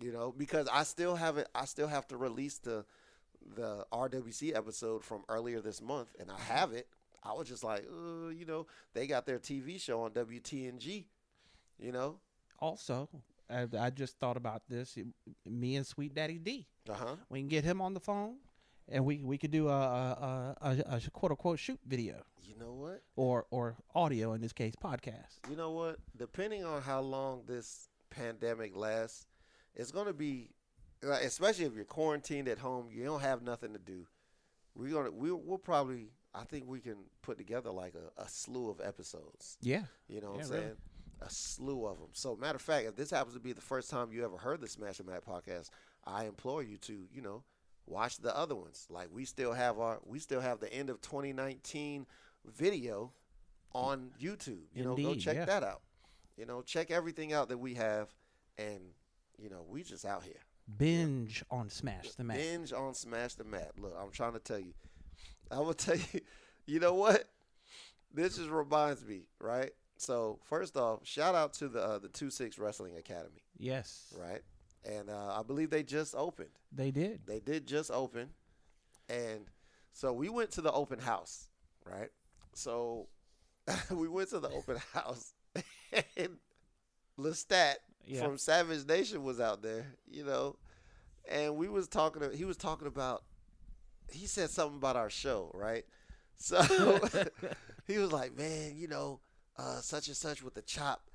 you 0.00 0.12
know 0.12 0.32
because 0.36 0.68
I 0.72 0.82
still 0.84 1.16
haven't 1.16 1.48
I 1.54 1.64
still 1.64 1.88
have 1.88 2.06
to 2.08 2.16
release 2.16 2.58
the 2.58 2.84
the 3.54 3.86
RWC 3.92 4.56
episode 4.56 5.04
from 5.04 5.22
earlier 5.28 5.60
this 5.60 5.80
month 5.80 6.14
and 6.18 6.30
I 6.30 6.38
have 6.40 6.72
it. 6.72 6.88
I 7.22 7.32
was 7.32 7.48
just 7.48 7.64
like, 7.64 7.84
uh, 7.90 8.28
you 8.28 8.44
know, 8.46 8.66
they 8.94 9.06
got 9.06 9.26
their 9.26 9.38
TV 9.38 9.80
show 9.80 10.02
on 10.02 10.12
WTNG, 10.12 11.04
you 11.78 11.92
know. 11.92 12.18
Also, 12.60 13.08
I, 13.50 13.66
I 13.78 13.90
just 13.90 14.18
thought 14.18 14.36
about 14.36 14.62
this. 14.68 14.96
Me 15.44 15.76
and 15.76 15.86
Sweet 15.86 16.14
Daddy 16.14 16.38
D. 16.38 16.66
Uh 16.88 16.94
huh. 16.94 17.16
We 17.28 17.40
can 17.40 17.48
get 17.48 17.64
him 17.64 17.80
on 17.80 17.94
the 17.94 18.00
phone, 18.00 18.36
and 18.88 19.04
we 19.04 19.22
we 19.22 19.38
could 19.38 19.50
do 19.50 19.68
a 19.68 19.72
a, 19.72 20.56
a, 20.60 20.68
a, 20.68 20.96
a 21.06 21.10
quote 21.10 21.32
unquote 21.32 21.58
shoot 21.58 21.78
video 21.86 22.22
You 22.42 22.56
know 22.58 22.72
what? 22.74 23.02
or 23.16 23.46
or 23.50 23.76
audio 23.94 24.32
in 24.32 24.40
this 24.40 24.52
case 24.52 24.74
podcast. 24.82 25.38
You 25.50 25.56
know 25.56 25.72
what? 25.72 25.98
Depending 26.16 26.64
on 26.64 26.82
how 26.82 27.00
long 27.00 27.42
this 27.46 27.88
pandemic 28.10 28.76
lasts, 28.76 29.26
it's 29.74 29.90
going 29.90 30.06
to 30.06 30.14
be, 30.14 30.50
especially 31.02 31.64
if 31.66 31.74
you're 31.74 31.84
quarantined 31.84 32.48
at 32.48 32.58
home, 32.58 32.88
you 32.90 33.04
don't 33.04 33.20
have 33.20 33.42
nothing 33.42 33.72
to 33.72 33.78
do. 33.78 34.06
We're 34.74 34.92
gonna 34.92 35.10
we'll, 35.10 35.36
we'll 35.36 35.58
probably 35.58 36.10
I 36.34 36.44
think 36.44 36.66
we 36.66 36.80
can 36.80 36.96
put 37.22 37.38
together 37.38 37.70
like 37.70 37.94
a, 37.94 38.22
a 38.22 38.28
slew 38.28 38.68
of 38.70 38.80
episodes. 38.84 39.56
Yeah, 39.62 39.84
You 40.06 40.20
know 40.20 40.32
what 40.32 40.44
I'm 40.44 40.50
Yeah, 40.50 40.54
really. 40.56 40.66
saying? 40.66 40.76
A 41.22 41.30
slew 41.30 41.86
of 41.86 41.98
them. 41.98 42.08
So 42.12 42.36
matter 42.36 42.56
of 42.56 42.62
fact, 42.62 42.86
if 42.86 42.94
this 42.94 43.10
happens 43.10 43.32
to 43.34 43.40
be 43.40 43.54
the 43.54 43.62
first 43.62 43.88
time 43.88 44.12
you 44.12 44.22
ever 44.22 44.36
heard 44.36 44.60
the 44.60 44.68
Smash 44.68 44.98
and 44.98 45.08
Matt 45.08 45.24
podcast, 45.24 45.70
I 46.04 46.26
implore 46.26 46.62
you 46.62 46.76
to 46.78 47.06
you 47.10 47.22
know 47.22 47.42
watch 47.86 48.18
the 48.18 48.36
other 48.36 48.54
ones. 48.54 48.86
Like 48.90 49.08
we 49.12 49.24
still 49.24 49.52
have 49.52 49.78
our 49.78 49.98
we 50.04 50.18
still 50.18 50.40
have 50.40 50.60
the 50.60 50.72
end 50.72 50.90
of 50.90 51.00
2019 51.00 52.06
video 52.44 53.12
on 53.72 54.10
YouTube. 54.20 54.64
You 54.74 54.84
know, 54.84 54.96
go 54.96 55.14
check 55.14 55.36
yeah. 55.36 55.44
that 55.46 55.62
out. 55.62 55.82
You 56.36 56.46
know, 56.46 56.62
check 56.62 56.90
everything 56.90 57.32
out 57.32 57.48
that 57.48 57.58
we 57.58 57.74
have, 57.74 58.08
and 58.58 58.80
you 59.38 59.48
know 59.48 59.64
we 59.68 59.82
just 59.82 60.04
out 60.04 60.22
here. 60.22 60.40
binge 60.76 61.44
on 61.50 61.70
Smash 61.70 62.10
the 62.12 62.24
Mat. 62.24 62.36
Binge 62.36 62.72
on 62.72 62.94
Smash 62.94 63.34
the 63.34 63.44
Mat. 63.44 63.72
Look, 63.78 63.96
I'm 64.00 64.10
trying 64.10 64.34
to 64.34 64.38
tell 64.38 64.58
you. 64.58 64.74
I 65.50 65.60
will 65.60 65.74
tell 65.74 65.96
you. 65.96 66.20
You 66.66 66.80
know 66.80 66.94
what? 66.94 67.24
This 68.12 68.36
just 68.36 68.50
reminds 68.50 69.04
me, 69.04 69.28
right? 69.40 69.70
So 69.98 70.38
first 70.44 70.76
off, 70.76 71.00
shout 71.04 71.34
out 71.34 71.54
to 71.54 71.68
the 71.68 71.82
uh, 71.82 71.98
the 71.98 72.08
Two 72.08 72.30
Six 72.30 72.58
Wrestling 72.58 72.96
Academy, 72.96 73.42
Yes, 73.58 74.14
right? 74.18 74.42
And 74.88 75.10
uh, 75.10 75.38
I 75.38 75.42
believe 75.42 75.70
they 75.70 75.82
just 75.82 76.14
opened. 76.14 76.50
they 76.72 76.90
did. 76.90 77.20
They 77.26 77.40
did 77.40 77.66
just 77.66 77.90
open, 77.90 78.28
and 79.08 79.46
so 79.92 80.12
we 80.12 80.28
went 80.28 80.50
to 80.52 80.60
the 80.60 80.70
open 80.72 80.98
house, 81.00 81.48
right? 81.84 82.10
So 82.54 83.08
we 83.90 84.08
went 84.08 84.30
to 84.30 84.38
the 84.40 84.48
open 84.50 84.76
house, 84.92 85.32
and 86.16 86.38
Lestat 87.18 87.76
Yeah. 88.04 88.22
from 88.22 88.38
Savage 88.38 88.86
Nation 88.86 89.24
was 89.24 89.40
out 89.40 89.62
there, 89.62 89.86
you 90.06 90.24
know, 90.24 90.56
and 91.28 91.56
we 91.56 91.68
was 91.68 91.88
talking. 91.88 92.22
To, 92.22 92.36
he 92.36 92.44
was 92.44 92.56
talking 92.56 92.86
about. 92.86 93.24
He 94.12 94.26
said 94.26 94.50
something 94.50 94.76
about 94.76 94.94
our 94.96 95.10
show, 95.10 95.50
right? 95.52 95.84
So 96.36 96.60
he 97.88 97.98
was 97.98 98.12
like, 98.12 98.36
"Man, 98.36 98.76
you 98.76 98.86
know, 98.88 99.20
uh, 99.58 99.80
such 99.80 100.06
and 100.08 100.16
such 100.16 100.42
with 100.44 100.54
the 100.54 100.62
chop," 100.62 101.08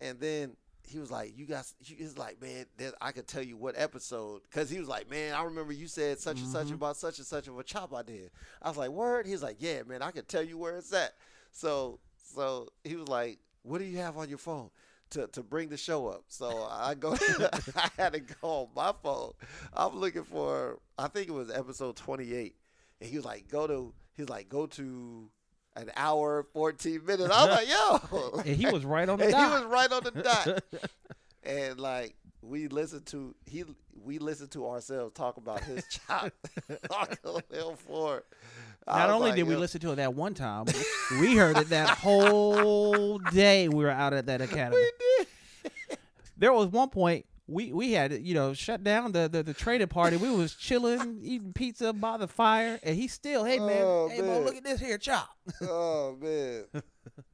and 0.00 0.18
then 0.20 0.56
he 0.88 0.98
was 0.98 1.10
like, 1.10 1.36
"You 1.36 1.46
guys," 1.46 1.74
he 1.78 2.02
was 2.02 2.16
like, 2.16 2.40
"Man, 2.40 2.66
I 3.00 3.12
could 3.12 3.26
tell 3.26 3.42
you 3.42 3.56
what 3.56 3.74
episode," 3.76 4.42
because 4.42 4.70
he 4.70 4.78
was 4.78 4.88
like, 4.88 5.10
"Man, 5.10 5.34
I 5.34 5.42
remember 5.42 5.72
you 5.72 5.86
said 5.86 6.18
such 6.18 6.38
and 6.40 6.48
such 6.48 6.66
mm-hmm. 6.66 6.76
about 6.76 6.96
such 6.96 7.18
and 7.18 7.26
such 7.26 7.48
of 7.48 7.58
a 7.58 7.62
chop 7.62 7.94
I 7.94 8.02
did." 8.02 8.30
I 8.62 8.68
was 8.68 8.78
like, 8.78 8.90
"Word?" 8.90 9.26
He's 9.26 9.42
like, 9.42 9.56
"Yeah, 9.60 9.82
man, 9.82 10.02
I 10.02 10.10
could 10.10 10.28
tell 10.28 10.42
you 10.42 10.58
where 10.58 10.76
it's 10.76 10.92
at." 10.92 11.14
So, 11.52 12.00
so 12.34 12.68
he 12.84 12.96
was 12.96 13.08
like, 13.08 13.38
"What 13.62 13.78
do 13.78 13.84
you 13.84 13.98
have 13.98 14.16
on 14.16 14.28
your 14.28 14.38
phone?" 14.38 14.70
To, 15.12 15.26
to 15.28 15.42
bring 15.42 15.70
the 15.70 15.78
show 15.78 16.06
up, 16.08 16.24
so 16.28 16.68
I 16.70 16.94
go. 16.94 17.16
I 17.76 17.88
had 17.96 18.12
to 18.12 18.20
go 18.20 18.36
on 18.42 18.68
my 18.76 18.92
phone. 19.02 19.32
I'm 19.72 19.96
looking 19.96 20.24
for. 20.24 20.80
I 20.98 21.08
think 21.08 21.28
it 21.28 21.32
was 21.32 21.50
episode 21.50 21.96
28, 21.96 22.54
and 23.00 23.10
he 23.10 23.16
was 23.16 23.24
like, 23.24 23.48
"Go 23.48 23.66
to." 23.66 23.94
He's 24.14 24.28
like, 24.28 24.50
"Go 24.50 24.66
to 24.66 25.30
an 25.78 25.90
hour 25.96 26.46
14 26.52 27.04
minutes." 27.04 27.30
I 27.30 27.46
was 27.46 27.56
like, 27.56 27.68
"Yo," 27.68 28.38
And 28.46 28.56
he 28.56 28.66
was 28.66 28.84
right 28.84 29.08
on 29.08 29.18
the 29.18 29.24
and 29.26 29.34
he 29.34 29.42
was 29.42 29.64
right 29.64 29.90
on 29.92 30.04
the 30.04 30.10
dot. 30.10 30.64
and 31.42 31.80
like 31.80 32.16
we 32.42 32.68
listened 32.68 33.06
to 33.06 33.34
he, 33.46 33.64
we 34.02 34.18
listened 34.18 34.50
to 34.52 34.66
ourselves 34.66 35.12
talk 35.14 35.36
about 35.36 35.62
his 35.64 35.84
chop 35.88 36.32
on 36.90 37.42
Hill 37.50 37.78
Not 38.86 39.10
only 39.10 39.30
like, 39.30 39.36
did 39.36 39.42
we 39.44 39.54
yo, 39.54 39.60
listen 39.60 39.80
to 39.82 39.92
it 39.92 39.96
that 39.96 40.14
one 40.14 40.34
time, 40.34 40.66
we 41.20 41.36
heard 41.36 41.58
it 41.58 41.68
that 41.70 41.90
whole 41.90 43.18
day 43.18 43.68
we 43.68 43.84
were 43.84 43.90
out 43.90 44.12
at 44.12 44.26
that 44.26 44.40
academy. 44.40 44.76
We 44.76 44.92
did. 44.98 45.26
There 46.38 46.52
was 46.52 46.68
one 46.68 46.88
point 46.88 47.26
we, 47.48 47.72
we 47.72 47.92
had 47.92 48.12
you 48.12 48.34
know 48.34 48.52
shut 48.52 48.84
down 48.84 49.12
the, 49.12 49.28
the, 49.28 49.42
the 49.42 49.54
trading 49.54 49.88
party. 49.88 50.16
We 50.16 50.30
was 50.30 50.54
chilling, 50.60 51.18
eating 51.22 51.52
pizza 51.52 51.92
by 51.92 52.18
the 52.18 52.28
fire, 52.28 52.78
and 52.82 52.94
he 52.94 53.08
still, 53.08 53.44
hey 53.44 53.58
man, 53.58 53.82
Oh, 53.82 54.08
hey 54.08 54.20
man, 54.20 54.44
look 54.44 54.56
at 54.56 54.64
this 54.64 54.80
here 54.80 54.98
chop. 54.98 55.30
oh 55.62 56.16
man, 56.20 56.64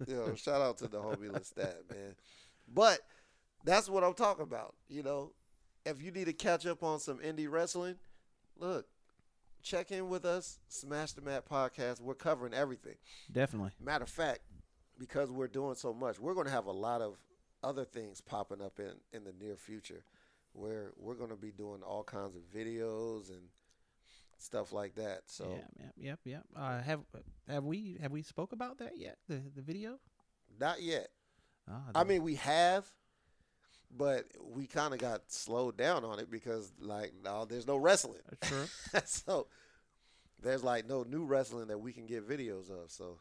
yo, 0.06 0.34
shout 0.36 0.62
out 0.62 0.78
to 0.78 0.88
the 0.88 0.98
homie 0.98 1.28
Lestat, 1.28 1.90
man. 1.90 2.14
But 2.72 3.00
that's 3.64 3.88
what 3.88 4.04
I'm 4.04 4.14
talking 4.14 4.44
about. 4.44 4.74
You 4.88 5.02
know, 5.02 5.32
if 5.84 6.00
you 6.00 6.12
need 6.12 6.26
to 6.26 6.32
catch 6.32 6.64
up 6.64 6.82
on 6.82 7.00
some 7.00 7.18
indie 7.18 7.50
wrestling, 7.50 7.96
look, 8.56 8.86
check 9.62 9.90
in 9.90 10.08
with 10.08 10.24
us. 10.24 10.60
Smash 10.68 11.12
the 11.12 11.22
Mat 11.22 11.48
podcast. 11.48 12.00
We're 12.00 12.14
covering 12.14 12.54
everything. 12.54 12.94
Definitely. 13.32 13.72
Matter 13.82 14.04
of 14.04 14.10
fact, 14.10 14.40
because 14.98 15.30
we're 15.30 15.48
doing 15.48 15.74
so 15.74 15.92
much, 15.92 16.20
we're 16.20 16.34
going 16.34 16.46
to 16.46 16.52
have 16.52 16.66
a 16.66 16.72
lot 16.72 17.00
of 17.02 17.16
other 17.64 17.84
things 17.84 18.20
popping 18.20 18.62
up 18.62 18.78
in, 18.78 18.92
in 19.12 19.24
the 19.24 19.32
near 19.32 19.56
future 19.56 20.04
where 20.52 20.92
we're 20.96 21.14
going 21.14 21.30
to 21.30 21.36
be 21.36 21.50
doing 21.50 21.82
all 21.82 22.04
kinds 22.04 22.36
of 22.36 22.42
videos 22.54 23.30
and 23.30 23.42
stuff 24.38 24.72
like 24.72 24.94
that. 24.94 25.22
So, 25.26 25.48
yeah, 25.50 25.64
yep, 25.78 25.92
yep, 25.96 26.18
yep. 26.24 26.44
Uh, 26.56 26.80
have 26.82 27.00
have 27.48 27.64
we 27.64 27.98
have 28.00 28.12
we 28.12 28.22
spoke 28.22 28.52
about 28.52 28.78
that 28.78 28.96
yet? 28.96 29.18
The 29.28 29.40
the 29.54 29.62
video? 29.62 29.98
not 30.60 30.82
yet. 30.82 31.08
Ah, 31.68 31.80
I 31.94 32.04
mean, 32.04 32.22
we 32.22 32.36
have, 32.36 32.86
but 33.96 34.26
we 34.40 34.66
kind 34.66 34.92
of 34.92 35.00
got 35.00 35.22
slowed 35.28 35.76
down 35.76 36.04
on 36.04 36.18
it 36.18 36.30
because, 36.30 36.72
like, 36.78 37.12
no, 37.24 37.44
there's 37.44 37.66
no 37.66 37.76
wrestling. 37.76 38.20
true. 38.42 38.66
so, 39.04 39.46
there's 40.42 40.62
like 40.62 40.86
no 40.86 41.04
new 41.04 41.24
wrestling 41.24 41.68
that 41.68 41.78
we 41.78 41.92
can 41.92 42.06
get 42.06 42.28
videos 42.28 42.70
of. 42.70 42.90
So, 42.90 43.18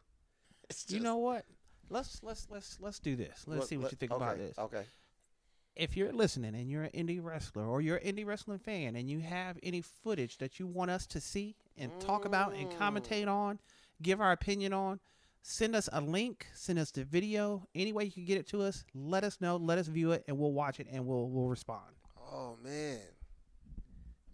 it's 0.69 0.85
you 0.89 0.99
know 0.99 1.17
what? 1.17 1.45
Let's 1.93 2.23
let's 2.23 2.47
let's 2.49 2.77
let's 2.81 2.97
do 2.97 3.15
this. 3.15 3.43
Let's 3.45 3.59
Let- 3.59 3.69
see 3.69 3.77
what 3.77 3.83
let- 3.83 3.91
you 3.91 3.97
think 3.97 4.11
okay, 4.11 4.23
about 4.23 4.37
this. 4.39 4.57
Okay. 4.57 4.83
if 5.75 5.95
you're 5.95 6.11
listening 6.11 6.55
and 6.55 6.67
you're 6.69 6.83
an 6.83 6.91
indie 6.91 7.23
wrestler 7.23 7.67
or 7.67 7.81
you're 7.81 7.97
an 7.97 8.15
indie 8.15 8.25
wrestling 8.25 8.57
fan 8.57 8.95
and 8.95 9.09
you 9.09 9.19
have 9.19 9.59
any 9.61 9.81
footage 9.81 10.39
that 10.39 10.59
you 10.59 10.65
want 10.65 10.89
us 10.89 11.05
to 11.07 11.21
see 11.21 11.55
and 11.77 11.91
talk 11.99 12.25
about 12.25 12.55
and 12.55 12.69
commentate 12.71 13.25
mm. 13.25 13.31
on, 13.31 13.59
give 14.01 14.21
our 14.21 14.31
opinion 14.31 14.73
on, 14.73 14.99
send 15.43 15.75
us 15.75 15.87
a 15.93 16.01
link, 16.01 16.47
send 16.53 16.79
us 16.79 16.89
the 16.89 17.03
video, 17.03 17.67
any 17.75 17.93
way 17.93 18.05
you 18.05 18.11
can 18.11 18.25
get 18.25 18.37
it 18.39 18.47
to 18.47 18.61
us, 18.61 18.83
let 18.95 19.23
us 19.23 19.39
know, 19.39 19.57
let 19.57 19.77
us 19.77 19.87
view 19.87 20.11
it, 20.13 20.23
and 20.27 20.37
we'll 20.37 20.51
watch 20.51 20.79
it 20.79 20.87
and 20.91 21.05
we'll 21.05 21.29
we'll 21.29 21.47
respond. 21.47 21.93
Oh 22.17 22.57
man. 22.63 22.99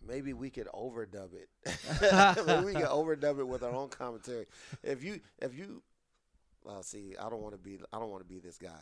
Maybe 0.08 0.32
we 0.34 0.50
could 0.50 0.68
overdub 0.74 1.32
it. 1.34 1.50
Maybe 2.48 2.66
we 2.66 2.74
can 2.74 2.84
overdub 2.84 3.40
it 3.40 3.48
with 3.48 3.64
our 3.64 3.72
own 3.72 3.90
commentary. 3.90 4.46
If 4.82 5.04
you 5.04 5.20
if 5.40 5.58
you 5.58 5.84
well 6.64 6.84
see, 6.84 7.16
I 7.20 7.30
don't 7.30 7.42
want 7.42 7.54
to 7.54 7.60
be 7.60 7.80
I 7.94 8.00
don't 8.00 8.10
want 8.10 8.22
to 8.28 8.30
be 8.34 8.40
this 8.40 8.58
guy. 8.58 8.80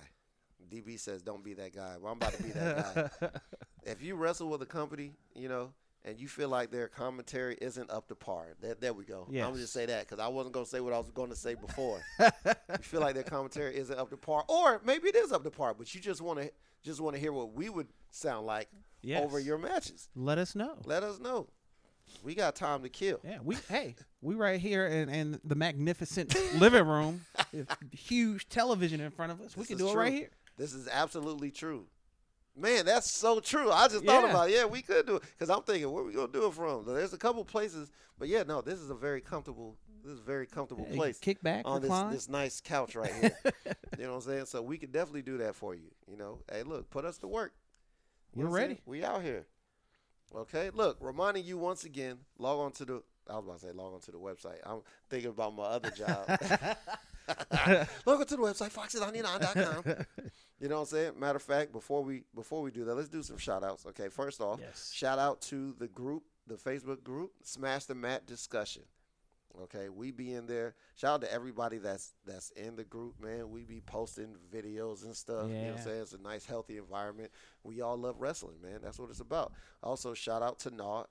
DB 0.71 0.99
says 0.99 1.21
don't 1.21 1.43
be 1.43 1.53
that 1.55 1.73
guy. 1.75 1.95
Well, 2.01 2.11
I'm 2.11 2.17
about 2.17 2.33
to 2.33 2.43
be 2.43 2.49
that 2.51 3.11
guy. 3.21 3.29
if 3.83 4.01
you 4.01 4.15
wrestle 4.15 4.49
with 4.49 4.61
a 4.61 4.65
company, 4.65 5.13
you 5.35 5.47
know, 5.47 5.71
and 6.03 6.19
you 6.19 6.27
feel 6.27 6.49
like 6.49 6.71
their 6.71 6.87
commentary 6.87 7.57
isn't 7.61 7.89
up 7.91 8.07
to 8.07 8.15
par, 8.15 8.55
there, 8.61 8.75
there 8.75 8.93
we 8.93 9.05
go. 9.05 9.25
I'm 9.27 9.33
Yes. 9.33 9.45
gonna 9.47 9.57
just 9.59 9.73
say 9.73 9.85
that 9.85 10.07
because 10.07 10.19
I 10.19 10.27
wasn't 10.27 10.53
gonna 10.53 10.65
say 10.65 10.79
what 10.79 10.93
I 10.93 10.97
was 10.97 11.11
going 11.11 11.29
to 11.29 11.35
say 11.35 11.53
before. 11.55 12.01
you 12.19 12.77
feel 12.81 13.01
like 13.01 13.13
their 13.13 13.23
commentary 13.23 13.77
isn't 13.77 13.97
up 13.97 14.09
to 14.09 14.17
par, 14.17 14.43
or 14.47 14.81
maybe 14.83 15.07
it 15.09 15.15
is 15.15 15.31
up 15.31 15.43
to 15.43 15.51
par, 15.51 15.73
but 15.73 15.93
you 15.93 16.01
just 16.01 16.21
want 16.21 16.39
to 16.39 16.51
just 16.83 16.99
want 17.01 17.15
to 17.15 17.19
hear 17.19 17.31
what 17.33 17.53
we 17.53 17.69
would 17.69 17.87
sound 18.09 18.45
like 18.45 18.67
over 19.15 19.39
your 19.39 19.57
matches. 19.57 20.09
Let 20.15 20.37
us 20.37 20.55
know. 20.55 20.77
Let 20.85 21.03
us 21.03 21.19
know. 21.19 21.47
We 22.23 22.35
got 22.35 22.55
time 22.55 22.83
to 22.83 22.89
kill. 22.89 23.19
Yeah, 23.23 23.37
we 23.43 23.57
hey, 23.69 23.95
we 24.21 24.35
right 24.35 24.59
here 24.59 24.87
in, 24.87 25.09
in 25.09 25.39
the 25.43 25.55
magnificent 25.55 26.35
living 26.59 26.85
room, 26.85 27.21
with 27.53 27.69
huge 27.91 28.49
television 28.49 28.99
in 29.01 29.11
front 29.11 29.31
of 29.31 29.41
us. 29.41 29.55
we 29.55 29.61
This 29.61 29.67
can 29.67 29.75
is 29.75 29.81
do 29.81 29.87
it 29.89 29.91
true. 29.93 30.01
right 30.01 30.13
here. 30.13 30.29
This 30.57 30.73
is 30.73 30.87
absolutely 30.87 31.51
true. 31.51 31.85
Man, 32.59 32.85
that's 32.85 33.11
so 33.11 33.39
true. 33.39 33.71
I 33.71 33.87
just 33.87 34.03
thought 34.03 34.23
Yeah. 34.23 34.29
about 34.31 34.49
it. 34.49 34.55
Yeah, 34.55 34.65
we 34.65 34.81
could 34.81 35.05
do 35.05 35.17
it 35.17 35.23
because 35.37 35.49
I'm 35.55 35.61
thinking, 35.61 35.91
where 35.91 36.03
we 36.03 36.11
gonna 36.13 36.31
do 36.31 36.47
it 36.47 36.53
from? 36.53 36.85
There's 36.85 37.13
a 37.13 37.17
couple 37.17 37.45
places, 37.45 37.91
but 38.17 38.27
yeah, 38.27 38.41
no, 38.43 38.61
this 38.61 38.79
is 38.79 38.89
a 38.89 38.95
very 38.95 39.21
comfortable. 39.21 39.77
This 40.03 40.13
is 40.13 40.19
a 40.19 40.23
very 40.23 40.47
comfortable 40.47 40.85
Yeah, 40.85 40.93
you 40.93 40.97
place. 40.97 41.19
kick 41.19 41.41
back, 41.43 41.63
on 41.65 41.81
this, 41.81 41.89
recline. 41.89 42.11
this 42.13 42.29
nice 42.29 42.61
couch 42.61 42.95
right 42.95 43.13
here. 43.13 43.37
you 43.97 44.05
know 44.05 44.11
what 44.11 44.15
I'm 44.15 44.21
saying? 44.21 44.45
So 44.45 44.61
we 44.61 44.77
could 44.77 44.91
definitely 44.91 45.21
do 45.21 45.37
that 45.39 45.53
for 45.55 45.75
you. 45.75 45.91
You 46.09 46.17
know, 46.17 46.39
hey, 46.51 46.63
look, 46.63 46.89
put 46.89 47.05
us 47.05 47.17
to 47.19 47.27
work. 47.27 47.53
You 48.33 48.43
We're 48.43 48.49
what 48.49 48.55
I'm 48.55 48.57
saying? 48.61 48.69
ready. 48.69 48.81
We 48.85 49.03
out 49.03 49.21
here. 49.21 49.45
Okay, 50.35 50.69
look, 50.73 50.97
reminding 50.99 51.45
you 51.45 51.57
once 51.57 51.83
again, 51.85 52.17
log 52.37 52.59
on 52.59 52.71
to 52.73 52.85
the. 52.85 53.03
I 53.29 53.35
was 53.35 53.43
about 53.45 53.59
to 53.59 53.65
say 53.67 53.71
log 53.73 53.93
on 53.93 53.99
to 54.01 54.11
the 54.11 54.17
website. 54.19 54.57
I'm 54.65 54.81
thinking 55.09 55.29
about 55.31 55.55
my 55.55 55.63
other 55.63 55.89
job. 55.91 56.27
log 58.05 58.19
on 58.21 58.25
to 58.25 58.35
the 58.35 58.41
website 58.41 58.71
foxy99.com. 58.71 60.05
You 60.59 60.69
know 60.69 60.75
what 60.75 60.81
I'm 60.81 60.87
saying? 60.87 61.11
Matter 61.19 61.35
of 61.37 61.41
fact, 61.43 61.71
before 61.71 62.03
we 62.03 62.23
before 62.33 62.61
we 62.61 62.71
do 62.71 62.83
that, 62.85 62.95
let's 62.95 63.09
do 63.09 63.21
some 63.23 63.37
shout 63.37 63.63
outs. 63.63 63.85
Okay, 63.87 64.09
first 64.09 64.41
off, 64.41 64.59
Yes. 64.61 64.91
shout 64.93 65.19
out 65.19 65.41
to 65.43 65.73
the 65.77 65.87
group, 65.87 66.23
the 66.47 66.55
Facebook 66.55 67.03
group, 67.03 67.31
Smash 67.43 67.85
the 67.85 67.95
Mat 67.95 68.25
Discussion. 68.25 68.83
Okay, 69.63 69.89
we 69.89 70.11
be 70.11 70.33
in 70.33 70.45
there. 70.45 70.75
Shout 70.95 71.15
out 71.15 71.21
to 71.21 71.33
everybody 71.33 71.77
that's 71.77 72.13
that's 72.25 72.51
in 72.51 72.75
the 72.75 72.83
group, 72.83 73.15
man. 73.19 73.49
We 73.49 73.63
be 73.63 73.81
posting 73.81 74.35
videos 74.53 75.03
and 75.03 75.15
stuff. 75.15 75.49
You 75.49 75.55
know 75.55 75.61
what 75.69 75.77
I'm 75.77 75.83
saying? 75.83 76.01
It's 76.01 76.13
a 76.13 76.21
nice, 76.21 76.45
healthy 76.45 76.77
environment. 76.77 77.31
We 77.63 77.81
all 77.81 77.97
love 77.97 78.15
wrestling, 78.19 78.57
man. 78.61 78.79
That's 78.83 78.99
what 78.99 79.09
it's 79.09 79.19
about. 79.19 79.53
Also, 79.81 80.13
shout 80.13 80.41
out 80.41 80.59
to 80.59 80.71
NAW, 80.71 81.05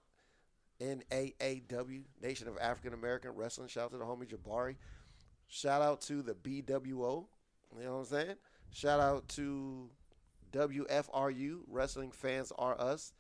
NAAW, 0.81 2.05
Nation 2.23 2.49
of 2.49 2.57
African 2.59 2.95
American 2.95 3.33
Wrestling. 3.33 3.69
Shout 3.69 3.85
out 3.85 3.93
to 3.93 3.99
the 3.99 4.05
homie 4.05 4.29
Jabari. 4.29 4.77
Shout 5.49 5.83
out 5.83 6.01
to 6.03 6.23
the 6.23 6.35
BWO. 6.35 7.27
You 7.79 7.85
know 7.85 7.93
what 7.93 7.99
I'm 7.99 8.05
saying? 8.05 8.37
Shout 8.71 9.01
out 9.01 9.29
to 9.31 9.91
WFRU, 10.53 11.61
Wrestling 11.69 12.11
Fans 12.11 12.53
Are 12.57 12.81
Us. 12.81 13.13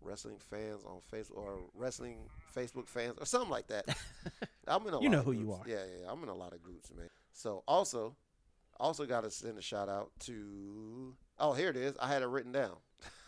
Wrestling 0.00 0.38
fans 0.50 0.84
on 0.84 1.00
Facebook 1.12 1.36
or 1.36 1.58
wrestling 1.74 2.18
Facebook 2.54 2.88
fans 2.88 3.14
or 3.18 3.26
something 3.26 3.50
like 3.50 3.66
that. 3.68 3.84
I'm 4.68 4.86
in 4.86 4.94
a 4.94 5.00
You 5.00 5.08
lot 5.08 5.12
know 5.12 5.18
of 5.20 5.24
who 5.24 5.32
you 5.32 5.44
groups. 5.46 5.60
are. 5.66 5.68
Yeah, 5.68 5.76
yeah, 5.76 6.00
yeah. 6.04 6.12
I'm 6.12 6.22
in 6.22 6.28
a 6.28 6.34
lot 6.34 6.52
of 6.52 6.62
groups, 6.62 6.90
man. 6.96 7.08
So 7.32 7.62
also, 7.66 8.16
also 8.78 9.06
got 9.06 9.22
to 9.24 9.30
send 9.30 9.58
a 9.58 9.62
shout 9.62 9.88
out 9.88 10.10
to. 10.20 11.14
Oh, 11.38 11.52
here 11.52 11.68
it 11.70 11.76
is. 11.76 11.96
I 12.00 12.08
had 12.08 12.22
it 12.22 12.28
written 12.28 12.52
down. 12.52 12.76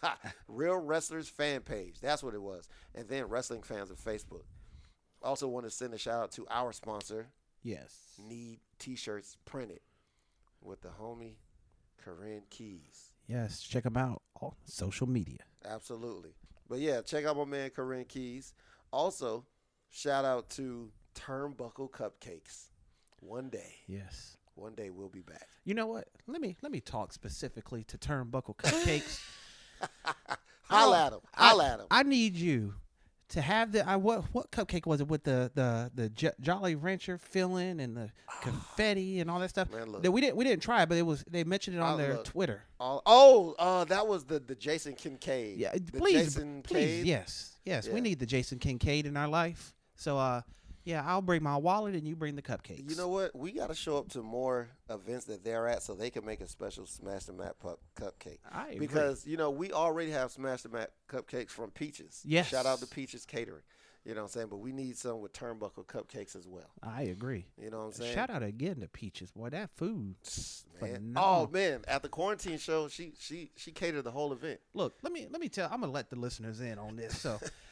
Real 0.48 0.76
Wrestlers 0.76 1.28
fan 1.28 1.60
page. 1.60 2.00
That's 2.00 2.22
what 2.22 2.34
it 2.34 2.42
was. 2.42 2.68
And 2.94 3.08
then 3.08 3.24
Wrestling 3.28 3.62
Fans 3.62 3.90
of 3.90 3.98
Facebook. 3.98 4.42
Also 5.22 5.46
want 5.48 5.64
to 5.66 5.70
send 5.70 5.92
a 5.94 5.98
shout 5.98 6.22
out 6.22 6.32
to 6.32 6.46
our 6.50 6.72
sponsor, 6.72 7.28
Yes. 7.62 7.94
Need 8.18 8.60
T-shirts 8.78 9.36
printed 9.44 9.80
with 10.62 10.80
the 10.80 10.88
homie 10.88 11.34
Corinne 12.02 12.44
Keys. 12.48 13.12
Yes. 13.28 13.60
Check 13.60 13.84
them 13.84 13.98
out 13.98 14.22
on 14.40 14.52
social 14.64 15.06
media. 15.06 15.40
Absolutely. 15.64 16.30
But 16.70 16.78
yeah, 16.78 17.02
check 17.02 17.24
out 17.26 17.36
my 17.36 17.44
man 17.44 17.70
Corinne 17.70 18.04
Keys. 18.04 18.54
Also, 18.92 19.44
shout 19.90 20.24
out 20.24 20.48
to 20.50 20.90
Turnbuckle 21.16 21.90
Cupcakes. 21.90 22.68
One 23.18 23.48
day, 23.50 23.74
Yes. 23.88 24.36
one 24.54 24.74
day 24.76 24.88
we'll 24.90 25.08
be 25.08 25.20
back. 25.20 25.48
You 25.64 25.74
know 25.74 25.86
what? 25.88 26.06
Let 26.28 26.40
me 26.40 26.56
let 26.62 26.70
me 26.72 26.80
talk 26.80 27.12
specifically 27.12 27.82
to 27.84 27.98
Turnbuckle 27.98 28.56
Cupcakes. 28.56 29.20
Holla 30.62 31.06
at 31.06 31.12
him. 31.12 31.20
Holla 31.34 31.72
at 31.74 31.80
him. 31.80 31.86
I 31.90 32.04
need 32.04 32.36
you 32.36 32.74
to 33.30 33.40
have 33.40 33.72
the 33.72 33.88
I 33.88 33.96
what 33.96 34.24
what 34.32 34.50
cupcake 34.50 34.86
was 34.86 35.00
it 35.00 35.08
with 35.08 35.24
the 35.24 35.50
the 35.54 35.90
the 35.94 36.08
J- 36.10 36.32
Jolly 36.40 36.74
Rancher 36.74 37.16
filling 37.18 37.80
and 37.80 37.96
the 37.96 38.10
confetti 38.42 39.20
and 39.20 39.30
all 39.30 39.38
that 39.40 39.50
stuff. 39.50 39.70
Man, 39.70 39.90
look. 39.92 40.02
That 40.02 40.10
we 40.12 40.20
didn't 40.20 40.36
we 40.36 40.44
didn't 40.44 40.62
try, 40.62 40.82
it, 40.82 40.88
but 40.88 40.98
it 40.98 41.02
was 41.06 41.24
they 41.30 41.44
mentioned 41.44 41.76
it 41.76 41.80
on 41.80 41.94
I 41.94 42.02
their 42.02 42.14
look. 42.14 42.24
Twitter. 42.24 42.62
All- 42.78 43.02
oh, 43.06 43.54
uh, 43.58 43.84
that 43.84 44.06
was 44.06 44.24
the, 44.24 44.40
the 44.40 44.54
Jason 44.54 44.94
Kincaid. 44.94 45.58
Yeah, 45.58 45.72
the 45.72 45.80
please, 45.98 46.34
Jason 46.34 46.62
please, 46.62 46.98
Cade. 46.98 47.06
yes, 47.06 47.58
yes, 47.64 47.86
Yeah. 47.86 47.94
we 47.94 48.00
need 48.00 48.18
the 48.18 48.26
Jason 48.26 48.58
Kincaid 48.58 49.06
in 49.06 49.16
our 49.16 49.28
life. 49.28 49.74
So, 49.96 50.16
uh, 50.18 50.40
yeah, 50.84 51.02
I'll 51.06 51.22
bring 51.22 51.42
my 51.42 51.56
wallet 51.56 51.94
and 51.94 52.06
you 52.06 52.16
bring 52.16 52.36
the 52.36 52.42
cupcakes. 52.42 52.88
You 52.88 52.96
know 52.96 53.08
what? 53.08 53.34
We 53.36 53.52
got 53.52 53.68
to 53.68 53.74
show 53.74 53.98
up 53.98 54.08
to 54.10 54.22
more 54.22 54.68
events 54.88 55.26
that 55.26 55.44
they're 55.44 55.68
at 55.68 55.82
so 55.82 55.94
they 55.94 56.10
can 56.10 56.24
make 56.24 56.40
a 56.40 56.48
special 56.48 56.86
Smash 56.86 57.24
the 57.24 57.32
Mat 57.32 57.56
pup 57.60 57.80
cupcake. 57.96 58.38
I 58.50 58.68
agree. 58.68 58.78
Because, 58.78 59.26
you 59.26 59.36
know, 59.36 59.50
we 59.50 59.72
already 59.72 60.10
have 60.10 60.30
Smash 60.30 60.62
the 60.62 60.68
Mat 60.70 60.92
cupcakes 61.08 61.50
from 61.50 61.70
Peaches. 61.70 62.22
Yes. 62.24 62.48
Shout 62.48 62.66
out 62.66 62.78
to 62.80 62.86
Peaches 62.86 63.26
Catering. 63.26 63.62
You 64.04 64.14
know 64.14 64.22
what 64.22 64.28
I'm 64.28 64.30
saying? 64.30 64.46
But 64.48 64.56
we 64.58 64.72
need 64.72 64.96
some 64.96 65.20
with 65.20 65.34
turnbuckle 65.34 65.84
cupcakes 65.84 66.34
as 66.34 66.46
well. 66.46 66.70
I 66.82 67.02
agree. 67.02 67.46
You 67.62 67.70
know 67.70 67.80
what 67.80 67.84
I'm 67.84 67.92
saying? 67.92 68.14
Shout 68.14 68.30
out 68.30 68.42
again 68.42 68.80
to 68.80 68.88
Peaches, 68.88 69.30
boy. 69.30 69.50
That 69.50 69.70
food. 69.76 70.14
man. 70.80 71.12
Oh 71.16 71.48
man, 71.52 71.82
at 71.86 72.02
the 72.02 72.08
quarantine 72.08 72.56
show, 72.56 72.88
she 72.88 73.12
she 73.20 73.50
she 73.56 73.72
catered 73.72 74.04
the 74.04 74.10
whole 74.10 74.32
event. 74.32 74.60
Look, 74.72 74.94
let 75.02 75.12
me 75.12 75.26
let 75.30 75.40
me 75.40 75.50
tell. 75.50 75.68
I'm 75.70 75.80
gonna 75.80 75.92
let 75.92 76.08
the 76.08 76.16
listeners 76.16 76.60
in 76.60 76.78
on 76.78 76.96
this. 76.96 77.18
So, 77.18 77.38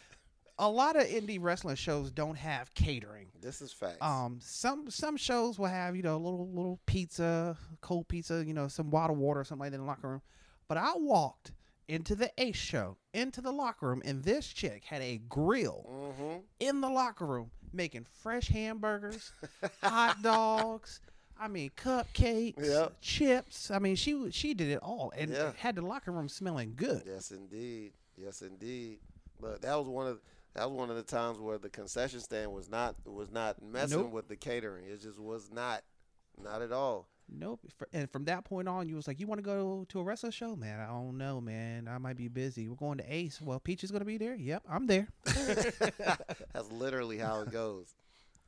a 0.59 0.69
lot 0.69 0.97
of 0.97 1.05
indie 1.05 1.39
wrestling 1.41 1.77
shows 1.77 2.11
don't 2.11 2.37
have 2.37 2.73
catering. 2.75 3.29
This 3.41 3.61
is 3.63 3.73
facts. 3.73 3.99
Um, 4.01 4.39
some 4.43 4.91
some 4.91 5.17
shows 5.17 5.59
will 5.59 5.67
have 5.67 5.95
you 5.97 6.03
know 6.03 6.17
a 6.17 6.19
little 6.19 6.49
little 6.49 6.81
pizza, 6.87 7.57
cold 7.81 8.09
pizza, 8.09 8.45
you 8.45 8.55
know, 8.55 8.69
some 8.69 8.91
bottled 8.91 9.19
water 9.19 9.41
or 9.41 9.45
something 9.45 9.61
like 9.65 9.71
that 9.73 9.77
in 9.77 9.83
the 9.83 9.87
locker 9.87 10.09
room. 10.09 10.23
But 10.67 10.79
I 10.79 10.93
walked 10.97 11.53
into 11.87 12.15
the 12.15 12.31
Ace 12.39 12.57
show, 12.57 12.97
into 13.15 13.41
the 13.41 13.53
locker 13.53 13.89
room, 13.89 14.03
and 14.05 14.23
this 14.23 14.49
chick 14.49 14.85
had 14.85 15.01
a 15.01 15.19
grill 15.29 15.87
mm-hmm. 15.89 16.39
in 16.61 16.81
the 16.81 16.91
locker 16.91 17.25
room 17.27 17.51
making 17.73 18.05
fresh 18.23 18.49
hamburgers, 18.49 19.33
hot 19.83 20.23
dogs. 20.23 21.01
I 21.41 21.47
mean, 21.47 21.71
cupcakes, 21.77 22.67
Yep. 22.67 22.95
chips. 23.01 23.71
I 23.71 23.79
mean, 23.79 23.95
she 23.95 24.31
she 24.33 24.55
did 24.55 24.69
it 24.69 24.81
all, 24.83 25.13
and 25.17 25.31
Yeah. 25.31 25.53
had 25.57 25.77
the 25.77 25.83
locker 25.83 26.11
room 26.11 26.29
smelling 26.29 26.75
good. 26.75 27.03
Yes, 27.07 27.31
indeed. 27.31 27.93
Yes, 28.17 28.43
indeed. 28.43 28.99
But 29.41 29.63
that 29.63 29.77
was 29.79 29.87
one 29.87 30.09
of 30.09 30.21
that 30.59 30.69
was 30.71 30.77
one 30.79 30.91
of 30.91 30.97
the 30.97 31.03
times 31.03 31.39
where 31.39 31.57
the 31.59 31.69
concession 31.69 32.21
stand 32.21 32.53
was 32.53 32.69
not 32.69 32.97
was 33.05 33.31
not 33.31 33.63
messing 33.63 34.01
Nope. 34.01 34.13
with 34.13 34.29
the 34.29 34.37
catering. 34.37 34.85
It 34.87 35.01
just 35.01 35.19
was 35.21 35.51
not, 35.53 35.83
not 36.43 36.63
at 36.63 36.73
all. 36.73 37.09
Nope. 37.31 37.61
And 37.93 38.11
from 38.11 38.25
that 38.25 38.45
point 38.45 38.69
on, 38.69 38.89
you 38.89 38.97
was 38.97 39.07
like, 39.07 39.21
"You 39.21 39.27
want 39.27 39.39
to 39.39 39.43
go 39.45 39.85
to 39.91 40.01
a 40.01 40.03
wrestling 40.03 40.33
show, 40.33 40.57
man? 40.57 40.81
I 40.81 40.87
don't 40.87 41.19
know, 41.19 41.41
man. 41.41 41.87
I 41.87 41.99
might 41.99 42.17
be 42.17 42.29
busy. 42.29 42.69
We're 42.69 42.75
going 42.75 42.99
to 42.99 43.05
Ace. 43.15 43.41
Well, 43.41 43.61
Peach 43.61 43.85
is 43.85 43.91
gonna 43.91 44.05
be 44.07 44.17
there. 44.19 44.35
Yep, 44.35 44.63
I'm 44.69 44.87
there. 44.87 45.09
That's 45.25 46.73
literally 46.73 47.19
how 47.19 47.43
it 47.43 47.51
goes. 47.53 47.95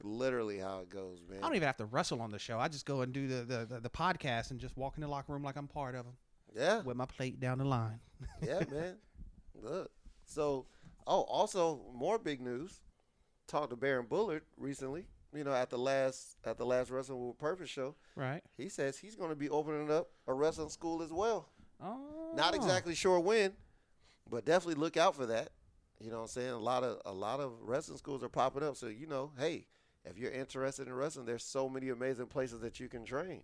literally 0.02 0.58
how 0.58 0.80
it 0.80 0.88
goes, 0.88 1.20
man. 1.28 1.38
I 1.40 1.42
don't 1.42 1.56
even 1.56 1.66
have 1.66 1.76
to 1.76 1.84
wrestle 1.84 2.22
on 2.22 2.30
the 2.30 2.38
show. 2.38 2.58
I 2.58 2.68
just 2.68 2.86
go 2.86 3.02
and 3.02 3.12
do 3.12 3.28
the 3.28 3.44
the, 3.44 3.66
the, 3.66 3.80
the 3.80 3.90
podcast 3.90 4.50
and 4.50 4.58
just 4.58 4.76
walk 4.76 4.94
in 4.96 5.02
the 5.02 5.08
locker 5.08 5.32
room 5.32 5.42
like 5.42 5.56
I'm 5.56 5.68
part 5.68 5.94
of 5.94 6.04
them 6.06 6.14
yeah, 6.56 6.80
with 6.80 6.96
my 6.96 7.06
plate 7.06 7.38
down 7.38 7.58
the 7.58 7.64
line. 7.66 8.00
yeah, 8.42 8.60
man. 8.70 8.96
Look. 9.62 9.90
So, 10.24 10.64
oh, 11.06 11.22
also 11.22 11.80
more 11.94 12.18
big 12.18 12.40
news. 12.40 12.80
Talked 13.46 13.70
to 13.70 13.76
Baron 13.76 14.06
Bullard 14.08 14.42
recently. 14.56 15.06
You 15.34 15.44
know, 15.44 15.52
at 15.52 15.70
the 15.70 15.78
last 15.78 16.38
at 16.44 16.58
the 16.58 16.66
last 16.66 16.90
Wrestling 16.90 17.26
with 17.28 17.38
Purpose 17.38 17.70
show, 17.70 17.94
Right. 18.16 18.42
he 18.56 18.68
says 18.68 18.98
he's 18.98 19.14
going 19.14 19.30
to 19.30 19.36
be 19.36 19.48
opening 19.48 19.90
up 19.90 20.08
a 20.26 20.34
wrestling 20.34 20.70
school 20.70 21.02
as 21.02 21.12
well. 21.12 21.48
Oh. 21.82 22.32
Not 22.34 22.54
exactly 22.54 22.94
sure 22.94 23.18
when, 23.20 23.52
but 24.28 24.44
definitely 24.44 24.80
look 24.80 24.96
out 24.96 25.14
for 25.14 25.26
that. 25.26 25.50
You 26.00 26.10
know 26.10 26.16
what 26.16 26.22
I'm 26.22 26.28
saying? 26.28 26.50
A 26.50 26.58
lot 26.58 26.82
of 26.82 27.00
a 27.04 27.12
lot 27.12 27.38
of 27.40 27.52
wrestling 27.62 27.98
schools 27.98 28.24
are 28.24 28.28
popping 28.28 28.62
up. 28.64 28.76
So 28.76 28.86
you 28.88 29.06
know, 29.06 29.30
hey, 29.38 29.66
if 30.04 30.18
you're 30.18 30.32
interested 30.32 30.88
in 30.88 30.94
wrestling, 30.94 31.26
there's 31.26 31.44
so 31.44 31.68
many 31.68 31.90
amazing 31.90 32.26
places 32.26 32.60
that 32.60 32.80
you 32.80 32.88
can 32.88 33.04
train. 33.04 33.42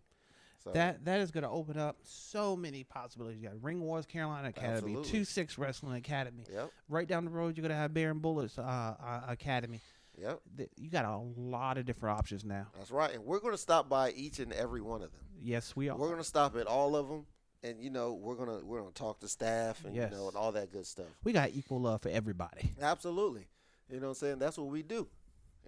So 0.64 0.72
That 0.72 1.04
that 1.04 1.20
is 1.20 1.30
going 1.30 1.44
to 1.44 1.50
open 1.50 1.78
up 1.78 1.96
so 2.02 2.56
many 2.56 2.84
possibilities. 2.84 3.40
You 3.40 3.48
got 3.48 3.62
Ring 3.62 3.80
Wars 3.80 4.06
Carolina 4.06 4.48
Academy, 4.48 4.76
Absolutely. 4.92 5.10
Two 5.10 5.24
Six 5.24 5.58
Wrestling 5.58 5.96
Academy. 5.96 6.44
Yep, 6.52 6.70
Right 6.88 7.06
down 7.08 7.24
the 7.24 7.30
road, 7.30 7.56
you're 7.56 7.62
going 7.62 7.70
to 7.70 7.76
have 7.76 7.94
Baron 7.94 8.18
Bullard's 8.18 8.58
uh, 8.58 8.62
uh, 8.62 9.20
Academy. 9.28 9.80
yep, 10.20 10.40
You 10.76 10.90
got 10.90 11.04
a 11.04 11.16
lot 11.16 11.78
of 11.78 11.84
different 11.84 12.18
options 12.18 12.44
now. 12.44 12.66
that's 12.76 12.90
right. 12.90 13.14
And 13.14 13.24
we're 13.24 13.40
going 13.40 13.54
to 13.54 13.58
stop 13.58 13.88
by 13.88 14.10
each 14.12 14.38
and 14.38 14.52
every 14.52 14.80
one 14.80 15.02
of 15.02 15.12
them. 15.12 15.20
Yes, 15.42 15.76
we 15.76 15.88
are. 15.88 15.96
We're 15.96 16.08
going 16.08 16.18
to 16.18 16.24
stop 16.24 16.56
at 16.56 16.66
all 16.66 16.96
of 16.96 17.08
them 17.08 17.26
and 17.62 17.80
you 17.82 17.90
know 17.90 18.12
we're 18.12 18.34
gonna 18.34 18.60
we're 18.62 18.80
gonna 18.80 18.92
talk 18.92 19.18
to 19.18 19.26
staff 19.26 19.82
and 19.84 19.94
Yes. 19.94 20.10
you 20.12 20.16
know 20.18 20.28
and 20.28 20.36
all 20.36 20.52
that 20.52 20.70
good 20.70 20.86
stuff. 20.86 21.06
We 21.24 21.32
got 21.32 21.50
equal 21.50 21.80
love 21.80 22.02
for 22.02 22.10
everybody. 22.10 22.72
Absolutely. 22.80 23.48
You 23.90 23.96
know 23.98 24.08
what 24.08 24.10
I'm 24.10 24.14
saying? 24.14 24.38
That's 24.38 24.58
what 24.58 24.68
we 24.68 24.82
do. 24.82 25.08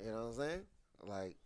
You 0.02 0.10
know 0.10 0.26
what 0.26 0.28
I'm 0.28 0.34
saying? 0.34 0.60
Like, 1.06 1.36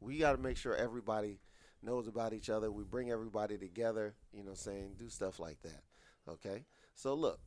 we 0.00 0.18
got 0.18 0.32
to 0.32 0.38
make 0.38 0.56
sure 0.56 0.74
everybody 0.74 1.38
knows 1.82 2.06
about 2.06 2.32
each 2.32 2.50
other. 2.50 2.70
We 2.70 2.84
bring 2.84 3.10
everybody 3.10 3.56
together, 3.58 4.14
you 4.32 4.44
know 4.44 4.54
saying? 4.54 4.94
Do 4.98 5.08
stuff 5.08 5.38
like 5.38 5.60
that. 5.62 5.82
Okay? 6.28 6.64
So, 6.94 7.14
look, 7.14 7.40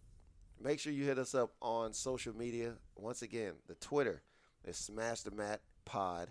make 0.62 0.80
sure 0.80 0.94
you 0.94 1.04
hit 1.04 1.20
us 1.20 1.36
up 1.36 1.52
on 1.62 1.94
social 1.94 2.36
media. 2.36 2.76
Once 2.96 3.22
again, 3.22 3.54
the 3.68 3.76
Twitter 3.76 4.24
is 4.66 4.78
Smash 4.78 5.22
the 5.22 5.32
Mat 5.32 5.62
Pod, 5.86 6.30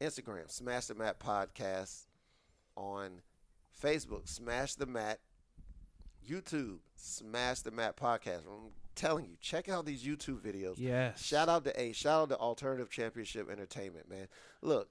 Instagram, 0.00 0.50
Smash 0.50 0.86
the 0.86 0.94
Mat 0.94 1.20
Podcast, 1.20 2.06
on 2.76 3.20
Facebook, 3.82 4.28
Smash 4.28 4.74
the 4.74 4.86
Mat, 4.86 5.20
YouTube, 6.28 6.78
Smash 6.96 7.60
the 7.60 7.70
Mat 7.70 7.96
Podcast. 7.96 8.46
I'm 8.46 8.72
telling 8.94 9.26
you, 9.26 9.36
check 9.40 9.68
out 9.68 9.86
these 9.86 10.02
YouTube 10.02 10.40
videos. 10.40 10.74
Yes. 10.78 11.22
Shout 11.22 11.48
out 11.48 11.64
to 11.64 11.80
A. 11.80 11.92
Shout 11.92 12.22
out 12.22 12.28
to 12.30 12.36
Alternative 12.36 12.90
Championship 12.90 13.50
Entertainment, 13.50 14.08
man. 14.08 14.28
Look, 14.62 14.88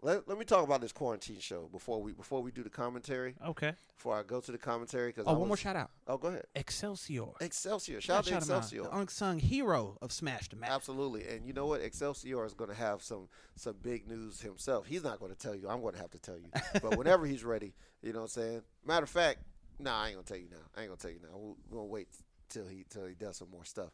let, 0.00 0.28
let 0.28 0.38
me 0.38 0.44
talk 0.44 0.64
about 0.64 0.80
this 0.80 0.92
quarantine 0.92 1.40
show 1.40 1.68
before 1.72 2.00
we 2.00 2.12
before 2.12 2.42
we 2.42 2.52
do 2.52 2.62
the 2.62 2.70
commentary. 2.70 3.34
Okay. 3.44 3.72
Before 3.96 4.16
I 4.16 4.22
go 4.22 4.40
to 4.40 4.52
the 4.52 4.58
commentary, 4.58 5.08
because 5.08 5.24
Oh, 5.26 5.36
one 5.36 5.48
more 5.48 5.56
shout 5.56 5.74
out. 5.74 5.90
Oh, 6.06 6.16
go 6.16 6.28
ahead. 6.28 6.44
Excelsior. 6.54 7.26
Excelsior. 7.40 8.00
Shout 8.00 8.18
out 8.18 8.24
to 8.24 8.30
Shout 8.30 8.42
him 8.44 8.50
out. 8.52 8.56
Excelsior. 8.58 8.82
The 8.84 8.96
unsung 8.96 9.38
hero 9.40 9.98
of 10.00 10.12
Smash 10.12 10.48
the 10.48 10.56
Mat. 10.56 10.70
Absolutely, 10.70 11.26
and 11.26 11.44
you 11.44 11.52
know 11.52 11.66
what? 11.66 11.80
Excelsior 11.80 12.44
is 12.46 12.54
going 12.54 12.70
to 12.70 12.76
have 12.76 13.02
some 13.02 13.28
some 13.56 13.74
big 13.82 14.06
news 14.06 14.40
himself. 14.40 14.86
He's 14.86 15.02
not 15.02 15.18
going 15.18 15.32
to 15.32 15.38
tell 15.38 15.54
you. 15.54 15.68
I'm 15.68 15.80
going 15.80 15.94
to 15.94 16.00
have 16.00 16.12
to 16.12 16.18
tell 16.20 16.38
you. 16.38 16.48
but 16.80 16.96
whenever 16.96 17.26
he's 17.26 17.42
ready, 17.42 17.74
you 18.00 18.12
know 18.12 18.20
what 18.20 18.36
I'm 18.36 18.42
saying. 18.42 18.62
Matter 18.86 19.04
of 19.04 19.10
fact, 19.10 19.40
nah, 19.80 20.02
I 20.02 20.06
ain't 20.08 20.14
gonna 20.14 20.24
tell 20.24 20.36
you 20.36 20.48
now. 20.50 20.64
I 20.76 20.82
ain't 20.82 20.90
gonna 20.90 20.98
tell 20.98 21.10
you 21.10 21.20
now. 21.20 21.36
We're 21.36 21.76
gonna 21.76 21.88
wait 21.88 22.08
till 22.48 22.66
he 22.66 22.84
till 22.88 23.06
he 23.06 23.14
does 23.14 23.36
some 23.36 23.50
more 23.50 23.64
stuff. 23.64 23.90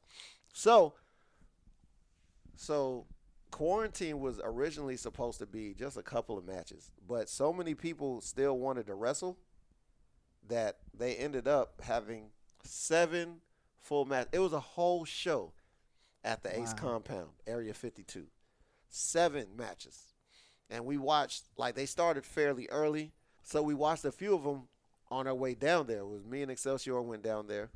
So, 0.52 0.94
so 2.56 3.06
quarantine 3.54 4.18
was 4.18 4.40
originally 4.42 4.96
supposed 4.96 5.38
to 5.38 5.46
be 5.46 5.74
just 5.74 5.96
a 5.96 6.02
couple 6.02 6.36
of 6.36 6.44
matches, 6.44 6.90
but 7.06 7.28
so 7.28 7.52
many 7.52 7.72
people 7.72 8.20
still 8.20 8.58
wanted 8.58 8.84
to 8.84 8.94
wrestle 8.94 9.38
that 10.48 10.78
they 10.92 11.14
ended 11.14 11.46
up 11.46 11.80
having 11.80 12.30
seven 12.64 13.36
full 13.80 14.06
match. 14.06 14.26
It 14.32 14.40
was 14.40 14.52
a 14.52 14.58
whole 14.58 15.04
show 15.04 15.52
at 16.24 16.42
the 16.42 16.60
Ace 16.60 16.74
compound, 16.74 17.28
Area 17.46 17.72
52. 17.72 18.26
Seven 18.88 19.46
matches. 19.56 20.02
And 20.68 20.84
we 20.84 20.98
watched, 20.98 21.44
like, 21.56 21.76
they 21.76 21.86
started 21.86 22.26
fairly 22.26 22.68
early. 22.70 23.12
So 23.44 23.62
we 23.62 23.74
watched 23.74 24.04
a 24.04 24.10
few 24.10 24.34
of 24.34 24.42
them 24.42 24.62
on 25.12 25.28
our 25.28 25.34
way 25.34 25.54
down 25.54 25.86
there. 25.86 26.00
It 26.00 26.08
was 26.08 26.26
me 26.26 26.42
and 26.42 26.50
Excelsior 26.50 27.00
went 27.02 27.22
down 27.22 27.46
there. 27.46 27.70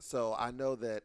So 0.00 0.34
I 0.36 0.50
know 0.50 0.74
that. 0.74 1.04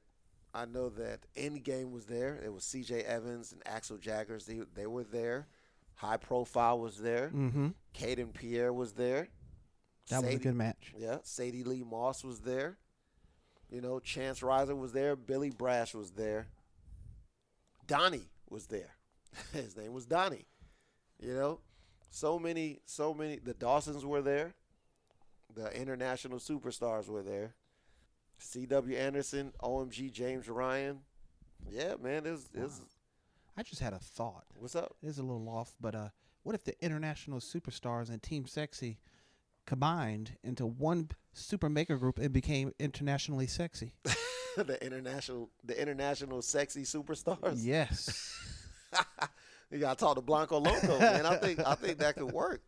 I 0.57 0.65
know 0.65 0.89
that 0.89 1.19
Endgame 1.37 1.91
was 1.91 2.05
there. 2.05 2.41
It 2.43 2.51
was 2.51 2.63
C.J. 2.63 3.03
Evans 3.03 3.51
and 3.51 3.61
Axel 3.67 3.97
Jaggers. 3.97 4.47
They, 4.47 4.61
they 4.73 4.87
were 4.87 5.03
there. 5.03 5.45
High 5.93 6.17
Profile 6.17 6.79
was 6.79 6.97
there. 6.97 7.29
Mm-hmm. 7.31 7.67
Caden 7.95 8.33
Pierre 8.33 8.73
was 8.73 8.93
there. 8.93 9.27
That 10.09 10.23
was 10.23 10.33
a 10.33 10.39
good 10.39 10.55
match. 10.55 10.93
yeah, 10.97 11.17
Sadie 11.21 11.63
Lee 11.63 11.83
Moss 11.83 12.23
was 12.23 12.39
there. 12.39 12.77
You 13.69 13.81
know, 13.81 13.99
Chance 13.99 14.41
Riser 14.41 14.75
was 14.75 14.93
there. 14.93 15.15
Billy 15.15 15.51
Brash 15.51 15.93
was 15.93 16.11
there. 16.11 16.47
Donnie 17.85 18.29
was 18.49 18.65
there. 18.65 18.95
His 19.53 19.77
name 19.77 19.93
was 19.93 20.05
Donnie. 20.07 20.47
You 21.19 21.33
know, 21.33 21.59
so 22.09 22.39
many, 22.39 22.79
so 22.85 23.13
many. 23.13 23.37
The 23.37 23.53
Dawsons 23.53 24.05
were 24.05 24.21
there. 24.23 24.55
The 25.53 25.71
international 25.79 26.39
superstars 26.39 27.09
were 27.09 27.21
there. 27.21 27.53
C.W. 28.37 28.95
Anderson, 28.97 29.53
OMG 29.61 30.11
James 30.11 30.47
Ryan. 30.47 30.99
Yeah, 31.69 31.95
man, 32.01 32.25
it's, 32.25 32.49
it's 32.53 32.81
I 33.57 33.63
just 33.63 33.81
had 33.81 33.93
a 33.93 33.99
thought. 33.99 34.45
what's 34.59 34.75
up? 34.75 34.95
It 35.01 35.07
is 35.07 35.17
a 35.17 35.23
little 35.23 35.49
off, 35.49 35.73
but 35.81 35.95
uh, 35.95 36.09
what 36.43 36.55
if 36.55 36.63
the 36.63 36.75
international 36.83 37.39
superstars 37.39 38.09
and 38.09 38.21
Team 38.21 38.45
Sexy 38.45 38.99
combined 39.65 40.37
into 40.43 40.65
one 40.65 41.09
super 41.33 41.69
maker 41.69 41.97
group 41.97 42.19
and 42.19 42.31
became 42.31 42.73
internationally 42.79 43.47
sexy? 43.47 43.93
the 44.55 44.77
international, 44.85 45.49
the 45.63 45.79
international 45.79 46.41
sexy 46.41 46.83
superstars. 46.83 47.63
yes. 47.63 48.39
You 49.69 49.79
gotta 49.79 49.99
talk 49.99 50.15
to 50.15 50.21
Blanco 50.21 50.59
Loco, 50.59 50.97
man. 50.97 51.25
I 51.25 51.35
think 51.35 51.59
I 51.59 51.75
think 51.75 51.97
that 51.99 52.15
could 52.15 52.31
work. 52.31 52.61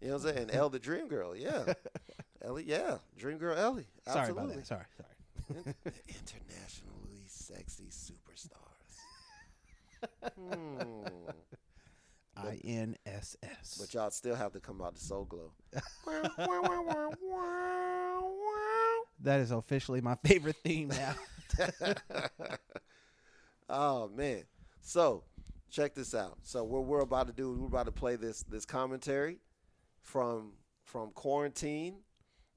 You 0.00 0.08
know 0.08 0.14
what 0.16 0.26
I'm 0.26 0.34
saying? 0.34 0.50
And 0.52 0.72
the 0.72 0.78
Dream 0.78 1.06
Girl, 1.08 1.36
yeah. 1.36 1.74
Ellie, 2.42 2.64
yeah. 2.66 2.98
Dream 3.16 3.38
Girl 3.38 3.56
Ellie. 3.56 3.86
Sorry 4.06 4.20
Absolutely. 4.20 4.44
about 4.44 4.56
that. 4.56 4.66
Sorry, 4.66 4.84
sorry. 4.96 5.08
Internationally 6.08 7.24
sexy 7.26 7.88
superstars. 7.90 8.96
hmm. 10.36 11.30
I 12.36 12.60
N 12.64 12.96
S 13.04 13.36
S. 13.42 13.78
But 13.80 13.92
y'all 13.92 14.10
still 14.10 14.34
have 14.34 14.52
to 14.52 14.60
come 14.60 14.80
out 14.80 14.96
to 14.96 15.02
Soul 15.02 15.24
Glo. 15.24 15.52
That 19.22 19.40
is 19.40 19.50
officially 19.50 20.00
my 20.00 20.16
favorite 20.24 20.56
theme 20.64 20.88
now. 20.88 21.14
oh 23.68 24.08
man. 24.08 24.44
So 24.80 25.24
check 25.70 25.94
this 25.94 26.14
out. 26.14 26.38
So 26.42 26.64
what 26.64 26.86
we're 26.86 27.00
about 27.00 27.26
to 27.26 27.32
do, 27.34 27.52
is 27.52 27.58
we're 27.58 27.66
about 27.66 27.84
to 27.84 27.92
play 27.92 28.16
this 28.16 28.42
this 28.44 28.64
commentary 28.64 29.36
from 30.02 30.52
from 30.84 31.10
quarantine. 31.10 31.96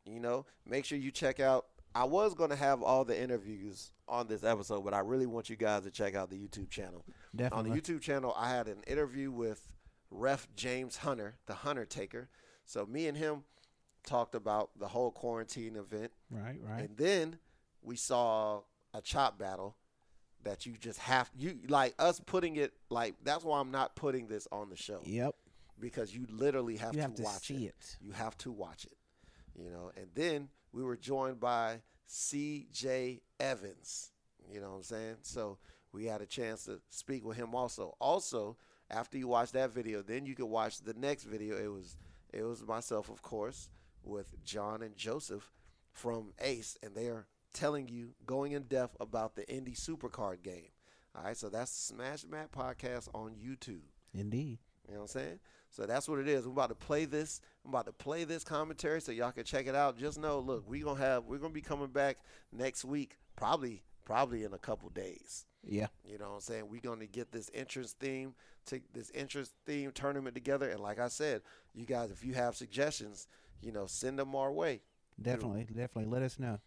You 0.06 0.20
know, 0.20 0.46
make 0.66 0.86
sure 0.86 0.98
you 0.98 1.12
check 1.12 1.40
out. 1.40 1.66
I 1.96 2.06
was 2.06 2.34
gonna 2.34 2.56
have 2.56 2.82
all 2.82 3.06
the 3.06 3.20
interviews 3.20 3.92
on 4.08 4.28
this 4.28 4.44
episode, 4.44 4.84
but 4.84 4.94
I 4.94 5.00
really 5.00 5.28
want 5.28 5.50
you 5.50 5.56
guys 5.56 5.84
to 5.84 5.92
check 5.92 6.16
out 6.16 6.30
the 6.30 6.38
YouTube 6.38 6.70
channel. 6.70 7.06
Definitely. 7.36 7.72
On 7.72 7.76
the 7.76 7.82
YouTube 7.82 8.02
channel, 8.02 8.34
I 8.38 8.50
had 8.50 8.68
an 8.68 8.82
interview 8.88 9.32
with 9.32 9.74
Ref 10.10 10.48
James 10.56 10.98
Hunter, 10.98 11.36
the 11.46 11.54
Hunter 11.54 11.86
Taker. 11.86 12.30
So 12.66 12.86
me 12.86 13.08
and 13.08 13.18
him 13.18 13.44
talked 14.06 14.34
about 14.36 14.72
the 14.78 14.88
whole 14.88 15.12
quarantine 15.12 15.76
event. 15.76 16.12
right, 16.32 16.60
right. 16.62 16.82
And 16.90 16.98
then 16.98 17.38
we 17.82 17.96
saw 17.96 18.62
a 18.94 19.02
chop 19.02 19.38
battle 19.38 19.76
that 20.44 20.66
you 20.66 20.74
just 20.78 21.00
have 21.00 21.32
you 21.38 21.58
like 21.70 21.94
us 22.00 22.20
putting 22.26 22.58
it 22.58 22.74
like 22.90 23.16
that's 23.24 23.46
why 23.46 23.60
I'm 23.62 23.72
not 23.72 23.96
putting 23.96 24.28
this 24.28 24.46
on 24.52 24.70
the 24.70 24.76
show 24.76 25.00
Yep. 25.06 25.36
because 25.80 26.14
you 26.14 26.26
literally 26.30 26.76
have 26.78 26.94
You 26.94 26.98
to 26.98 27.02
have 27.04 27.16
to 27.16 27.22
watch 27.24 27.48
see 27.48 27.66
it. 27.66 27.76
it. 27.80 27.98
You 28.02 28.12
have 28.12 28.38
to 28.40 28.52
watch 28.52 28.84
it. 28.86 28.98
You 29.58 29.70
know, 29.70 29.92
and 29.96 30.08
then 30.16 30.50
we 30.72 30.84
were 30.84 30.98
joined 30.98 31.40
by 31.40 31.82
CJ 32.10 33.22
Evans. 33.40 34.12
You 34.52 34.60
know 34.60 34.72
what 34.72 34.78
I'm 34.78 34.84
saying? 34.84 35.16
So 35.22 35.58
we 35.92 36.06
had 36.06 36.22
a 36.22 36.26
chance 36.26 36.66
to 36.66 36.82
speak 36.90 37.24
with 37.24 37.38
him 37.38 37.54
also. 37.54 37.96
Also, 38.00 38.58
after 38.90 39.18
you 39.18 39.28
watch 39.28 39.52
that 39.52 39.72
video, 39.72 40.02
then 40.02 40.26
you 40.26 40.36
can 40.36 40.50
watch 40.50 40.80
the 40.80 40.94
next 40.94 41.24
video. 41.24 41.58
It 41.58 41.72
was 41.72 41.98
it 42.34 42.44
was 42.44 42.66
myself, 42.66 43.10
of 43.10 43.22
course, 43.22 43.70
with 44.04 44.44
John 44.44 44.82
and 44.82 44.96
Joseph 44.96 45.52
from 45.92 46.34
Ace, 46.40 46.78
and 46.82 46.96
they 46.96 47.08
are 47.08 47.28
telling 47.54 47.88
you, 47.88 48.16
going 48.26 48.54
in 48.54 48.64
depth 48.64 48.98
about 49.00 49.36
the 49.36 49.44
Indie 49.44 49.80
Supercard 49.80 50.42
game. 50.42 50.72
All 51.16 51.24
right, 51.24 51.38
so 51.38 51.50
that's 51.50 51.72
Smash 51.72 52.26
Mat 52.26 52.52
podcast 52.52 53.08
on 53.14 53.36
YouTube. 53.36 53.84
Indeed. 54.14 54.58
You 54.88 54.96
know 54.96 55.02
what 55.02 55.16
I'm 55.16 55.22
saying? 55.22 55.40
So 55.74 55.88
that's 55.88 56.08
what 56.08 56.20
it 56.20 56.28
is. 56.28 56.46
We're 56.46 56.52
about 56.52 56.70
to 56.70 56.76
play 56.76 57.06
this. 57.06 57.42
I'm 57.66 57.72
about 57.72 57.88
to 57.88 57.92
play 57.92 58.26
this 58.26 58.44
commentary 58.44 59.02
so 59.02 59.12
y'all 59.12 59.32
can 59.32 59.44
check 59.44 59.66
it 59.66 59.74
out. 59.74 59.98
Just 59.98 60.20
know, 60.20 60.40
look, 60.40 60.70
we 60.70 60.82
gonna 60.82 61.00
have 61.00 61.26
we're 61.26 61.40
gonna 61.40 61.52
be 61.52 61.62
coming 61.62 61.88
back 61.88 62.18
next 62.52 62.86
week, 62.86 63.18
probably 63.36 63.84
probably 64.06 64.44
in 64.44 64.54
a 64.54 64.60
couple 64.60 64.90
days. 64.90 65.46
Yeah. 65.66 65.88
You 66.06 66.20
know 66.20 66.30
what 66.30 66.36
I'm 66.36 66.42
saying? 66.42 66.70
We're 66.70 66.80
gonna 66.80 67.08
get 67.08 67.32
this 67.32 67.50
entrance 67.56 67.94
theme 67.94 68.36
to 68.68 68.82
this 68.94 69.12
entrance 69.16 69.52
theme 69.66 69.92
tournament 69.92 70.36
together. 70.36 70.70
And 70.70 70.80
like 70.80 71.00
I 71.00 71.08
said, 71.08 71.42
you 71.74 71.86
guys, 71.86 72.12
if 72.12 72.24
you 72.24 72.36
have 72.36 72.56
suggestions, 72.56 73.28
you 73.60 73.72
know, 73.72 73.88
send 73.88 74.20
them 74.20 74.36
our 74.36 74.52
way. 74.52 74.82
Definitely, 75.20 75.66
definitely. 75.66 76.06
Let 76.06 76.22
us 76.22 76.38
know. 76.38 76.60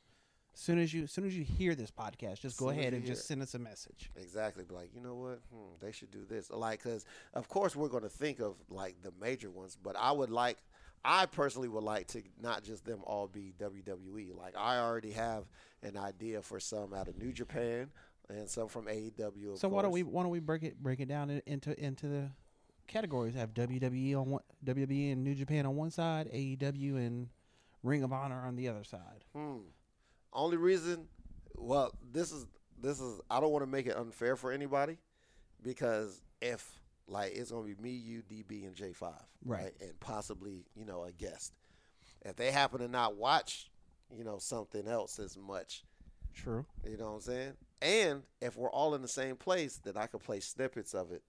Soon 0.58 0.78
as 0.78 0.94
you, 0.94 1.06
soon 1.06 1.26
as 1.26 1.36
you 1.36 1.44
hear 1.44 1.74
this 1.74 1.90
podcast, 1.90 2.40
just 2.40 2.56
go 2.56 2.70
Soon 2.70 2.78
ahead 2.78 2.94
and 2.94 3.04
hear 3.04 3.14
just 3.14 3.26
send 3.26 3.42
us 3.42 3.52
a 3.52 3.58
message. 3.58 4.10
Exactly. 4.16 4.64
Be 4.64 4.74
like, 4.74 4.88
you 4.94 5.02
know 5.02 5.14
what? 5.14 5.40
Hmm, 5.52 5.74
they 5.80 5.92
should 5.92 6.10
do 6.10 6.24
this. 6.26 6.50
Like, 6.50 6.82
because 6.82 7.04
of 7.34 7.46
course 7.46 7.76
we're 7.76 7.90
going 7.90 8.04
to 8.04 8.08
think 8.08 8.40
of 8.40 8.54
like 8.70 8.96
the 9.02 9.12
major 9.20 9.50
ones, 9.50 9.76
but 9.80 9.96
I 9.98 10.12
would 10.12 10.30
like, 10.30 10.56
I 11.04 11.26
personally 11.26 11.68
would 11.68 11.84
like 11.84 12.06
to 12.08 12.22
not 12.40 12.64
just 12.64 12.86
them 12.86 13.00
all 13.04 13.28
be 13.28 13.52
WWE. 13.60 14.34
Like, 14.34 14.56
I 14.56 14.78
already 14.78 15.12
have 15.12 15.44
an 15.82 15.98
idea 15.98 16.40
for 16.40 16.58
some 16.58 16.94
out 16.94 17.08
of 17.08 17.18
New 17.18 17.32
Japan 17.32 17.90
and 18.30 18.48
some 18.48 18.68
from 18.68 18.86
AEW. 18.86 19.58
So 19.58 19.68
why 19.68 19.82
don't 19.82 19.92
we, 19.92 20.04
why 20.04 20.22
don't 20.22 20.32
we 20.32 20.40
break 20.40 20.62
it, 20.62 20.82
break 20.82 21.00
it 21.00 21.08
down 21.08 21.42
into 21.44 21.78
into 21.78 22.06
the 22.06 22.30
categories? 22.88 23.34
Have 23.34 23.52
WWE 23.52 24.16
on 24.18 24.30
one, 24.30 24.42
WWE 24.64 25.12
and 25.12 25.22
New 25.22 25.34
Japan 25.34 25.66
on 25.66 25.76
one 25.76 25.90
side, 25.90 26.30
AEW 26.32 26.96
and 26.96 27.28
Ring 27.82 28.02
of 28.02 28.12
Honor 28.14 28.42
on 28.46 28.56
the 28.56 28.68
other 28.68 28.84
side. 28.84 29.26
Hmm. 29.34 29.58
Only 30.36 30.56
reason, 30.58 31.08
well, 31.56 31.92
this 32.12 32.30
is 32.30 32.46
this 32.80 33.00
is 33.00 33.20
I 33.30 33.40
don't 33.40 33.50
want 33.50 33.64
to 33.64 33.70
make 33.70 33.86
it 33.86 33.96
unfair 33.96 34.36
for 34.36 34.52
anybody 34.52 34.98
because 35.62 36.20
if 36.40 36.78
like 37.08 37.32
it's 37.34 37.50
gonna 37.50 37.66
be 37.66 37.74
me, 37.80 37.90
you, 37.90 38.22
DB, 38.22 38.66
and 38.66 38.74
J 38.74 38.92
five, 38.92 39.22
Right. 39.44 39.72
and 39.80 39.98
possibly 40.00 40.66
you 40.76 40.84
know 40.84 41.04
a 41.04 41.12
guest. 41.12 41.54
If 42.22 42.36
they 42.36 42.50
happen 42.50 42.80
to 42.80 42.88
not 42.88 43.16
watch 43.16 43.70
you 44.16 44.22
know, 44.22 44.38
something 44.38 44.86
else 44.86 45.18
as 45.18 45.36
much. 45.36 45.82
True. 46.32 46.64
You 46.88 46.96
know 46.96 47.06
what 47.06 47.14
I'm 47.16 47.20
saying? 47.22 47.52
And 47.82 48.22
if 48.40 48.56
we're 48.56 48.70
all 48.70 48.94
in 48.94 49.02
the 49.02 49.08
same 49.08 49.34
place, 49.34 49.80
then 49.82 49.96
I 49.96 50.06
could 50.06 50.20
play 50.22 50.38
snippets 50.38 50.94
of 50.94 51.10
it. 51.10 51.24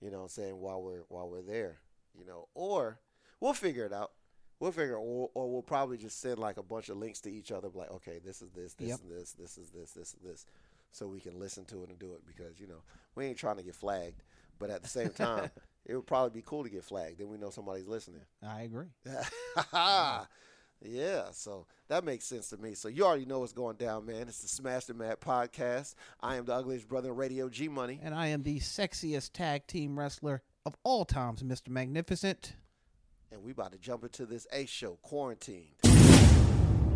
You 0.00 0.10
know 0.10 0.16
what 0.18 0.22
I'm 0.24 0.28
saying 0.30 0.56
while 0.58 0.82
we're 0.82 1.02
while 1.08 1.28
we're 1.28 1.42
there. 1.42 1.80
You 2.18 2.24
know, 2.24 2.48
or 2.54 2.98
we'll 3.40 3.52
figure 3.52 3.84
it 3.84 3.92
out. 3.92 4.12
We'll 4.60 4.72
figure, 4.72 4.96
or, 4.96 5.30
or 5.34 5.50
we'll 5.52 5.62
probably 5.62 5.98
just 5.98 6.20
send 6.20 6.38
like 6.38 6.56
a 6.56 6.62
bunch 6.62 6.88
of 6.88 6.96
links 6.96 7.20
to 7.22 7.30
each 7.32 7.52
other. 7.52 7.68
Like, 7.74 7.90
okay, 7.90 8.20
this 8.24 8.40
is 8.40 8.50
this, 8.50 8.74
this 8.74 8.88
Yep. 8.88 8.98
is 9.00 9.08
this, 9.08 9.32
this 9.32 9.58
is 9.58 9.70
this, 9.70 9.90
this 9.92 10.08
is 10.14 10.20
this, 10.24 10.46
so 10.92 11.06
we 11.08 11.20
can 11.20 11.38
listen 11.38 11.64
to 11.66 11.82
it 11.82 11.90
and 11.90 11.98
do 11.98 12.14
it 12.14 12.22
because 12.26 12.58
you 12.60 12.66
know 12.66 12.82
we 13.14 13.26
ain't 13.26 13.36
trying 13.38 13.56
to 13.56 13.62
get 13.62 13.74
flagged, 13.74 14.22
but 14.58 14.70
at 14.70 14.82
the 14.82 14.88
same 14.88 15.10
time, 15.16 15.50
it 15.84 15.94
would 15.96 16.06
probably 16.06 16.30
be 16.40 16.44
cool 16.46 16.62
to 16.64 16.70
get 16.70 16.84
flagged. 16.84 17.18
Then 17.18 17.28
we 17.28 17.36
know 17.36 17.50
somebody's 17.50 17.86
listening. 17.86 18.22
I 18.46 18.62
agree. 18.62 18.86
yeah, 20.82 21.30
so 21.32 21.66
that 21.88 22.04
makes 22.04 22.24
sense 22.24 22.48
to 22.50 22.56
me. 22.56 22.74
So 22.74 22.88
you 22.88 23.04
already 23.04 23.24
know 23.26 23.40
what's 23.40 23.52
going 23.52 23.76
down, 23.76 24.06
man. 24.06 24.28
It's 24.28 24.40
the 24.42 24.48
Smash 24.48 24.84
the 24.86 24.94
Mat 24.94 25.20
podcast. 25.20 25.94
I 26.20 26.36
am 26.36 26.44
the 26.44 26.54
ugliest 26.54 26.88
brother 26.88 27.10
in 27.10 27.16
radio, 27.16 27.48
G 27.48 27.68
Money. 27.68 28.00
And 28.02 28.14
I 28.14 28.28
am 28.28 28.42
the 28.42 28.60
sexiest 28.60 29.30
tag 29.32 29.66
team 29.66 29.98
wrestler 29.98 30.42
of 30.66 30.74
all 30.84 31.04
times, 31.04 31.42
Mr. 31.42 31.68
Magnificent. 31.70 32.54
And 33.34 33.42
we 33.42 33.50
about 33.50 33.72
to 33.72 33.78
jump 33.78 34.04
into 34.04 34.26
this 34.26 34.46
Ace 34.52 34.70
show, 34.70 34.96
quarantined. 35.02 35.74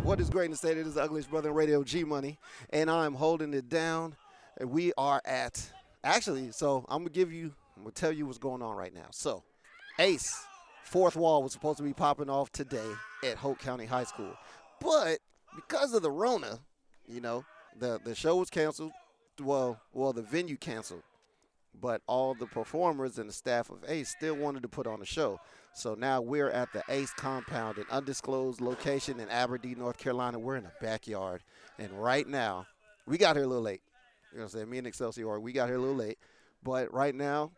What 0.03 0.21
is 0.21 0.29
great 0.29 0.49
to 0.51 0.55
say? 0.55 0.71
It 0.71 0.77
is 0.77 0.93
the 0.93 1.01
ugliest 1.01 1.29
brother 1.29 1.49
in 1.49 1.55
radio, 1.55 1.83
G 1.83 2.05
Money, 2.05 2.39
and 2.69 2.89
I'm 2.89 3.13
holding 3.13 3.53
it 3.53 3.67
down. 3.67 4.15
And 4.57 4.71
we 4.71 4.93
are 4.97 5.21
at 5.25 5.69
actually. 6.01 6.53
So 6.53 6.85
I'm 6.87 6.99
gonna 6.99 7.09
give 7.09 7.33
you, 7.33 7.53
I'm 7.75 7.83
gonna 7.83 7.91
tell 7.91 8.13
you 8.13 8.25
what's 8.25 8.37
going 8.37 8.61
on 8.61 8.77
right 8.77 8.93
now. 8.93 9.07
So, 9.11 9.43
Ace, 9.99 10.33
fourth 10.85 11.17
wall 11.17 11.43
was 11.43 11.51
supposed 11.51 11.77
to 11.79 11.83
be 11.83 11.91
popping 11.91 12.29
off 12.29 12.53
today 12.53 12.89
at 13.21 13.35
Hoke 13.35 13.59
County 13.59 13.85
High 13.85 14.05
School, 14.05 14.33
but 14.79 15.19
because 15.57 15.93
of 15.93 16.03
the 16.03 16.11
Rona, 16.11 16.59
you 17.05 17.19
know, 17.19 17.43
the 17.77 17.99
the 18.05 18.15
show 18.15 18.37
was 18.37 18.49
canceled. 18.49 18.93
Well, 19.41 19.81
well, 19.91 20.13
the 20.13 20.21
venue 20.21 20.55
canceled 20.55 21.03
but 21.81 22.01
all 22.07 22.33
the 22.33 22.45
performers 22.45 23.17
and 23.17 23.29
the 23.29 23.33
staff 23.33 23.69
of 23.69 23.77
Ace 23.87 24.09
still 24.09 24.35
wanted 24.35 24.63
to 24.63 24.67
put 24.67 24.87
on 24.87 25.01
a 25.01 25.05
show. 25.05 25.39
So 25.73 25.95
now 25.95 26.21
we're 26.21 26.49
at 26.49 26.73
the 26.73 26.83
Ace 26.89 27.11
compound, 27.13 27.77
an 27.77 27.85
undisclosed 27.89 28.59
location 28.59 29.19
in 29.19 29.29
Aberdeen, 29.29 29.79
North 29.79 29.97
Carolina. 29.97 30.37
We're 30.37 30.57
in 30.57 30.63
the 30.63 30.71
backyard. 30.81 31.41
And 31.77 31.91
right 31.91 32.27
now, 32.27 32.65
we 33.05 33.17
got 33.17 33.35
here 33.35 33.45
a 33.45 33.47
little 33.47 33.63
late. 33.63 33.81
You 34.31 34.39
know 34.39 34.43
what 34.43 34.53
I'm 34.53 34.59
saying? 34.59 34.69
Me 34.69 34.77
and 34.77 34.87
Excelsior, 34.87 35.39
we 35.39 35.53
got 35.53 35.67
here 35.67 35.77
a 35.77 35.79
little 35.79 35.95
late. 35.95 36.17
But 36.63 36.93
right 36.93 37.15
now, 37.15 37.51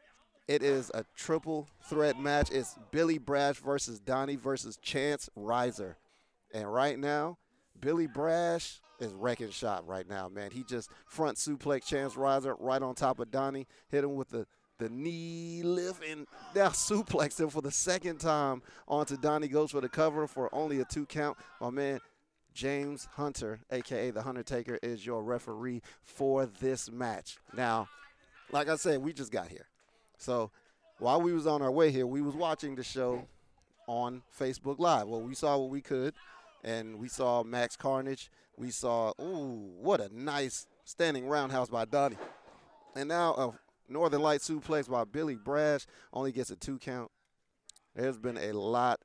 it 0.48 0.64
is 0.64 0.92
a 0.94 1.06
triple 1.16 1.68
threat 1.90 2.20
match. 2.20 2.52
It's 2.52 2.78
Billy 2.92 3.18
Brash 3.18 3.58
versus 3.58 4.00
Donnie 4.00 4.36
versus 4.36 4.78
Chance 4.78 5.30
Riser. 5.36 5.98
And 6.54 6.72
right 6.72 7.00
now, 7.00 7.38
Billy 7.80 8.08
Brash 8.08 8.82
is 9.00 9.14
wrecking 9.14 9.50
shop 9.50 9.84
right 9.88 10.08
now, 10.08 10.30
man. 10.30 10.52
He 10.52 10.64
just 10.64 10.92
front 11.08 11.38
suplex 11.38 11.86
Chance 11.86 12.16
Riser 12.16 12.56
right 12.60 12.82
on 12.82 12.94
top 12.96 13.20
of 13.20 13.32
Donnie, 13.32 13.68
hit 13.90 14.04
him 14.04 14.16
with 14.16 14.30
the 14.30 14.46
the 14.82 14.90
knee 14.90 15.62
lift 15.64 16.04
and 16.04 16.28
now 16.56 16.68
suplex 16.70 17.40
him 17.40 17.50
for 17.50 17.62
the 17.62 17.72
second 17.72 18.20
time 18.20 18.62
onto 18.88 19.18
Donnie 19.18 19.48
goes 19.48 19.72
for 19.72 19.82
the 19.82 19.90
cover 19.90 20.28
for 20.28 20.54
only 20.54 20.82
a 20.82 20.86
two 20.86 21.06
count. 21.06 21.38
My 21.60 21.70
man 21.70 22.00
James 22.54 23.08
Hunter, 23.14 23.60
aka 23.72 24.12
the 24.12 24.22
Hunter 24.22 24.44
Taker, 24.44 24.78
is 24.84 25.06
your 25.06 25.24
referee 25.24 25.82
for 26.04 26.46
this 26.46 26.92
match. 26.92 27.38
Now, 27.56 27.88
like 28.52 28.68
I 28.68 28.76
said, 28.76 29.02
we 29.02 29.14
just 29.14 29.32
got 29.32 29.48
here. 29.48 29.68
So 30.18 30.52
while 31.00 31.22
we 31.22 31.34
was 31.34 31.48
on 31.48 31.62
our 31.62 31.72
way 31.72 31.92
here, 31.92 32.06
we 32.06 32.22
was 32.22 32.36
watching 32.36 32.76
the 32.76 32.84
show 32.84 33.26
on 33.88 34.22
Facebook 34.38 34.80
Live. 34.80 35.08
Well, 35.08 35.22
we 35.22 35.34
saw 35.34 35.58
what 35.58 35.70
we 35.70 35.82
could, 35.82 36.14
and 36.64 37.00
we 37.00 37.08
saw 37.08 37.44
Max 37.44 37.76
Carnage. 37.76 38.30
We 38.58 38.70
saw, 38.70 39.14
ooh, 39.20 39.72
what 39.80 40.02
a 40.02 40.10
nice 40.14 40.68
standing 40.84 41.28
roundhouse 41.28 41.70
by 41.70 41.86
Donnie. 41.86 42.18
And 42.96 43.08
now 43.08 43.34
a 43.34 43.54
Northern 43.92 44.22
Light 44.22 44.42
suplex 44.42 44.90
by 44.90 45.04
Billy 45.04 45.36
Brash 45.36 45.86
only 46.14 46.32
gets 46.32 46.50
a 46.50 46.56
two 46.56 46.78
count. 46.78 47.12
There's 47.96 48.18
been 48.18 48.38
a 48.38 48.54
lot 48.54 49.02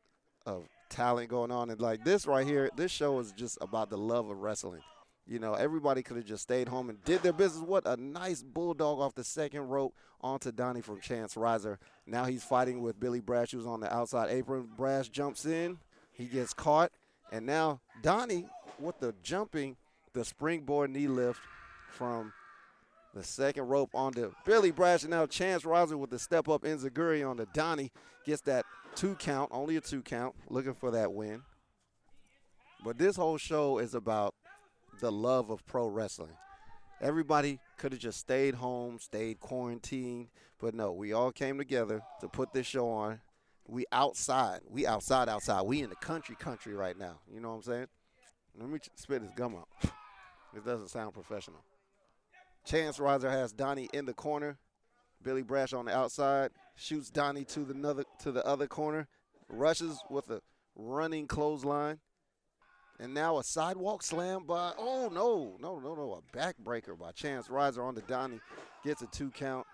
of 0.46 0.68
talent 0.88 1.28
going 1.28 1.50
on, 1.50 1.70
and 1.70 1.80
like 1.80 2.04
this 2.04 2.26
right 2.26 2.46
here, 2.46 2.70
this 2.76 2.92
show 2.92 3.18
is 3.18 3.32
just 3.32 3.58
about 3.60 3.90
the 3.90 3.98
love 3.98 4.30
of 4.30 4.38
wrestling. 4.38 4.82
You 5.26 5.40
know, 5.40 5.54
everybody 5.54 6.04
could 6.04 6.16
have 6.16 6.26
just 6.26 6.44
stayed 6.44 6.68
home 6.68 6.88
and 6.88 7.02
did 7.04 7.22
their 7.22 7.32
business. 7.32 7.64
What 7.64 7.84
a 7.84 7.96
nice 7.96 8.44
bulldog 8.44 9.00
off 9.00 9.16
the 9.16 9.24
second 9.24 9.62
rope 9.62 9.92
onto 10.20 10.52
Donnie 10.52 10.82
from 10.82 11.00
Chance 11.00 11.36
Riser. 11.36 11.80
Now 12.06 12.26
he's 12.26 12.44
fighting 12.44 12.80
with 12.80 13.00
Billy 13.00 13.20
Brash, 13.20 13.50
who's 13.50 13.66
on 13.66 13.80
the 13.80 13.92
outside 13.92 14.30
apron. 14.30 14.68
Brash 14.76 15.08
jumps 15.08 15.44
in, 15.44 15.78
he 16.12 16.26
gets 16.26 16.54
caught, 16.54 16.92
and 17.32 17.44
now 17.44 17.80
Donnie 18.02 18.46
with 18.78 19.00
the 19.00 19.14
jumping, 19.20 19.76
the 20.12 20.24
springboard 20.24 20.90
knee 20.90 21.08
lift 21.08 21.40
from 21.90 22.32
the 23.16 23.24
second 23.24 23.66
rope 23.66 23.94
on 23.94 24.06
onto 24.06 24.32
Billy 24.44 24.70
Brash, 24.70 25.02
and 25.02 25.10
now 25.10 25.26
Chance 25.26 25.64
Riser 25.64 25.96
with 25.96 26.10
the 26.10 26.18
step 26.18 26.48
up 26.48 26.62
Enzuigiri 26.62 27.28
on 27.28 27.38
the 27.38 27.46
Donnie 27.46 27.90
gets 28.24 28.42
that 28.42 28.64
two 28.94 29.14
count, 29.16 29.50
only 29.52 29.76
a 29.76 29.80
two 29.80 30.02
count, 30.02 30.34
looking 30.48 30.74
for 30.74 30.90
that 30.90 31.12
win. 31.12 31.42
But 32.84 32.98
this 32.98 33.16
whole 33.16 33.38
show 33.38 33.78
is 33.78 33.94
about 33.94 34.34
the 35.00 35.10
love 35.10 35.50
of 35.50 35.66
pro 35.66 35.86
wrestling. 35.86 36.36
Everybody 37.00 37.58
could 37.78 37.92
have 37.92 38.00
just 38.00 38.20
stayed 38.20 38.54
home, 38.54 38.98
stayed 38.98 39.40
quarantined, 39.40 40.28
but 40.58 40.74
no, 40.74 40.92
we 40.92 41.12
all 41.12 41.32
came 41.32 41.58
together 41.58 42.02
to 42.20 42.28
put 42.28 42.52
this 42.52 42.66
show 42.66 42.88
on. 42.88 43.20
We 43.66 43.86
outside, 43.92 44.60
we 44.68 44.86
outside, 44.86 45.28
outside. 45.28 45.62
We 45.62 45.82
in 45.82 45.90
the 45.90 45.96
country, 45.96 46.36
country 46.36 46.74
right 46.74 46.96
now. 46.96 47.18
You 47.32 47.40
know 47.40 47.48
what 47.50 47.56
I'm 47.56 47.62
saying? 47.62 47.86
Let 48.58 48.68
me 48.68 48.78
spit 48.94 49.22
this 49.22 49.32
gum 49.34 49.56
out. 49.56 49.68
It 50.54 50.64
doesn't 50.64 50.88
sound 50.88 51.12
professional. 51.12 51.62
Chance 52.66 52.98
Riser 52.98 53.30
has 53.30 53.52
Donnie 53.52 53.88
in 53.92 54.04
the 54.04 54.12
corner. 54.12 54.58
Billy 55.22 55.42
Brash 55.42 55.72
on 55.72 55.86
the 55.86 55.96
outside 55.96 56.50
shoots 56.74 57.10
Donnie 57.10 57.44
to 57.46 57.60
the 57.60 57.74
another 57.74 58.04
to 58.20 58.32
the 58.32 58.44
other 58.44 58.66
corner. 58.66 59.08
Rushes 59.48 59.98
with 60.10 60.30
a 60.30 60.42
running 60.74 61.26
clothesline. 61.26 62.00
And 62.98 63.12
now 63.12 63.38
a 63.38 63.44
sidewalk 63.44 64.02
slam 64.02 64.44
by 64.44 64.72
oh 64.78 65.08
no, 65.12 65.56
no, 65.60 65.78
no, 65.78 65.94
no, 65.94 66.22
a 66.22 66.36
backbreaker 66.36 66.98
by 66.98 67.12
Chance 67.12 67.48
Riser 67.50 67.82
on 67.82 67.94
the 67.94 68.02
Donnie. 68.02 68.40
Gets 68.84 69.02
a 69.02 69.06
two 69.06 69.30
count. 69.30 69.66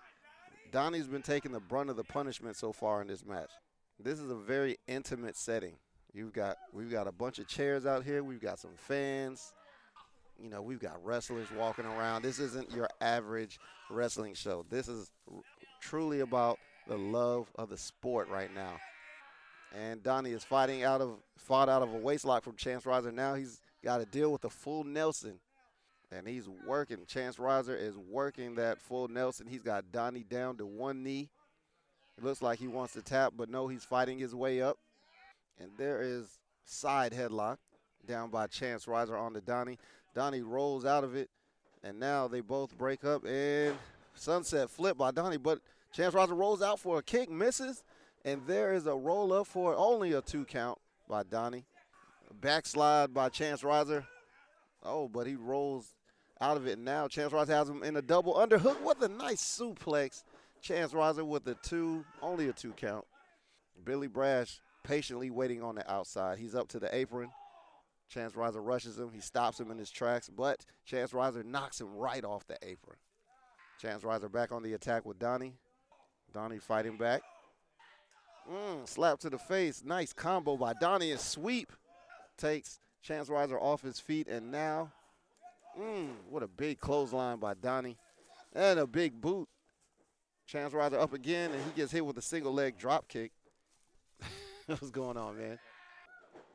Donnie's 0.71 1.07
been 1.07 1.21
taking 1.21 1.51
the 1.51 1.59
brunt 1.59 1.89
of 1.89 1.95
the 1.95 2.03
punishment 2.03 2.55
so 2.55 2.73
far 2.73 3.01
in 3.01 3.07
this 3.07 3.25
match. 3.25 3.51
This 3.99 4.19
is 4.19 4.29
a 4.29 4.35
very 4.35 4.77
intimate 4.87 5.37
setting. 5.37 5.77
You've 6.13 6.33
got 6.33 6.57
we've 6.73 6.91
got 6.91 7.07
a 7.07 7.11
bunch 7.11 7.39
of 7.39 7.47
chairs 7.47 7.85
out 7.85 8.03
here. 8.03 8.23
We've 8.23 8.41
got 8.41 8.59
some 8.59 8.75
fans. 8.75 9.53
You 10.41 10.49
know, 10.49 10.61
we've 10.61 10.79
got 10.79 11.03
wrestlers 11.03 11.47
walking 11.55 11.85
around. 11.85 12.23
This 12.23 12.39
isn't 12.39 12.71
your 12.71 12.89
average 13.01 13.59
wrestling 13.89 14.33
show. 14.33 14.65
This 14.69 14.87
is 14.87 15.11
r- 15.31 15.41
truly 15.79 16.21
about 16.21 16.59
the 16.87 16.97
love 16.97 17.51
of 17.55 17.69
the 17.69 17.77
sport 17.77 18.29
right 18.29 18.53
now. 18.53 18.73
And 19.75 20.03
Donnie 20.03 20.31
is 20.31 20.43
fighting 20.43 20.83
out 20.83 21.01
of 21.01 21.17
fought 21.37 21.69
out 21.69 21.81
of 21.81 21.93
a 21.93 21.99
waistlock 21.99 22.43
from 22.43 22.55
Chance 22.55 22.85
Riser. 22.85 23.11
Now 23.11 23.35
he's 23.35 23.61
got 23.83 23.97
to 23.97 24.05
deal 24.05 24.31
with 24.31 24.41
the 24.41 24.49
full 24.49 24.83
Nelson. 24.83 25.39
And 26.11 26.27
he's 26.27 26.47
working. 26.67 26.97
Chance 27.07 27.39
Riser 27.39 27.75
is 27.75 27.97
working 27.97 28.55
that 28.55 28.79
full 28.79 29.07
Nelson. 29.07 29.47
He's 29.47 29.63
got 29.63 29.91
Donnie 29.91 30.23
down 30.29 30.57
to 30.57 30.65
one 30.65 31.03
knee. 31.03 31.29
It 32.17 32.23
looks 32.23 32.43
like 32.43 32.59
he 32.59 32.67
wants 32.67 32.93
to 32.93 33.01
tap, 33.01 33.33
but 33.35 33.49
no, 33.49 33.67
he's 33.67 33.83
fighting 33.83 34.19
his 34.19 34.35
way 34.35 34.61
up. 34.61 34.77
And 35.59 35.71
there 35.77 36.01
is 36.01 36.37
side 36.65 37.13
headlock 37.13 37.57
down 38.05 38.29
by 38.29 38.47
Chance 38.47 38.87
Riser 38.87 39.15
on 39.17 39.33
the 39.33 39.41
Donnie. 39.41 39.77
Donnie 40.13 40.41
rolls 40.41 40.85
out 40.85 41.03
of 41.03 41.15
it, 41.15 41.29
and 41.83 41.99
now 41.99 42.27
they 42.27 42.41
both 42.41 42.77
break 42.77 43.03
up 43.03 43.25
and 43.25 43.75
sunset 44.15 44.69
flip 44.69 44.97
by 44.97 45.11
Donnie. 45.11 45.37
But 45.37 45.59
Chance 45.91 46.13
Riser 46.13 46.33
rolls 46.33 46.61
out 46.61 46.79
for 46.79 46.99
a 46.99 47.03
kick, 47.03 47.29
misses, 47.29 47.83
and 48.25 48.41
there 48.47 48.73
is 48.73 48.87
a 48.87 48.95
roll 48.95 49.33
up 49.33 49.47
for 49.47 49.75
only 49.75 50.13
a 50.13 50.21
two 50.21 50.45
count 50.45 50.79
by 51.07 51.23
Donnie. 51.23 51.65
Backslide 52.41 53.13
by 53.13 53.29
Chance 53.29 53.63
Riser. 53.63 54.05
Oh, 54.83 55.07
but 55.07 55.27
he 55.27 55.35
rolls 55.35 55.95
out 56.41 56.57
of 56.57 56.67
it 56.67 56.79
now. 56.79 57.07
Chance 57.07 57.31
Riser 57.31 57.53
has 57.53 57.69
him 57.69 57.83
in 57.83 57.95
a 57.95 58.01
double 58.01 58.33
underhook. 58.33 58.81
What 58.81 59.01
a 59.01 59.07
nice 59.07 59.41
suplex. 59.41 60.23
Chance 60.61 60.93
Riser 60.93 61.25
with 61.25 61.47
a 61.47 61.55
two, 61.55 62.05
only 62.21 62.49
a 62.49 62.53
two 62.53 62.71
count. 62.71 63.05
Billy 63.83 64.07
Brash 64.07 64.61
patiently 64.83 65.29
waiting 65.29 65.61
on 65.61 65.75
the 65.75 65.91
outside. 65.91 66.39
He's 66.39 66.55
up 66.55 66.67
to 66.69 66.79
the 66.79 66.93
apron. 66.95 67.29
Chance 68.13 68.35
Riser 68.35 68.61
rushes 68.61 68.99
him. 68.99 69.09
He 69.11 69.21
stops 69.21 69.59
him 69.59 69.71
in 69.71 69.77
his 69.79 69.89
tracks, 69.89 70.29
but 70.29 70.65
Chance 70.85 71.13
Riser 71.13 71.41
knocks 71.43 71.81
him 71.81 71.95
right 71.95 72.23
off 72.23 72.45
the 72.45 72.57
apron. 72.61 72.97
Chance 73.81 74.03
Riser 74.03 74.29
back 74.29 74.51
on 74.51 74.61
the 74.61 74.73
attack 74.73 75.03
with 75.03 75.17
Donnie. 75.17 75.53
Donnie 76.31 76.59
fighting 76.59 76.95
back. 76.95 77.23
Mm, 78.51 78.87
slap 78.87 79.19
to 79.19 79.31
the 79.31 79.39
face. 79.39 79.81
Nice 79.83 80.13
combo 80.13 80.55
by 80.57 80.73
Donnie. 80.73 81.11
And 81.11 81.19
sweep 81.19 81.71
takes 82.37 82.79
Chance 83.01 83.29
Riser 83.29 83.59
off 83.59 83.81
his 83.81 83.99
feet. 83.99 84.27
And 84.27 84.51
now, 84.51 84.91
mm, 85.79 86.09
what 86.29 86.43
a 86.43 86.47
big 86.47 86.79
clothesline 86.79 87.39
by 87.39 87.55
Donnie. 87.55 87.97
And 88.53 88.79
a 88.79 88.85
big 88.85 89.19
boot. 89.19 89.49
Chance 90.45 90.73
Riser 90.73 90.99
up 90.99 91.13
again, 91.13 91.51
and 91.51 91.63
he 91.63 91.71
gets 91.71 91.91
hit 91.91 92.05
with 92.05 92.17
a 92.19 92.21
single 92.21 92.53
leg 92.53 92.77
drop 92.77 93.07
kick. 93.07 93.31
What's 94.67 94.91
going 94.91 95.17
on, 95.17 95.37
man? 95.37 95.57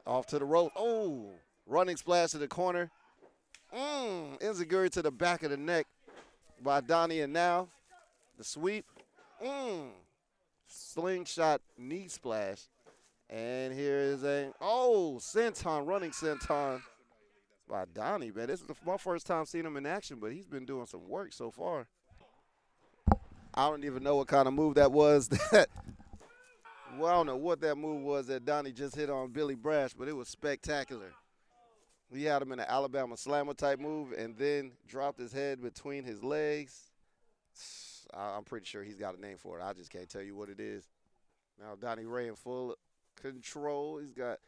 Off 0.06 0.26
to 0.26 0.38
the 0.38 0.44
rope. 0.44 0.72
Oh, 0.76 1.32
Running 1.68 1.98
splash 1.98 2.30
to 2.30 2.38
the 2.38 2.48
corner. 2.48 2.90
Mmm. 3.76 4.40
Enzuigiri 4.40 4.90
to 4.90 5.02
the 5.02 5.10
back 5.10 5.42
of 5.42 5.50
the 5.50 5.56
neck 5.58 5.86
by 6.62 6.80
Donnie. 6.80 7.20
And 7.20 7.32
now 7.32 7.68
the 8.38 8.44
sweep. 8.44 8.86
Mmm. 9.44 9.90
Slingshot 10.66 11.60
knee 11.76 12.08
splash. 12.08 12.62
And 13.28 13.74
here 13.74 13.98
is 13.98 14.24
a, 14.24 14.52
oh, 14.62 15.18
senton, 15.20 15.86
running 15.86 16.12
senton 16.12 16.80
by 17.68 17.84
Donnie, 17.92 18.32
man. 18.34 18.46
This 18.46 18.62
is 18.62 18.66
my 18.86 18.96
first 18.96 19.26
time 19.26 19.44
seeing 19.44 19.66
him 19.66 19.76
in 19.76 19.84
action, 19.84 20.18
but 20.18 20.32
he's 20.32 20.46
been 20.46 20.64
doing 20.64 20.86
some 20.86 21.06
work 21.06 21.34
so 21.34 21.50
far. 21.50 21.86
I 23.52 23.68
don't 23.68 23.84
even 23.84 24.02
know 24.02 24.16
what 24.16 24.28
kind 24.28 24.48
of 24.48 24.54
move 24.54 24.76
that 24.76 24.90
was. 24.90 25.28
That 25.52 25.68
well, 26.96 27.12
I 27.12 27.12
don't 27.12 27.26
know 27.26 27.36
what 27.36 27.60
that 27.60 27.76
move 27.76 28.02
was 28.02 28.26
that 28.26 28.44
Donnie 28.44 28.72
just 28.72 28.96
hit 28.96 29.10
on 29.10 29.30
Billy 29.30 29.54
Brash, 29.54 29.92
but 29.92 30.08
it 30.08 30.16
was 30.16 30.26
spectacular. 30.26 31.12
He 32.12 32.24
had 32.24 32.40
him 32.40 32.52
in 32.52 32.61
an 32.61 32.66
Alabama 32.68 33.16
slammer 33.16 33.54
type 33.54 33.80
move 33.80 34.12
and 34.12 34.36
then 34.36 34.72
dropped 34.86 35.18
his 35.18 35.32
head 35.32 35.61
between 35.61 36.04
his 36.04 36.22
legs. 36.22 36.90
I'm 38.14 38.44
pretty 38.44 38.64
sure 38.64 38.82
he's 38.82 38.96
got 38.96 39.16
a 39.16 39.20
name 39.20 39.36
for 39.36 39.59
it. 39.59 39.62
I 39.62 39.74
just 39.74 39.90
can't 39.90 40.09
tell 40.09 40.22
you 40.22 40.34
what 40.34 40.48
it 40.48 40.61
is. 40.61 40.88
Now 41.61 41.74
Donnie 41.78 42.06
Ray 42.06 42.28
in 42.28 42.34
full 42.34 42.76
control. 43.20 43.98
He's 43.98 44.14
got 44.14 44.38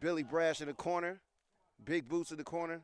Billy 0.00 0.22
Brash 0.22 0.60
in 0.62 0.68
the 0.68 0.74
corner, 0.74 1.20
big 1.84 2.08
boots 2.08 2.30
in 2.30 2.38
the 2.38 2.44
corner. 2.44 2.80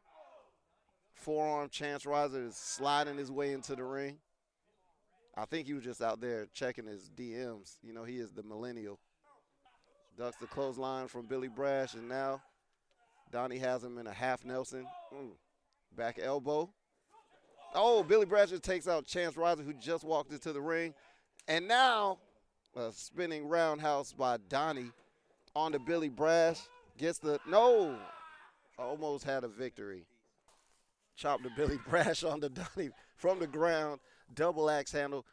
Forearm 1.14 1.68
Chance 1.70 2.06
Riser 2.06 2.44
is 2.44 2.56
sliding 2.56 3.16
his 3.16 3.30
way 3.30 3.52
into 3.52 3.74
the 3.74 3.84
ring. 3.84 4.18
I 5.36 5.46
think 5.46 5.66
he 5.66 5.74
was 5.74 5.84
just 5.84 6.02
out 6.02 6.20
there 6.20 6.46
checking 6.52 6.86
his 6.86 7.08
DMs. 7.08 7.76
You 7.82 7.92
know, 7.92 8.04
he 8.04 8.18
is 8.18 8.30
the 8.30 8.42
millennial. 8.42 8.98
Ducks 10.18 10.36
the 10.40 10.46
clothesline 10.46 11.08
from 11.08 11.26
Billy 11.26 11.48
Brash, 11.48 11.94
and 11.94 12.08
now 12.08 12.42
Donnie 13.30 13.58
has 13.58 13.84
him 13.84 13.98
in 13.98 14.06
a 14.06 14.12
half 14.12 14.44
Nelson. 14.44 14.86
Mm. 15.14 15.30
Back 15.96 16.18
elbow. 16.22 16.70
Oh, 17.74 18.02
Billy 18.02 18.24
Brash 18.24 18.50
takes 18.62 18.88
out 18.88 19.06
Chance 19.06 19.36
Riser, 19.36 19.62
who 19.62 19.74
just 19.74 20.04
walked 20.04 20.32
into 20.32 20.52
the 20.52 20.60
ring. 20.60 20.94
And 21.46 21.68
now, 21.68 22.18
a 22.74 22.90
spinning 22.92 23.46
roundhouse 23.46 24.12
by 24.12 24.38
Donnie 24.48 24.90
onto 25.54 25.78
Billy 25.78 26.08
Brash. 26.08 26.60
Gets 26.96 27.18
the, 27.18 27.38
no, 27.46 27.96
almost 28.78 29.24
had 29.24 29.44
a 29.44 29.48
victory. 29.48 30.06
Chop 31.16 31.42
to 31.42 31.50
Billy 31.56 31.78
Brash 31.88 32.24
onto 32.24 32.48
Donnie 32.48 32.90
from 33.16 33.38
the 33.38 33.46
ground. 33.46 34.00
Double 34.34 34.70
axe 34.70 34.92
handle 34.92 35.24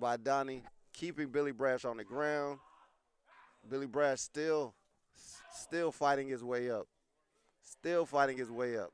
by 0.00 0.16
Donnie, 0.16 0.62
keeping 0.92 1.28
Billy 1.28 1.52
Brash 1.52 1.84
on 1.84 1.96
the 1.96 2.04
ground. 2.04 2.58
Billy 3.68 3.86
Brash 3.86 4.20
still, 4.20 4.74
still 5.52 5.90
fighting 5.90 6.28
his 6.28 6.44
way 6.44 6.70
up. 6.70 6.86
Still 7.66 8.06
fighting 8.06 8.38
his 8.38 8.50
way 8.50 8.78
up. 8.78 8.92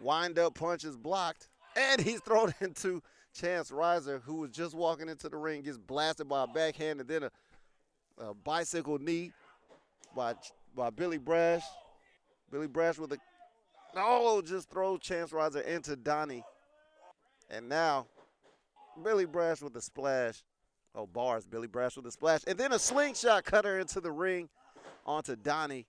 Wind 0.00 0.38
up 0.38 0.54
punches 0.54 0.96
blocked, 0.96 1.48
and 1.76 2.00
he's 2.00 2.20
thrown 2.20 2.54
into 2.60 3.02
Chance 3.34 3.70
Riser, 3.70 4.20
who 4.24 4.36
was 4.36 4.50
just 4.50 4.74
walking 4.74 5.08
into 5.08 5.28
the 5.28 5.36
ring, 5.36 5.62
gets 5.62 5.76
blasted 5.76 6.28
by 6.28 6.44
a 6.44 6.46
backhand 6.46 7.00
and 7.00 7.08
then 7.08 7.24
a, 7.24 7.30
a 8.18 8.34
bicycle 8.34 8.98
knee 8.98 9.32
by 10.14 10.34
by 10.74 10.90
Billy 10.90 11.18
Brash. 11.18 11.62
Billy 12.50 12.66
Brash 12.66 12.98
with 12.98 13.12
a 13.12 13.18
oh, 13.96 14.42
just 14.42 14.70
throw 14.70 14.96
Chance 14.96 15.32
Riser 15.32 15.60
into 15.60 15.96
Donnie. 15.96 16.44
And 17.50 17.68
now 17.68 18.06
Billy 19.02 19.26
Brash 19.26 19.60
with 19.60 19.74
a 19.76 19.82
splash. 19.82 20.42
Oh, 20.94 21.06
bars, 21.06 21.46
Billy 21.46 21.68
Brash 21.68 21.96
with 21.96 22.06
a 22.06 22.10
splash. 22.10 22.40
And 22.46 22.58
then 22.58 22.72
a 22.72 22.78
slingshot 22.78 23.44
cutter 23.44 23.78
into 23.78 24.00
the 24.00 24.10
ring 24.10 24.48
onto 25.06 25.36
Donnie. 25.36 25.86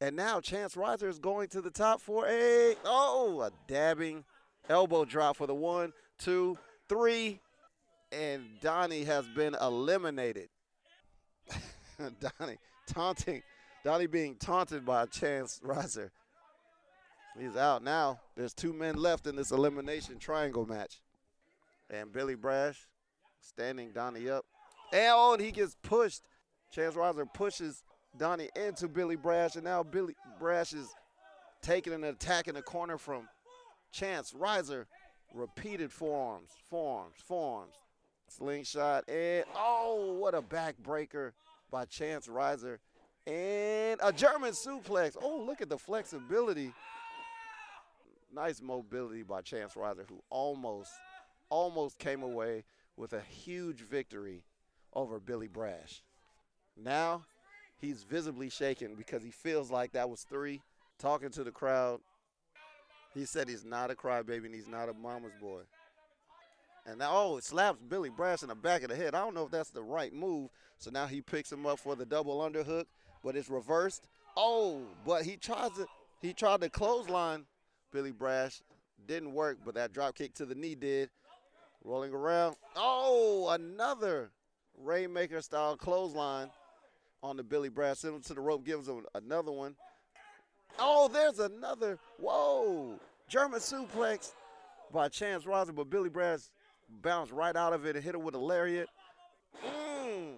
And 0.00 0.14
now 0.14 0.40
Chance 0.40 0.76
Riser 0.76 1.08
is 1.08 1.18
going 1.18 1.48
to 1.48 1.60
the 1.60 1.70
top 1.70 2.00
for 2.00 2.26
a, 2.28 2.74
oh, 2.84 3.40
a 3.40 3.50
dabbing 3.66 4.24
elbow 4.68 5.04
drop 5.04 5.36
for 5.36 5.46
the 5.46 5.54
one, 5.54 5.92
two, 6.18 6.58
three. 6.88 7.40
And 8.12 8.44
Donnie 8.60 9.04
has 9.04 9.26
been 9.28 9.56
eliminated. 9.60 10.48
Donnie 11.98 12.58
taunting, 12.86 13.42
Donnie 13.84 14.06
being 14.06 14.36
taunted 14.36 14.84
by 14.84 15.06
Chance 15.06 15.60
Riser. 15.62 16.12
He's 17.38 17.56
out 17.56 17.82
now. 17.82 18.20
There's 18.36 18.54
two 18.54 18.72
men 18.72 18.96
left 18.96 19.26
in 19.26 19.36
this 19.36 19.50
elimination 19.50 20.18
triangle 20.18 20.66
match. 20.66 21.00
And 21.90 22.12
Billy 22.12 22.34
Brash 22.34 22.86
standing 23.40 23.92
Donnie 23.92 24.28
up. 24.28 24.44
And 24.92 25.12
oh, 25.14 25.34
and 25.34 25.42
he 25.42 25.52
gets 25.52 25.76
pushed. 25.82 26.22
Chance 26.70 26.96
Riser 26.96 27.26
pushes 27.26 27.82
Donnie 28.18 28.50
into 28.56 28.88
Billy 28.88 29.16
Brash, 29.16 29.56
and 29.56 29.64
now 29.64 29.82
Billy 29.82 30.14
Brash 30.38 30.72
is 30.72 30.88
taking 31.62 31.92
an 31.92 32.04
attack 32.04 32.48
in 32.48 32.54
the 32.54 32.62
corner 32.62 32.98
from 32.98 33.28
Chance 33.92 34.34
Riser. 34.34 34.86
Repeated 35.34 35.92
forearms, 35.92 36.50
forearms, 36.70 37.16
forearms. 37.24 37.74
Slingshot, 38.28 39.08
and 39.08 39.44
oh, 39.54 40.16
what 40.18 40.34
a 40.34 40.42
backbreaker 40.42 41.32
by 41.70 41.84
Chance 41.84 42.28
Riser. 42.28 42.80
And 43.26 44.00
a 44.02 44.12
German 44.12 44.52
suplex. 44.52 45.16
Oh, 45.20 45.44
look 45.44 45.60
at 45.60 45.68
the 45.68 45.78
flexibility. 45.78 46.72
Nice 48.34 48.60
mobility 48.60 49.22
by 49.22 49.42
Chance 49.42 49.76
Riser, 49.76 50.04
who 50.08 50.22
almost, 50.30 50.90
almost 51.48 51.98
came 51.98 52.22
away 52.22 52.64
with 52.96 53.12
a 53.12 53.20
huge 53.20 53.80
victory 53.80 54.42
over 54.92 55.18
Billy 55.20 55.48
Brash. 55.48 56.02
Now 56.76 57.22
he's 57.80 58.02
visibly 58.02 58.48
shaken 58.48 58.94
because 58.94 59.22
he 59.22 59.30
feels 59.30 59.70
like 59.70 59.92
that 59.92 60.08
was 60.08 60.22
three. 60.22 60.60
Talking 60.98 61.30
to 61.30 61.44
the 61.44 61.50
crowd, 61.50 62.00
he 63.14 63.24
said 63.24 63.48
he's 63.48 63.64
not 63.64 63.90
a 63.90 63.94
crybaby 63.94 64.46
and 64.46 64.54
he's 64.54 64.68
not 64.68 64.88
a 64.88 64.94
mama's 64.94 65.32
boy. 65.40 65.60
And 66.86 66.98
now, 66.98 67.10
oh, 67.12 67.36
it 67.36 67.44
slaps 67.44 67.80
Billy 67.88 68.10
Brash 68.10 68.42
in 68.42 68.48
the 68.48 68.54
back 68.54 68.82
of 68.82 68.90
the 68.90 68.96
head. 68.96 69.14
I 69.14 69.20
don't 69.24 69.34
know 69.34 69.44
if 69.44 69.50
that's 69.50 69.70
the 69.70 69.82
right 69.82 70.12
move. 70.12 70.50
So 70.78 70.90
now 70.90 71.06
he 71.06 71.20
picks 71.20 71.50
him 71.50 71.66
up 71.66 71.80
for 71.80 71.96
the 71.96 72.06
double 72.06 72.38
underhook, 72.38 72.84
but 73.24 73.36
it's 73.36 73.50
reversed. 73.50 74.06
Oh, 74.36 74.82
but 75.04 75.24
he 75.24 75.36
tries 75.36 75.70
to 75.72 75.86
he 76.22 76.32
tried 76.32 76.60
to 76.60 76.70
clothesline 76.70 77.44
Billy 77.92 78.12
Brash. 78.12 78.62
Didn't 79.06 79.32
work, 79.32 79.58
but 79.64 79.74
that 79.74 79.92
drop 79.92 80.14
kick 80.14 80.34
to 80.34 80.46
the 80.46 80.54
knee 80.54 80.74
did. 80.74 81.10
Rolling 81.84 82.12
around. 82.12 82.56
Oh, 82.76 83.48
another 83.50 84.30
Rainmaker 84.78 85.40
style 85.40 85.76
clothesline 85.76 86.50
on 87.26 87.36
the 87.36 87.42
Billy 87.42 87.68
Brash. 87.68 87.98
Send 87.98 88.14
him 88.14 88.22
to 88.22 88.34
the 88.34 88.40
rope, 88.40 88.64
gives 88.64 88.88
him 88.88 89.04
another 89.14 89.52
one. 89.52 89.74
Oh, 90.78 91.08
there's 91.08 91.38
another. 91.38 91.98
Whoa. 92.18 92.98
German 93.28 93.60
suplex 93.60 94.32
by 94.92 95.08
Chance 95.08 95.46
Riser, 95.46 95.72
but 95.72 95.90
Billy 95.90 96.08
Brash 96.08 96.40
bounced 97.02 97.32
right 97.32 97.56
out 97.56 97.72
of 97.72 97.84
it 97.86 97.96
and 97.96 98.04
hit 98.04 98.14
him 98.14 98.22
with 98.22 98.34
a 98.34 98.38
lariat. 98.38 98.88
Mm. 99.64 100.34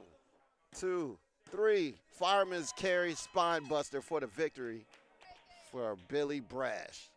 Two, 0.75 1.19
three. 1.51 1.95
Fireman's 2.07 2.73
carry 2.73 3.15
spine 3.15 3.65
buster 3.65 4.01
for 4.01 4.21
the 4.21 4.27
victory 4.27 4.87
for 5.71 5.97
Billy 6.09 6.41
Brash. 6.41 7.11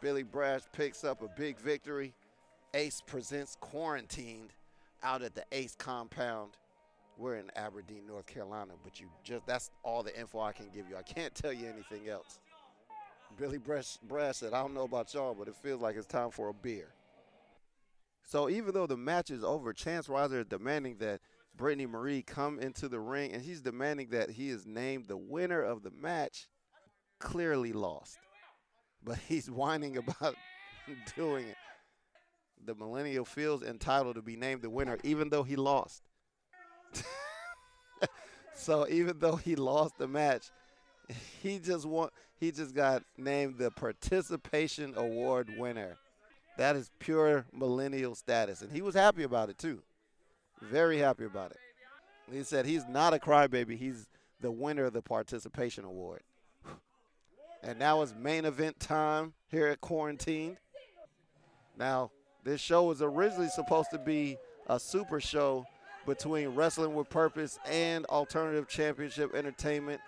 Billy 0.00 0.24
Brash 0.24 0.62
picks 0.72 1.04
up 1.04 1.22
a 1.22 1.28
big 1.38 1.58
victory. 1.58 2.12
Ace 2.74 3.00
presents 3.06 3.56
quarantined 3.60 4.50
out 5.02 5.22
at 5.22 5.34
the 5.34 5.44
Ace 5.52 5.76
compound. 5.76 6.52
We're 7.22 7.36
in 7.36 7.52
Aberdeen, 7.54 8.04
North 8.04 8.26
Carolina, 8.26 8.72
but 8.82 8.98
you 8.98 9.06
just 9.22 9.46
that's 9.46 9.70
all 9.84 10.02
the 10.02 10.18
info 10.18 10.40
I 10.40 10.50
can 10.50 10.66
give 10.74 10.88
you. 10.88 10.96
I 10.96 11.02
can't 11.02 11.32
tell 11.32 11.52
you 11.52 11.68
anything 11.68 12.08
else. 12.08 12.40
Billy 13.38 13.58
Brash, 13.58 13.96
Brash 14.08 14.38
said, 14.38 14.52
I 14.52 14.60
don't 14.60 14.74
know 14.74 14.82
about 14.82 15.14
y'all, 15.14 15.32
but 15.32 15.46
it 15.46 15.54
feels 15.54 15.80
like 15.80 15.94
it's 15.94 16.04
time 16.04 16.32
for 16.32 16.48
a 16.48 16.52
beer. 16.52 16.88
So 18.24 18.50
even 18.50 18.74
though 18.74 18.88
the 18.88 18.96
match 18.96 19.30
is 19.30 19.44
over, 19.44 19.72
Chance 19.72 20.08
Riser 20.08 20.40
is 20.40 20.46
demanding 20.46 20.96
that 20.98 21.20
Brittany 21.56 21.86
Marie 21.86 22.22
come 22.22 22.58
into 22.58 22.88
the 22.88 22.98
ring, 22.98 23.32
and 23.32 23.40
he's 23.40 23.60
demanding 23.60 24.08
that 24.08 24.30
he 24.30 24.48
is 24.48 24.66
named 24.66 25.06
the 25.06 25.16
winner 25.16 25.62
of 25.62 25.84
the 25.84 25.92
match. 25.92 26.48
Clearly 27.20 27.72
lost, 27.72 28.18
but 29.04 29.16
he's 29.28 29.48
whining 29.48 29.96
about 29.96 30.34
doing 31.16 31.46
it 31.46 31.56
the 32.64 32.74
millennial 32.74 33.24
feels 33.24 33.62
entitled 33.62 34.14
to 34.14 34.22
be 34.22 34.36
named 34.36 34.62
the 34.62 34.70
winner, 34.70 34.98
even 35.02 35.28
though 35.28 35.42
he 35.42 35.56
lost. 35.56 36.02
so 38.54 38.86
even 38.88 39.18
though 39.18 39.36
he 39.36 39.56
lost 39.56 39.98
the 39.98 40.08
match, 40.08 40.50
he 41.42 41.58
just 41.58 41.86
won. 41.86 42.08
he 42.38 42.50
just 42.50 42.74
got 42.74 43.02
named 43.16 43.58
the 43.58 43.70
participation 43.70 44.94
award 44.96 45.48
winner. 45.58 45.96
That 46.58 46.76
is 46.76 46.90
pure 46.98 47.46
millennial 47.52 48.14
status, 48.14 48.62
and 48.62 48.70
he 48.70 48.82
was 48.82 48.94
happy 48.94 49.22
about 49.22 49.48
it 49.48 49.58
too. 49.58 49.82
Very 50.60 50.98
happy 50.98 51.24
about 51.24 51.52
it. 51.52 51.58
He 52.30 52.42
said 52.44 52.66
he's 52.66 52.86
not 52.86 53.14
a 53.14 53.18
crybaby; 53.18 53.76
he's 53.76 54.08
the 54.40 54.50
winner 54.50 54.84
of 54.84 54.92
the 54.92 55.02
participation 55.02 55.84
award. 55.84 56.22
And 57.64 57.78
now 57.78 58.02
it's 58.02 58.12
main 58.12 58.44
event 58.44 58.80
time 58.80 59.34
here 59.48 59.68
at 59.68 59.80
Quarantined. 59.80 60.56
Now, 61.78 62.10
this 62.42 62.60
show 62.60 62.82
was 62.82 63.00
originally 63.00 63.50
supposed 63.50 63.90
to 63.92 63.98
be 63.98 64.36
a 64.66 64.80
super 64.80 65.20
show 65.20 65.64
between 66.06 66.48
Wrestling 66.48 66.94
with 66.94 67.08
Purpose 67.08 67.58
and 67.66 68.04
Alternative 68.06 68.66
Championship 68.68 69.34
Entertainment, 69.34 70.00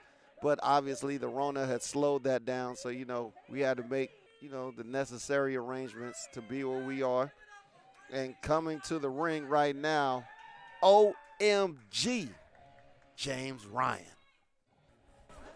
but 0.42 0.59
obviously 0.62 1.16
the 1.16 1.28
Rona 1.28 1.66
had 1.66 1.82
slowed 1.82 2.24
that 2.24 2.45
down. 2.45 2.76
So 2.76 2.88
you 2.88 3.05
know 3.05 3.32
we 3.49 3.61
had 3.61 3.76
to 3.78 3.84
make 3.84 4.11
you 4.40 4.51
know 4.51 4.70
the 4.70 4.84
necessary 4.84 5.57
arrangements 5.57 6.28
to 6.32 6.42
be 6.42 6.64
where 6.64 6.82
we 6.82 7.03
are. 7.03 7.32
And 8.12 8.34
coming 8.42 8.80
to 8.86 8.99
the 8.99 9.09
ring 9.09 9.47
right 9.47 9.74
now, 9.74 10.24
OMG, 10.82 12.28
James 13.16 13.66
Ryan. 13.66 14.05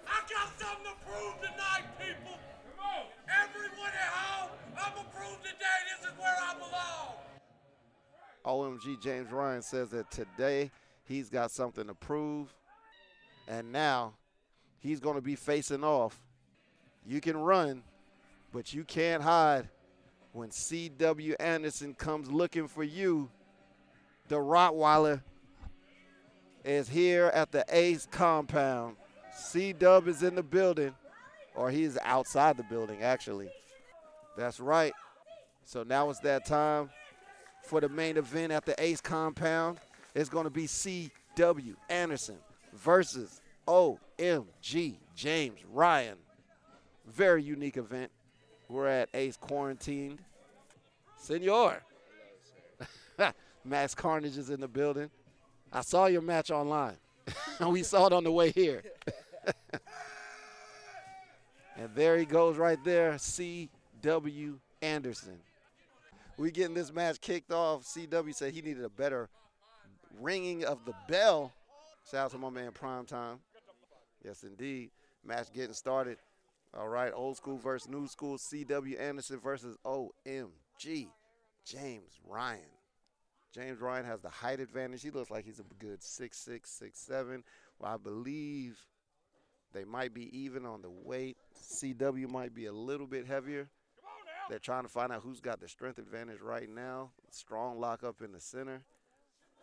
I 0.07 0.21
got 0.21 0.49
something 0.59 0.85
to 0.85 1.07
prove 1.07 1.35
tonight, 1.41 1.85
people. 1.99 2.39
Everyone 3.29 3.93
at 3.93 4.09
home, 4.09 4.51
I'm 4.75 4.93
today 5.43 5.79
this 5.93 6.11
is 6.11 6.19
where 6.19 6.35
I 6.41 6.55
belong. 6.55 7.18
OMG 8.49 9.01
James 9.01 9.31
Ryan 9.31 9.61
says 9.61 9.91
that 9.91 10.11
today 10.11 10.71
he's 11.05 11.29
got 11.29 11.51
something 11.51 11.87
to 11.87 11.95
prove. 11.95 12.53
And 13.47 13.71
now 13.71 14.15
he's 14.79 15.01
going 15.01 15.17
to 15.17 15.23
be 15.23 15.35
facing 15.35 15.85
off. 15.85 16.19
You 17.07 17.21
can 17.21 17.37
run, 17.37 17.83
but 18.53 18.73
you 18.73 18.85
can't 18.85 19.23
hide. 19.23 19.69
When 20.33 20.51
C.W. 20.51 21.35
Anderson 21.39 21.95
comes 21.95 22.31
looking 22.31 22.69
for 22.69 22.85
you, 22.85 23.31
the 24.29 24.37
Rottweiler 24.37 25.23
is 26.65 26.89
here 26.89 27.27
at 27.35 27.51
the 27.51 27.65
Ace 27.71 28.07
compound. 28.11 28.97
C 29.35 29.73
Dub 29.73 30.07
is 30.09 30.23
in 30.23 30.35
the 30.35 30.43
building, 30.43 30.95
or 31.55 31.71
he's 31.71 31.97
outside 32.05 32.57
the 32.57 32.63
building, 32.65 33.03
actually. 33.03 33.49
That's 34.37 34.61
right. 34.61 34.93
So 35.65 35.83
now 35.83 36.11
it's 36.11 36.21
that 36.21 36.45
time 36.45 36.91
for 37.69 37.81
the 37.83 37.89
main 37.89 38.17
event 38.17 38.51
at 38.51 38.65
the 38.65 38.75
Ace 38.83 39.03
compound. 39.03 39.79
It's 40.15 40.31
going 40.31 40.45
to 40.45 40.51
be 40.51 40.67
C.W. 40.67 41.77
Anderson 41.91 42.39
versus 42.73 43.43
OMG 43.67 44.97
James 45.15 45.61
Ryan. 45.71 46.17
Very 47.07 47.43
unique 47.43 47.77
event. 47.77 48.11
We're 48.69 48.87
at 48.87 49.11
Ace 49.13 49.37
quarantined. 49.37 50.19
Senor. 51.19 51.83
Max 53.65 53.95
Carnage 53.95 54.39
is 54.39 54.49
in 54.49 54.61
the 54.61 54.69
building. 54.69 55.11
I 55.71 55.83
saw 55.83 56.07
your 56.07 56.23
match 56.23 56.51
online. 56.51 56.97
And 57.61 57.69
we 57.73 57.83
saw 57.83 58.07
it 58.07 58.15
on 58.15 58.25
the 58.25 58.33
way 58.33 58.51
here. 58.51 58.83
and 61.77 61.91
there 61.95 62.17
he 62.17 62.25
goes 62.25 62.57
right 62.57 62.83
there, 62.83 63.19
C.W. 63.19 64.59
Anderson. 64.81 65.39
We 66.39 66.53
getting 66.53 66.75
this 66.75 66.93
match 66.93 67.21
kicked 67.21 67.51
off. 67.51 67.83
CW 67.83 68.33
said 68.33 68.55
he 68.55 68.63
needed 68.63 68.85
a 68.85 68.89
better 68.89 69.29
ringing 70.21 70.65
of 70.65 70.85
the 70.85 70.95
bell. 71.09 71.53
Shout 72.09 72.27
out 72.27 72.31
to 72.31 72.39
my 72.39 72.49
man 72.49 72.71
Prime 72.71 73.07
Time. 73.07 73.41
Yes, 74.25 74.45
indeed. 74.45 74.91
Match 75.25 75.53
getting 75.53 75.75
started. 75.75 76.19
All 76.79 76.89
right, 76.89 77.13
old 77.13 77.37
school 77.37 77.59
versus 77.59 77.89
new 77.89 78.07
school. 78.07 78.39
CW 78.39 79.01
Anderson 79.01 79.41
versus 79.41 79.77
OMG 79.85 81.09
James 81.65 82.21
Ryan. 82.25 82.61
James 83.53 83.81
Ryan 83.81 84.05
has 84.05 84.21
the 84.21 84.29
height 84.29 84.61
advantage. 84.61 85.03
He 85.03 85.11
looks 85.11 85.31
like 85.31 85.45
he's 85.45 85.59
a 85.59 85.65
good 85.81 86.05
six 86.05 86.39
six, 86.39 86.71
six 86.71 87.01
seven. 87.01 87.43
Well, 87.81 87.93
I 87.93 87.97
believe 87.97 88.79
they 89.73 89.85
might 89.85 90.15
be 90.15 90.39
even 90.39 90.67
on 90.67 90.83
the 90.83 90.91
weight. 90.91 91.37
CW 91.61 92.31
might 92.31 92.55
be 92.55 92.67
a 92.67 92.73
little 92.73 93.09
bit 93.09 93.27
heavier. 93.27 93.69
They're 94.49 94.59
trying 94.59 94.85
to 94.85 94.89
find 94.89 95.13
out 95.13 95.23
who's 95.23 95.41
got 95.41 95.61
the 95.61 95.69
strength 95.69 95.99
advantage 95.99 96.41
right 96.41 96.69
now. 96.69 97.11
Strong 97.31 97.81
lock 97.81 98.03
up 98.03 98.23
in 98.23 98.33
the 98.33 98.41
center. 98.41 98.83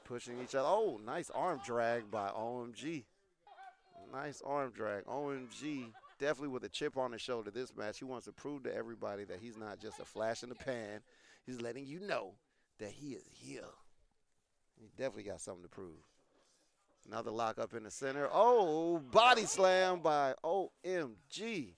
Pushing 0.04 0.36
each 0.44 0.54
other. 0.54 0.68
Oh, 0.68 1.00
nice 1.04 1.32
arm 1.32 1.60
drag 1.66 2.12
by 2.12 2.30
OMG. 2.30 3.04
Nice 4.14 4.42
arm 4.46 4.72
drag. 4.76 5.06
OMG 5.06 5.88
definitely 6.20 6.50
with 6.50 6.64
a 6.64 6.70
chip 6.70 6.98
on 6.98 7.12
his 7.12 7.22
shoulder 7.22 7.52
this 7.52 7.76
match. 7.76 8.00
He 8.00 8.06
wants 8.06 8.26
to 8.26 8.32
prove 8.32 8.64
to 8.64 8.76
everybody 8.76 9.24
that 9.26 9.40
he's 9.42 9.58
not 9.58 9.80
just 9.80 10.00
a 10.00 10.06
flash 10.06 10.44
in 10.44 10.50
the 10.50 10.56
pan. 10.56 11.02
He's 11.46 11.62
letting 11.62 11.86
you 11.86 12.00
know 12.00 12.34
that 12.80 12.92
he 12.92 13.14
is 13.14 13.24
here. 13.32 13.64
He 14.80 14.90
definitely 14.98 15.24
got 15.24 15.42
something 15.42 15.64
to 15.64 15.70
prove. 15.70 16.04
Another 17.08 17.32
lock 17.32 17.60
up 17.60 17.74
in 17.74 17.84
the 17.84 17.92
center. 17.92 18.28
Oh, 18.32 19.00
body 19.00 19.46
slam 19.46 20.00
by 20.00 20.34
OMG. 20.44 21.74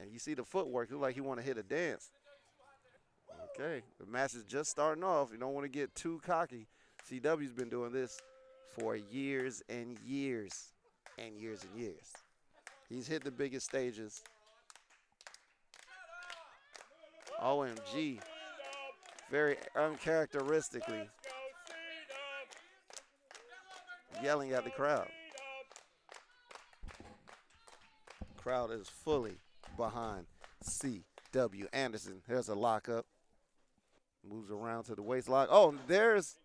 And 0.00 0.10
you 0.10 0.18
see 0.18 0.34
the 0.34 0.44
footwork. 0.44 0.90
Look 0.90 1.00
like 1.00 1.14
he 1.14 1.20
want 1.20 1.40
to 1.40 1.46
hit 1.46 1.58
a 1.58 1.62
dance. 1.62 2.10
Okay, 3.58 3.82
the 3.98 4.06
match 4.06 4.34
is 4.34 4.44
just 4.44 4.70
starting 4.70 5.04
off. 5.04 5.30
You 5.32 5.38
don't 5.38 5.54
want 5.54 5.64
to 5.64 5.70
get 5.70 5.94
too 5.94 6.20
cocky. 6.24 6.66
CW's 7.10 7.52
been 7.52 7.68
doing 7.68 7.92
this 7.92 8.20
for 8.78 8.96
years 8.96 9.62
and 9.68 9.98
years 10.06 10.72
and 11.18 11.36
years 11.36 11.64
and 11.64 11.80
years. 11.80 12.12
He's 12.88 13.06
hit 13.06 13.24
the 13.24 13.30
biggest 13.30 13.66
stages. 13.66 14.22
OMG. 17.42 18.20
Very 19.30 19.56
uncharacteristically 19.76 21.08
yelling 24.22 24.52
at 24.52 24.64
the 24.64 24.70
crowd. 24.70 25.08
Crowd 28.36 28.70
is 28.72 28.88
fully 28.88 29.36
behind 29.76 30.26
C.W. 30.62 31.66
Anderson. 31.72 32.22
There's 32.26 32.48
a 32.48 32.54
lockup. 32.54 33.06
Moves 34.28 34.50
around 34.50 34.84
to 34.84 34.94
the 34.94 35.02
waist 35.02 35.28
lock. 35.28 35.48
Oh, 35.50 35.74
there's 35.86 36.38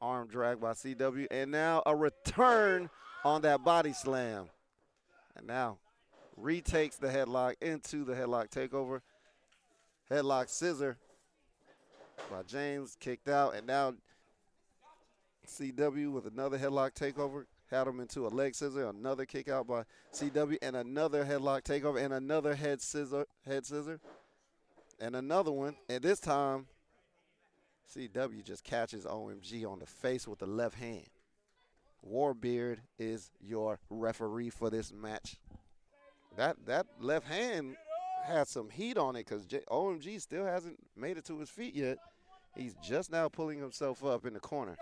arm 0.00 0.28
drag 0.28 0.60
by 0.60 0.72
CW. 0.72 1.26
And 1.30 1.50
now 1.50 1.82
a 1.86 1.94
return 1.94 2.90
on 3.24 3.42
that 3.42 3.64
body 3.64 3.92
slam. 3.92 4.46
And 5.36 5.46
now 5.46 5.78
retakes 6.36 6.96
the 6.96 7.08
headlock 7.08 7.54
into 7.62 8.04
the 8.04 8.14
headlock 8.14 8.50
takeover. 8.50 9.00
Headlock 10.10 10.48
scissor 10.48 10.98
by 12.30 12.42
James, 12.42 12.96
kicked 12.98 13.28
out. 13.28 13.54
And 13.54 13.66
now 13.66 13.94
CW 15.46 16.12
with 16.12 16.26
another 16.26 16.58
headlock 16.58 16.94
takeover. 16.94 17.44
Had 17.70 17.86
him 17.86 18.00
into 18.00 18.26
a 18.26 18.28
leg 18.28 18.54
scissor, 18.54 18.88
another 18.88 19.24
kick 19.24 19.48
out 19.48 19.66
by 19.66 19.84
CW, 20.12 20.58
and 20.60 20.76
another 20.76 21.24
headlock 21.24 21.62
takeover, 21.62 22.04
and 22.04 22.12
another 22.12 22.54
head 22.54 22.82
scissor, 22.82 23.24
head 23.46 23.64
scissor, 23.64 23.98
and 25.00 25.16
another 25.16 25.50
one. 25.50 25.76
And 25.88 26.02
this 26.02 26.20
time, 26.20 26.66
CW 27.94 28.42
just 28.42 28.64
catches 28.64 29.04
OMG 29.04 29.66
on 29.70 29.78
the 29.78 29.86
face 29.86 30.26
with 30.26 30.38
the 30.38 30.46
left 30.46 30.76
hand. 30.76 31.06
Warbeard 32.08 32.78
is 32.98 33.30
your 33.40 33.78
referee 33.90 34.50
for 34.50 34.70
this 34.70 34.92
match. 34.92 35.36
That 36.36 36.56
that 36.66 36.86
left 37.00 37.26
hand 37.26 37.76
has 38.24 38.48
some 38.48 38.70
heat 38.70 38.96
on 38.96 39.16
it 39.16 39.26
because 39.26 39.44
OMG 39.46 40.20
still 40.20 40.46
hasn't 40.46 40.78
made 40.96 41.18
it 41.18 41.24
to 41.26 41.38
his 41.38 41.50
feet 41.50 41.74
yet. 41.74 41.98
He's 42.56 42.74
just 42.82 43.10
now 43.12 43.28
pulling 43.28 43.60
himself 43.60 44.04
up 44.04 44.24
in 44.24 44.34
the 44.34 44.40
corner. 44.40 44.76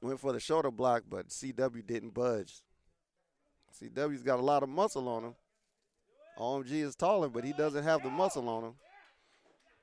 Went 0.00 0.18
for 0.18 0.32
the 0.32 0.40
shoulder 0.40 0.70
block, 0.70 1.04
but 1.08 1.28
CW 1.28 1.86
didn't 1.86 2.14
budge. 2.14 2.62
CW's 3.80 4.22
got 4.22 4.40
a 4.40 4.42
lot 4.42 4.62
of 4.62 4.68
muscle 4.68 5.08
on 5.08 5.24
him. 5.24 5.34
OMG 6.38 6.72
is 6.72 6.96
taller, 6.96 7.28
but 7.28 7.44
he 7.44 7.52
doesn't 7.52 7.84
have 7.84 8.02
the 8.02 8.10
muscle 8.10 8.48
on 8.48 8.64
him. 8.64 8.74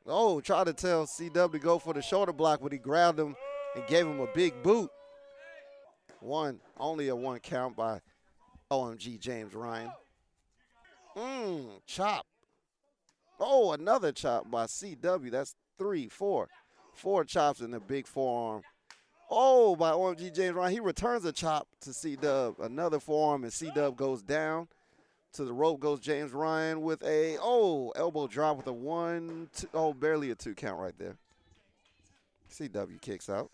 Oh, 0.06 0.42
try 0.42 0.64
to 0.64 0.74
tell 0.74 1.06
CW 1.06 1.52
to 1.52 1.60
go 1.60 1.80
for 1.80 1.94
the 1.94 2.02
shoulder 2.02 2.34
block, 2.34 2.62
but 2.62 2.72
he 2.72 2.78
grabbed 2.78 3.20
him 3.20 3.36
and 3.76 3.88
gave 3.88 4.06
him 4.06 4.20
a 4.20 4.28
big 4.34 4.62
boot. 4.64 4.90
One, 6.20 6.60
only 6.78 7.08
a 7.08 7.16
one 7.16 7.40
count 7.40 7.76
by 7.76 8.02
OMG 8.72 9.20
James 9.20 9.54
Ryan. 9.54 9.92
Mmm, 11.16 11.70
chop. 11.86 12.26
Oh, 13.40 13.72
another 13.72 14.12
chop 14.12 14.50
by 14.50 14.66
CW. 14.66 15.32
That's 15.32 15.56
three, 15.78 16.08
four. 16.08 16.50
Four 16.94 17.24
chops 17.24 17.62
in 17.62 17.72
the 17.72 17.80
big 17.80 18.08
forearm 18.08 18.64
Oh, 19.32 19.76
by 19.76 19.92
OMG 19.92 20.34
James 20.34 20.56
Ryan. 20.56 20.74
He 20.74 20.80
returns 20.80 21.24
a 21.24 21.32
chop 21.32 21.68
to 21.82 21.94
C 21.94 22.16
Dub. 22.16 22.60
Another 22.60 23.00
forearm, 23.00 23.44
and 23.44 23.54
C 23.54 23.72
Dub 23.74 23.96
goes 23.96 24.24
down. 24.24 24.68
To 25.34 25.46
the 25.46 25.54
rope 25.54 25.80
goes 25.80 26.00
James 26.00 26.32
Ryan 26.32 26.82
with 26.82 27.04
a, 27.04 27.38
oh, 27.40 27.92
elbow 27.96 28.28
drop 28.28 28.58
with 28.58 28.68
a 28.68 28.74
one, 28.74 29.50
two, 29.56 29.68
oh, 29.74 29.94
barely 29.94 30.32
a 30.32 30.36
two 30.36 30.56
count 30.56 30.80
right 30.80 30.98
there. 30.98 31.18
CW 32.52 33.00
kicks 33.00 33.30
out. 33.30 33.52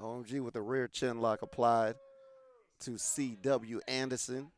OMG 0.00 0.40
with 0.40 0.54
a 0.54 0.62
rear 0.62 0.86
chin 0.86 1.20
lock 1.20 1.42
applied 1.42 1.96
to 2.80 2.92
CW 2.92 3.80
Anderson. 3.88 4.52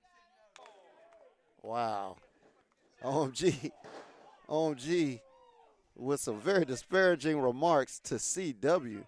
Wow. 1.63 2.17
OMG. 3.03 3.73
OMG 4.49 5.21
with 5.97 6.21
some 6.21 6.41
very 6.41 6.65
disparaging 6.65 7.41
remarks 7.41 7.99
to 8.01 8.17
CW. 8.17 9.05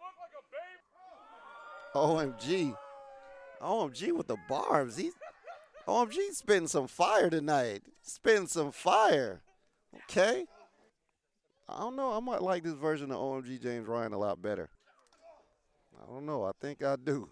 OMG. 1.94 2.76
OMG 3.60 4.12
with 4.12 4.26
the 4.26 4.36
barbs. 4.48 4.96
He's 4.96 5.12
OMG 5.86 6.16
spitting 6.32 6.68
some 6.68 6.86
fire 6.86 7.28
tonight. 7.30 7.82
Spitting 8.02 8.46
some 8.46 8.72
fire. 8.72 9.42
Okay. 9.94 10.46
I 11.68 11.80
don't 11.80 11.96
know. 11.96 12.12
I 12.12 12.20
might 12.20 12.42
like 12.42 12.62
this 12.62 12.74
version 12.74 13.10
of 13.10 13.18
OMG 13.18 13.62
James 13.62 13.86
Ryan 13.86 14.12
a 14.12 14.18
lot 14.18 14.40
better. 14.42 14.68
I 16.00 16.12
don't 16.12 16.26
know. 16.26 16.44
I 16.44 16.52
think 16.60 16.82
I 16.82 16.96
do. 16.96 17.28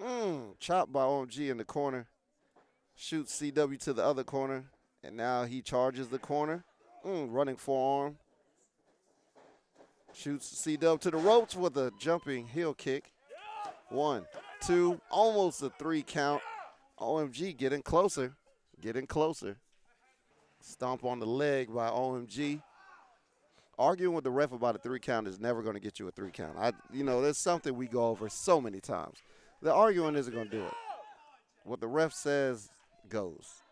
Mm, 0.00 0.58
chopped 0.58 0.92
by 0.92 1.02
OMG 1.02 1.50
in 1.50 1.58
the 1.58 1.64
corner. 1.64 2.06
Shoots 2.94 3.40
CW 3.40 3.78
to 3.80 3.92
the 3.92 4.04
other 4.04 4.24
corner. 4.24 4.64
And 5.02 5.16
now 5.16 5.44
he 5.44 5.62
charges 5.62 6.08
the 6.08 6.18
corner. 6.18 6.64
Mm, 7.04 7.28
running 7.30 7.56
forearm. 7.56 8.16
Shoots 10.12 10.66
CW 10.66 11.00
to 11.00 11.10
the 11.10 11.16
ropes 11.16 11.54
with 11.54 11.76
a 11.76 11.92
jumping 11.98 12.48
heel 12.48 12.74
kick. 12.74 13.12
One, 13.90 14.26
two, 14.60 15.00
almost 15.10 15.62
a 15.62 15.70
three 15.70 16.02
count. 16.02 16.42
OMG 16.98 17.56
getting 17.56 17.82
closer. 17.82 18.36
Getting 18.80 19.06
closer. 19.06 19.56
Stomp 20.60 21.04
on 21.04 21.18
the 21.18 21.26
leg 21.26 21.72
by 21.72 21.88
OMG. 21.88 22.62
Arguing 23.78 24.14
with 24.14 24.24
the 24.24 24.30
ref 24.30 24.52
about 24.52 24.74
a 24.74 24.78
three 24.78 24.98
count 24.98 25.28
is 25.28 25.38
never 25.38 25.62
going 25.62 25.74
to 25.74 25.80
get 25.80 26.00
you 26.00 26.08
a 26.08 26.10
three 26.10 26.32
count. 26.32 26.56
I, 26.58 26.72
you 26.92 27.04
know, 27.04 27.22
there's 27.22 27.38
something 27.38 27.76
we 27.76 27.86
go 27.86 28.08
over 28.08 28.28
so 28.28 28.60
many 28.60 28.80
times. 28.80 29.18
The 29.62 29.72
arguing 29.72 30.16
isn't 30.16 30.34
going 30.34 30.50
to 30.50 30.56
do 30.56 30.64
it. 30.64 30.74
What 31.64 31.80
the 31.80 31.86
ref 31.86 32.12
says 32.12 32.68
goes. 33.08 33.62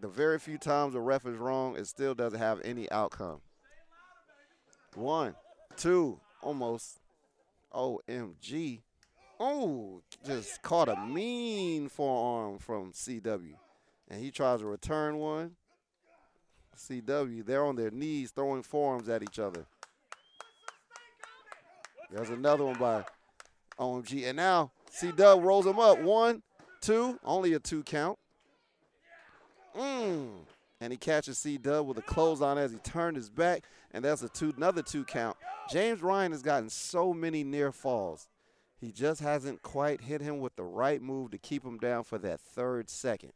The 0.00 0.08
very 0.08 0.40
few 0.40 0.58
times 0.58 0.94
the 0.94 1.00
ref 1.00 1.26
is 1.26 1.36
wrong, 1.36 1.76
it 1.76 1.86
still 1.86 2.14
doesn't 2.14 2.38
have 2.38 2.60
any 2.64 2.90
outcome. 2.90 3.40
One, 4.94 5.36
two, 5.76 6.18
almost. 6.42 6.98
OMG. 7.72 8.80
Oh, 9.44 10.02
just 10.24 10.62
caught 10.62 10.88
a 10.88 10.94
mean 10.94 11.88
forearm 11.88 12.58
from 12.58 12.92
CW. 12.92 13.54
And 14.08 14.20
he 14.22 14.30
tries 14.30 14.60
to 14.60 14.66
return 14.66 15.16
one. 15.16 15.56
CW, 16.76 17.44
they're 17.44 17.64
on 17.64 17.74
their 17.74 17.90
knees 17.90 18.30
throwing 18.30 18.62
forearms 18.62 19.08
at 19.08 19.20
each 19.20 19.40
other. 19.40 19.66
There's 22.12 22.30
another 22.30 22.64
one 22.66 22.78
by 22.78 23.04
OMG. 23.80 24.28
And 24.28 24.36
now 24.36 24.70
CW 24.96 25.42
rolls 25.42 25.66
him 25.66 25.80
up. 25.80 26.00
One, 26.00 26.44
two, 26.80 27.18
only 27.24 27.52
a 27.54 27.58
two 27.58 27.82
count. 27.82 28.20
Mm. 29.76 30.28
And 30.80 30.92
he 30.92 30.96
catches 30.96 31.38
C 31.38 31.58
Dub 31.58 31.88
with 31.88 31.98
a 31.98 32.02
clothesline 32.02 32.58
as 32.58 32.70
he 32.70 32.78
turned 32.78 33.16
his 33.16 33.28
back, 33.28 33.64
and 33.90 34.04
that's 34.04 34.22
a 34.22 34.28
two, 34.28 34.54
another 34.56 34.82
two 34.82 35.04
count. 35.04 35.36
James 35.68 36.00
Ryan 36.00 36.30
has 36.30 36.42
gotten 36.42 36.70
so 36.70 37.12
many 37.12 37.42
near 37.42 37.72
falls. 37.72 38.28
He 38.82 38.90
just 38.90 39.20
hasn't 39.20 39.62
quite 39.62 40.00
hit 40.00 40.20
him 40.20 40.40
with 40.40 40.56
the 40.56 40.64
right 40.64 41.00
move 41.00 41.30
to 41.30 41.38
keep 41.38 41.64
him 41.64 41.78
down 41.78 42.02
for 42.02 42.18
that 42.18 42.40
third 42.40 42.90
second. 42.90 43.32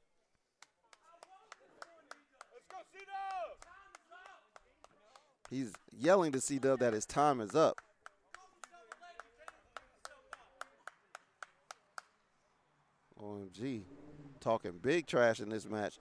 He's 5.49 5.73
yelling 5.97 6.33
to 6.33 6.41
C 6.41 6.59
Dub 6.59 6.81
that 6.81 6.93
his 6.93 7.07
time 7.07 7.41
is 7.41 7.55
up. 7.55 7.81
OMG, 13.23 13.83
talking 14.41 14.73
big 14.83 15.07
trash 15.07 15.39
in 15.39 15.51
this 15.51 15.69
match. 15.69 16.01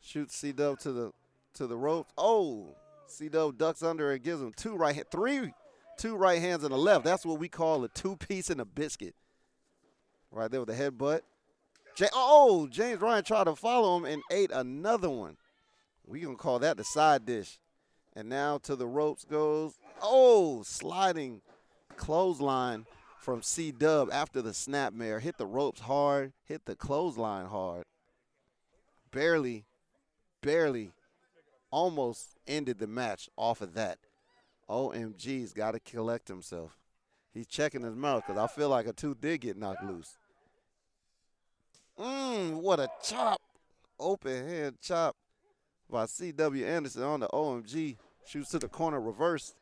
Shoots 0.00 0.36
C 0.36 0.52
Dub 0.52 0.78
to 0.78 0.92
the 0.92 1.12
to 1.54 1.66
the 1.66 1.76
ropes. 1.76 2.12
Oh, 2.16 2.76
C 3.08 3.28
Dub 3.28 3.58
ducks 3.58 3.82
under 3.82 4.12
and 4.12 4.22
gives 4.22 4.40
him 4.40 4.52
two 4.56 4.76
right 4.76 4.94
hand, 4.94 5.08
three, 5.10 5.52
two 5.98 6.16
right 6.16 6.40
hands 6.40 6.64
and 6.64 6.72
a 6.72 6.76
left. 6.76 7.04
That's 7.04 7.24
what 7.24 7.38
we 7.38 7.48
call 7.48 7.84
a 7.84 7.88
two 7.88 8.16
piece 8.16 8.50
and 8.50 8.60
a 8.60 8.64
biscuit. 8.64 9.14
Right 10.30 10.50
there 10.50 10.60
with 10.60 10.68
the 10.68 10.74
headbutt. 10.74 11.20
J- 11.94 12.08
oh, 12.12 12.66
James 12.68 13.00
Ryan 13.00 13.24
tried 13.24 13.44
to 13.44 13.54
follow 13.54 13.96
him 13.96 14.04
and 14.04 14.22
ate 14.30 14.50
another 14.50 15.10
one. 15.10 15.36
We 16.06 16.20
gonna 16.20 16.36
call 16.36 16.58
that 16.58 16.76
the 16.76 16.84
side 16.84 17.24
dish. 17.24 17.58
And 18.16 18.28
now 18.28 18.58
to 18.58 18.76
the 18.76 18.86
ropes 18.86 19.24
goes. 19.24 19.78
Oh, 20.02 20.62
sliding 20.64 21.40
clothesline 21.96 22.86
from 23.20 23.42
C 23.42 23.72
Dub 23.72 24.10
after 24.12 24.42
the 24.42 24.50
snapmare. 24.50 25.20
Hit 25.20 25.38
the 25.38 25.46
ropes 25.46 25.80
hard, 25.80 26.32
hit 26.44 26.66
the 26.66 26.76
clothesline 26.76 27.46
hard. 27.46 27.84
Barely, 29.10 29.64
barely, 30.42 30.90
almost 31.70 32.36
ended 32.46 32.78
the 32.78 32.86
match 32.86 33.28
off 33.36 33.60
of 33.60 33.74
that. 33.74 33.98
OMG's 34.68 35.52
got 35.52 35.72
to 35.72 35.80
collect 35.80 36.28
himself. 36.28 36.76
He's 37.32 37.46
checking 37.46 37.82
his 37.82 37.96
mouth 37.96 38.22
because 38.26 38.40
I 38.40 38.46
feel 38.46 38.68
like 38.68 38.86
a 38.86 38.92
tooth 38.92 39.20
did 39.20 39.40
get 39.40 39.56
knocked 39.56 39.84
loose. 39.84 40.16
Mmm, 41.98 42.60
what 42.60 42.80
a 42.80 42.88
chop. 43.02 43.40
Open 43.98 44.48
hand 44.48 44.76
chop 44.82 45.16
by 45.90 46.06
C.W. 46.06 46.66
Anderson 46.66 47.02
on 47.02 47.20
the 47.20 47.28
OMG. 47.28 47.96
Shoots 48.26 48.50
to 48.50 48.58
the 48.58 48.68
corner, 48.68 49.00
reversed. 49.00 49.54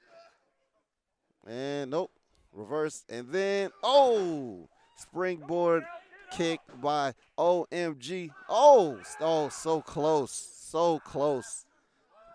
And 1.46 1.90
nope, 1.90 2.10
reverse. 2.52 3.04
And 3.08 3.28
then, 3.30 3.70
oh, 3.82 4.68
springboard 4.96 5.84
kick 6.30 6.60
by 6.80 7.14
OMG. 7.38 8.30
Oh, 8.48 8.98
oh, 9.20 9.48
so 9.48 9.80
close, 9.80 10.32
so 10.32 10.98
close. 11.00 11.66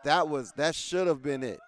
That 0.03 0.28
was, 0.28 0.51
that 0.53 0.76
should 0.76 1.07
have 1.07 1.22
been 1.22 1.43
it. 1.43 1.59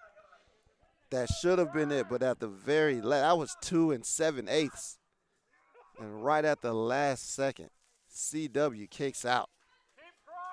That 1.10 1.28
should 1.28 1.58
have 1.58 1.72
been 1.72 1.90
it, 1.90 2.06
but 2.08 2.22
at 2.22 2.38
the 2.38 2.48
very 2.48 3.00
last, 3.00 3.24
I 3.24 3.32
was 3.32 3.56
two 3.60 3.90
and 3.90 4.06
seven 4.06 4.48
eighths. 4.48 4.98
And 5.98 6.24
right 6.24 6.44
at 6.44 6.62
the 6.62 6.72
last 6.72 7.34
second, 7.34 7.70
CW 8.14 8.88
kicks 8.88 9.24
out. 9.24 9.50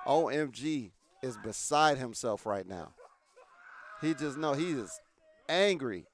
OMG 0.06 0.90
is 1.22 1.36
beside 1.38 1.98
himself 1.98 2.44
right 2.44 2.66
now. 2.66 2.92
He 4.00 4.14
just 4.14 4.36
know 4.36 4.52
he 4.52 4.72
is 4.72 5.00
angry. 5.48 6.06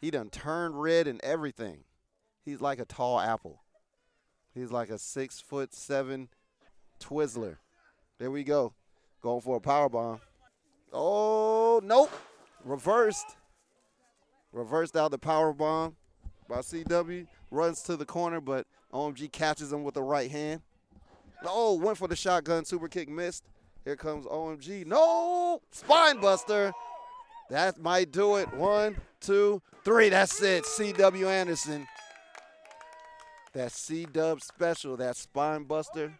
He 0.00 0.10
done 0.10 0.30
turned 0.30 0.80
red 0.80 1.06
and 1.06 1.20
everything. 1.22 1.84
He's 2.44 2.60
like 2.60 2.78
a 2.78 2.84
tall 2.84 3.18
apple. 3.18 3.62
He's 4.54 4.70
like 4.70 4.90
a 4.90 4.98
six 4.98 5.40
foot 5.40 5.74
seven 5.74 6.28
Twizzler. 7.00 7.56
There 8.18 8.30
we 8.30 8.44
go. 8.44 8.74
Going 9.22 9.40
for 9.40 9.56
a 9.56 9.60
power 9.60 9.88
bomb. 9.88 10.20
Oh 10.92 11.80
nope. 11.82 12.12
Reversed. 12.64 13.36
Reversed 14.56 14.96
out 14.96 15.10
the 15.10 15.18
power 15.18 15.52
bomb 15.52 15.96
by 16.48 16.60
CW. 16.60 17.26
Runs 17.50 17.82
to 17.82 17.94
the 17.94 18.06
corner, 18.06 18.40
but 18.40 18.66
OMG 18.90 19.30
catches 19.30 19.70
him 19.70 19.84
with 19.84 19.92
the 19.92 20.02
right 20.02 20.30
hand. 20.30 20.62
Oh, 21.44 21.74
went 21.74 21.98
for 21.98 22.08
the 22.08 22.16
shotgun. 22.16 22.64
Super 22.64 22.88
kick 22.88 23.10
missed. 23.10 23.44
Here 23.84 23.96
comes 23.96 24.24
OMG. 24.24 24.86
No! 24.86 25.60
Spine 25.72 26.22
buster. 26.22 26.72
That 27.50 27.78
might 27.82 28.12
do 28.12 28.36
it. 28.36 28.50
One, 28.54 28.96
two, 29.20 29.60
three. 29.84 30.08
That's 30.08 30.40
it. 30.40 30.64
CW 30.64 31.26
Anderson. 31.26 31.86
That 33.52 33.72
C 33.72 34.06
Dub 34.06 34.40
special, 34.40 34.96
that 34.96 35.16
spine 35.16 35.64
buster. 35.64 36.14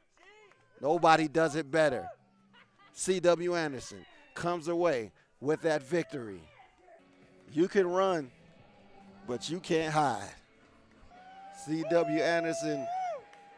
Nobody 0.82 1.26
does 1.26 1.56
it 1.56 1.70
better. 1.70 2.06
CW 2.94 3.58
Anderson 3.58 4.04
comes 4.34 4.68
away 4.68 5.10
with 5.40 5.62
that 5.62 5.82
victory. 5.82 6.42
You 7.52 7.68
can 7.68 7.86
run, 7.86 8.30
but 9.26 9.48
you 9.48 9.60
can't 9.60 9.92
hide. 9.92 10.30
CW 11.66 12.20
Anderson 12.20 12.86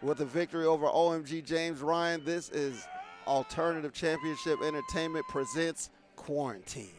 with 0.03 0.21
a 0.21 0.25
victory 0.25 0.67
over 0.67 0.87
OMG 0.87 1.45
James 1.45 1.81
Ryan. 1.81 2.25
This 2.25 2.49
is 2.51 2.87
Alternative 3.27 3.93
Championship 3.93 4.63
Entertainment 4.63 5.27
presents 5.29 5.91
Quarantine. 6.17 6.91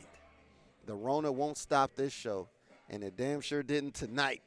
The 0.86 0.94
Rona 0.96 1.32
won't 1.32 1.58
stop 1.58 1.96
this 1.96 2.12
show, 2.12 2.48
and 2.90 3.04
it 3.04 3.16
damn 3.16 3.42
sure 3.42 3.64
didn't 3.64 3.94
tonight. 3.94 4.42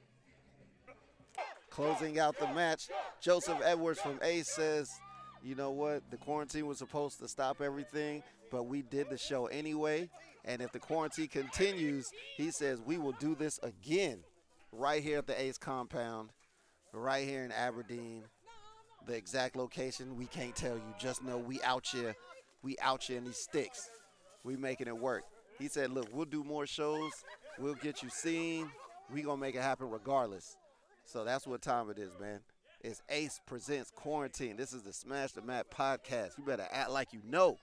Closing 1.70 2.18
out 2.18 2.38
the 2.38 2.48
match, 2.48 2.88
Joseph 3.20 3.58
Edwards 3.64 4.00
from 4.00 4.18
Ace 4.22 4.54
says, 4.54 4.90
you 5.42 5.54
know 5.54 5.70
what? 5.70 6.02
The 6.10 6.18
quarantine 6.18 6.66
was 6.66 6.78
supposed 6.78 7.18
to 7.20 7.28
stop 7.28 7.60
everything, 7.60 8.22
but 8.50 8.64
we 8.64 8.82
did 8.82 9.08
the 9.08 9.16
show 9.16 9.46
anyway. 9.46 10.10
And 10.44 10.60
if 10.60 10.72
the 10.72 10.78
quarantine 10.78 11.28
continues, 11.28 12.10
he 12.36 12.50
says 12.50 12.80
we 12.80 12.98
will 12.98 13.12
do 13.12 13.34
this 13.34 13.58
again 13.62 14.20
right 14.72 15.02
here 15.02 15.18
at 15.18 15.26
the 15.26 15.40
Ace 15.40 15.58
compound, 15.58 16.30
right 16.92 17.26
here 17.26 17.44
in 17.44 17.52
Aberdeen. 17.52 18.24
The 19.06 19.14
exact 19.14 19.56
location, 19.56 20.16
we 20.16 20.26
can't 20.26 20.54
tell 20.54 20.74
you. 20.74 20.94
Just 20.98 21.24
know 21.24 21.38
we 21.38 21.60
out 21.62 21.86
here. 21.86 22.14
We 22.62 22.76
out 22.80 23.02
here 23.02 23.18
in 23.18 23.24
these 23.24 23.38
sticks. 23.38 23.90
We 24.44 24.56
making 24.56 24.86
it 24.88 24.96
work. 24.96 25.24
He 25.58 25.68
said, 25.68 25.90
look, 25.90 26.08
we'll 26.12 26.24
do 26.24 26.44
more 26.44 26.66
shows. 26.66 27.12
We'll 27.58 27.74
get 27.74 28.02
you 28.02 28.08
seen. 28.10 28.70
We 29.12 29.22
gonna 29.22 29.40
make 29.40 29.54
it 29.54 29.62
happen 29.62 29.90
regardless. 29.90 30.56
So 31.04 31.24
that's 31.24 31.46
what 31.46 31.62
time 31.62 31.90
it 31.90 31.98
is, 31.98 32.10
man. 32.20 32.40
It's 32.84 33.00
Ace 33.10 33.40
Presents 33.46 33.92
Quarantine. 33.94 34.56
This 34.56 34.72
is 34.72 34.82
the 34.82 34.92
Smash 34.92 35.30
the 35.30 35.40
Mat 35.40 35.66
podcast. 35.70 36.36
You 36.36 36.44
better 36.44 36.66
act 36.68 36.90
like 36.90 37.12
you 37.12 37.20
know. 37.24 37.58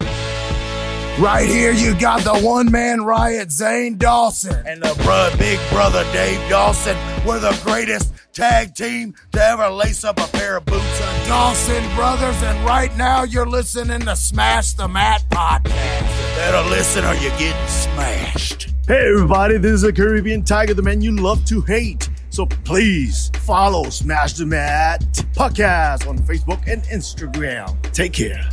Right 1.20 1.45
here, 1.45 1.74
you 1.74 1.93
got 1.99 2.22
the 2.22 2.39
one 2.39 2.72
man 2.72 3.01
riot, 3.03 3.51
Zane 3.51 3.97
Dawson. 3.97 4.55
And 4.65 4.82
the 4.82 4.93
bro- 5.03 5.30
big 5.38 5.59
brother, 5.72 6.05
Dave 6.13 6.39
Dawson. 6.49 6.95
We're 7.28 7.41
the 7.41 7.59
greatest 7.65 8.13
tag 8.32 8.76
team 8.76 9.13
to 9.34 9.43
ever 9.43 9.67
lace 9.70 10.05
up 10.05 10.20
a 10.22 10.28
pair 10.28 10.55
of 10.55 10.63
boots. 10.63 10.99
The 10.99 11.26
Dawson 11.28 11.84
Brothers. 11.95 12.41
And 12.41 12.65
right 12.65 12.95
now, 12.95 13.24
you're 13.24 13.45
listening 13.45 13.99
to 13.99 14.15
Smash 14.15 14.72
the 14.76 14.88
Mat 14.88 15.26
podcast. 15.30 16.36
Better 16.38 16.70
listen 16.70 17.03
or 17.03 17.13
you're 17.15 17.38
getting 17.38 17.67
smashed. 17.67 18.70
Hey 18.88 19.07
everybody, 19.13 19.57
this 19.57 19.74
is 19.74 19.84
a 19.84 19.93
Caribbean 19.93 20.43
Tiger, 20.43 20.74
the 20.74 20.82
man 20.82 21.01
you 21.01 21.11
love 21.11 21.45
to 21.45 21.61
hate. 21.61 22.09
So 22.30 22.45
please 22.45 23.32
follow 23.39 23.89
Smash 23.89 24.34
the 24.34 24.45
Mat 24.45 25.01
Podcast 25.34 26.07
on 26.07 26.17
Facebook 26.19 26.61
and 26.67 26.84
Instagram. 26.84 27.80
Take 27.91 28.13
care. 28.13 28.49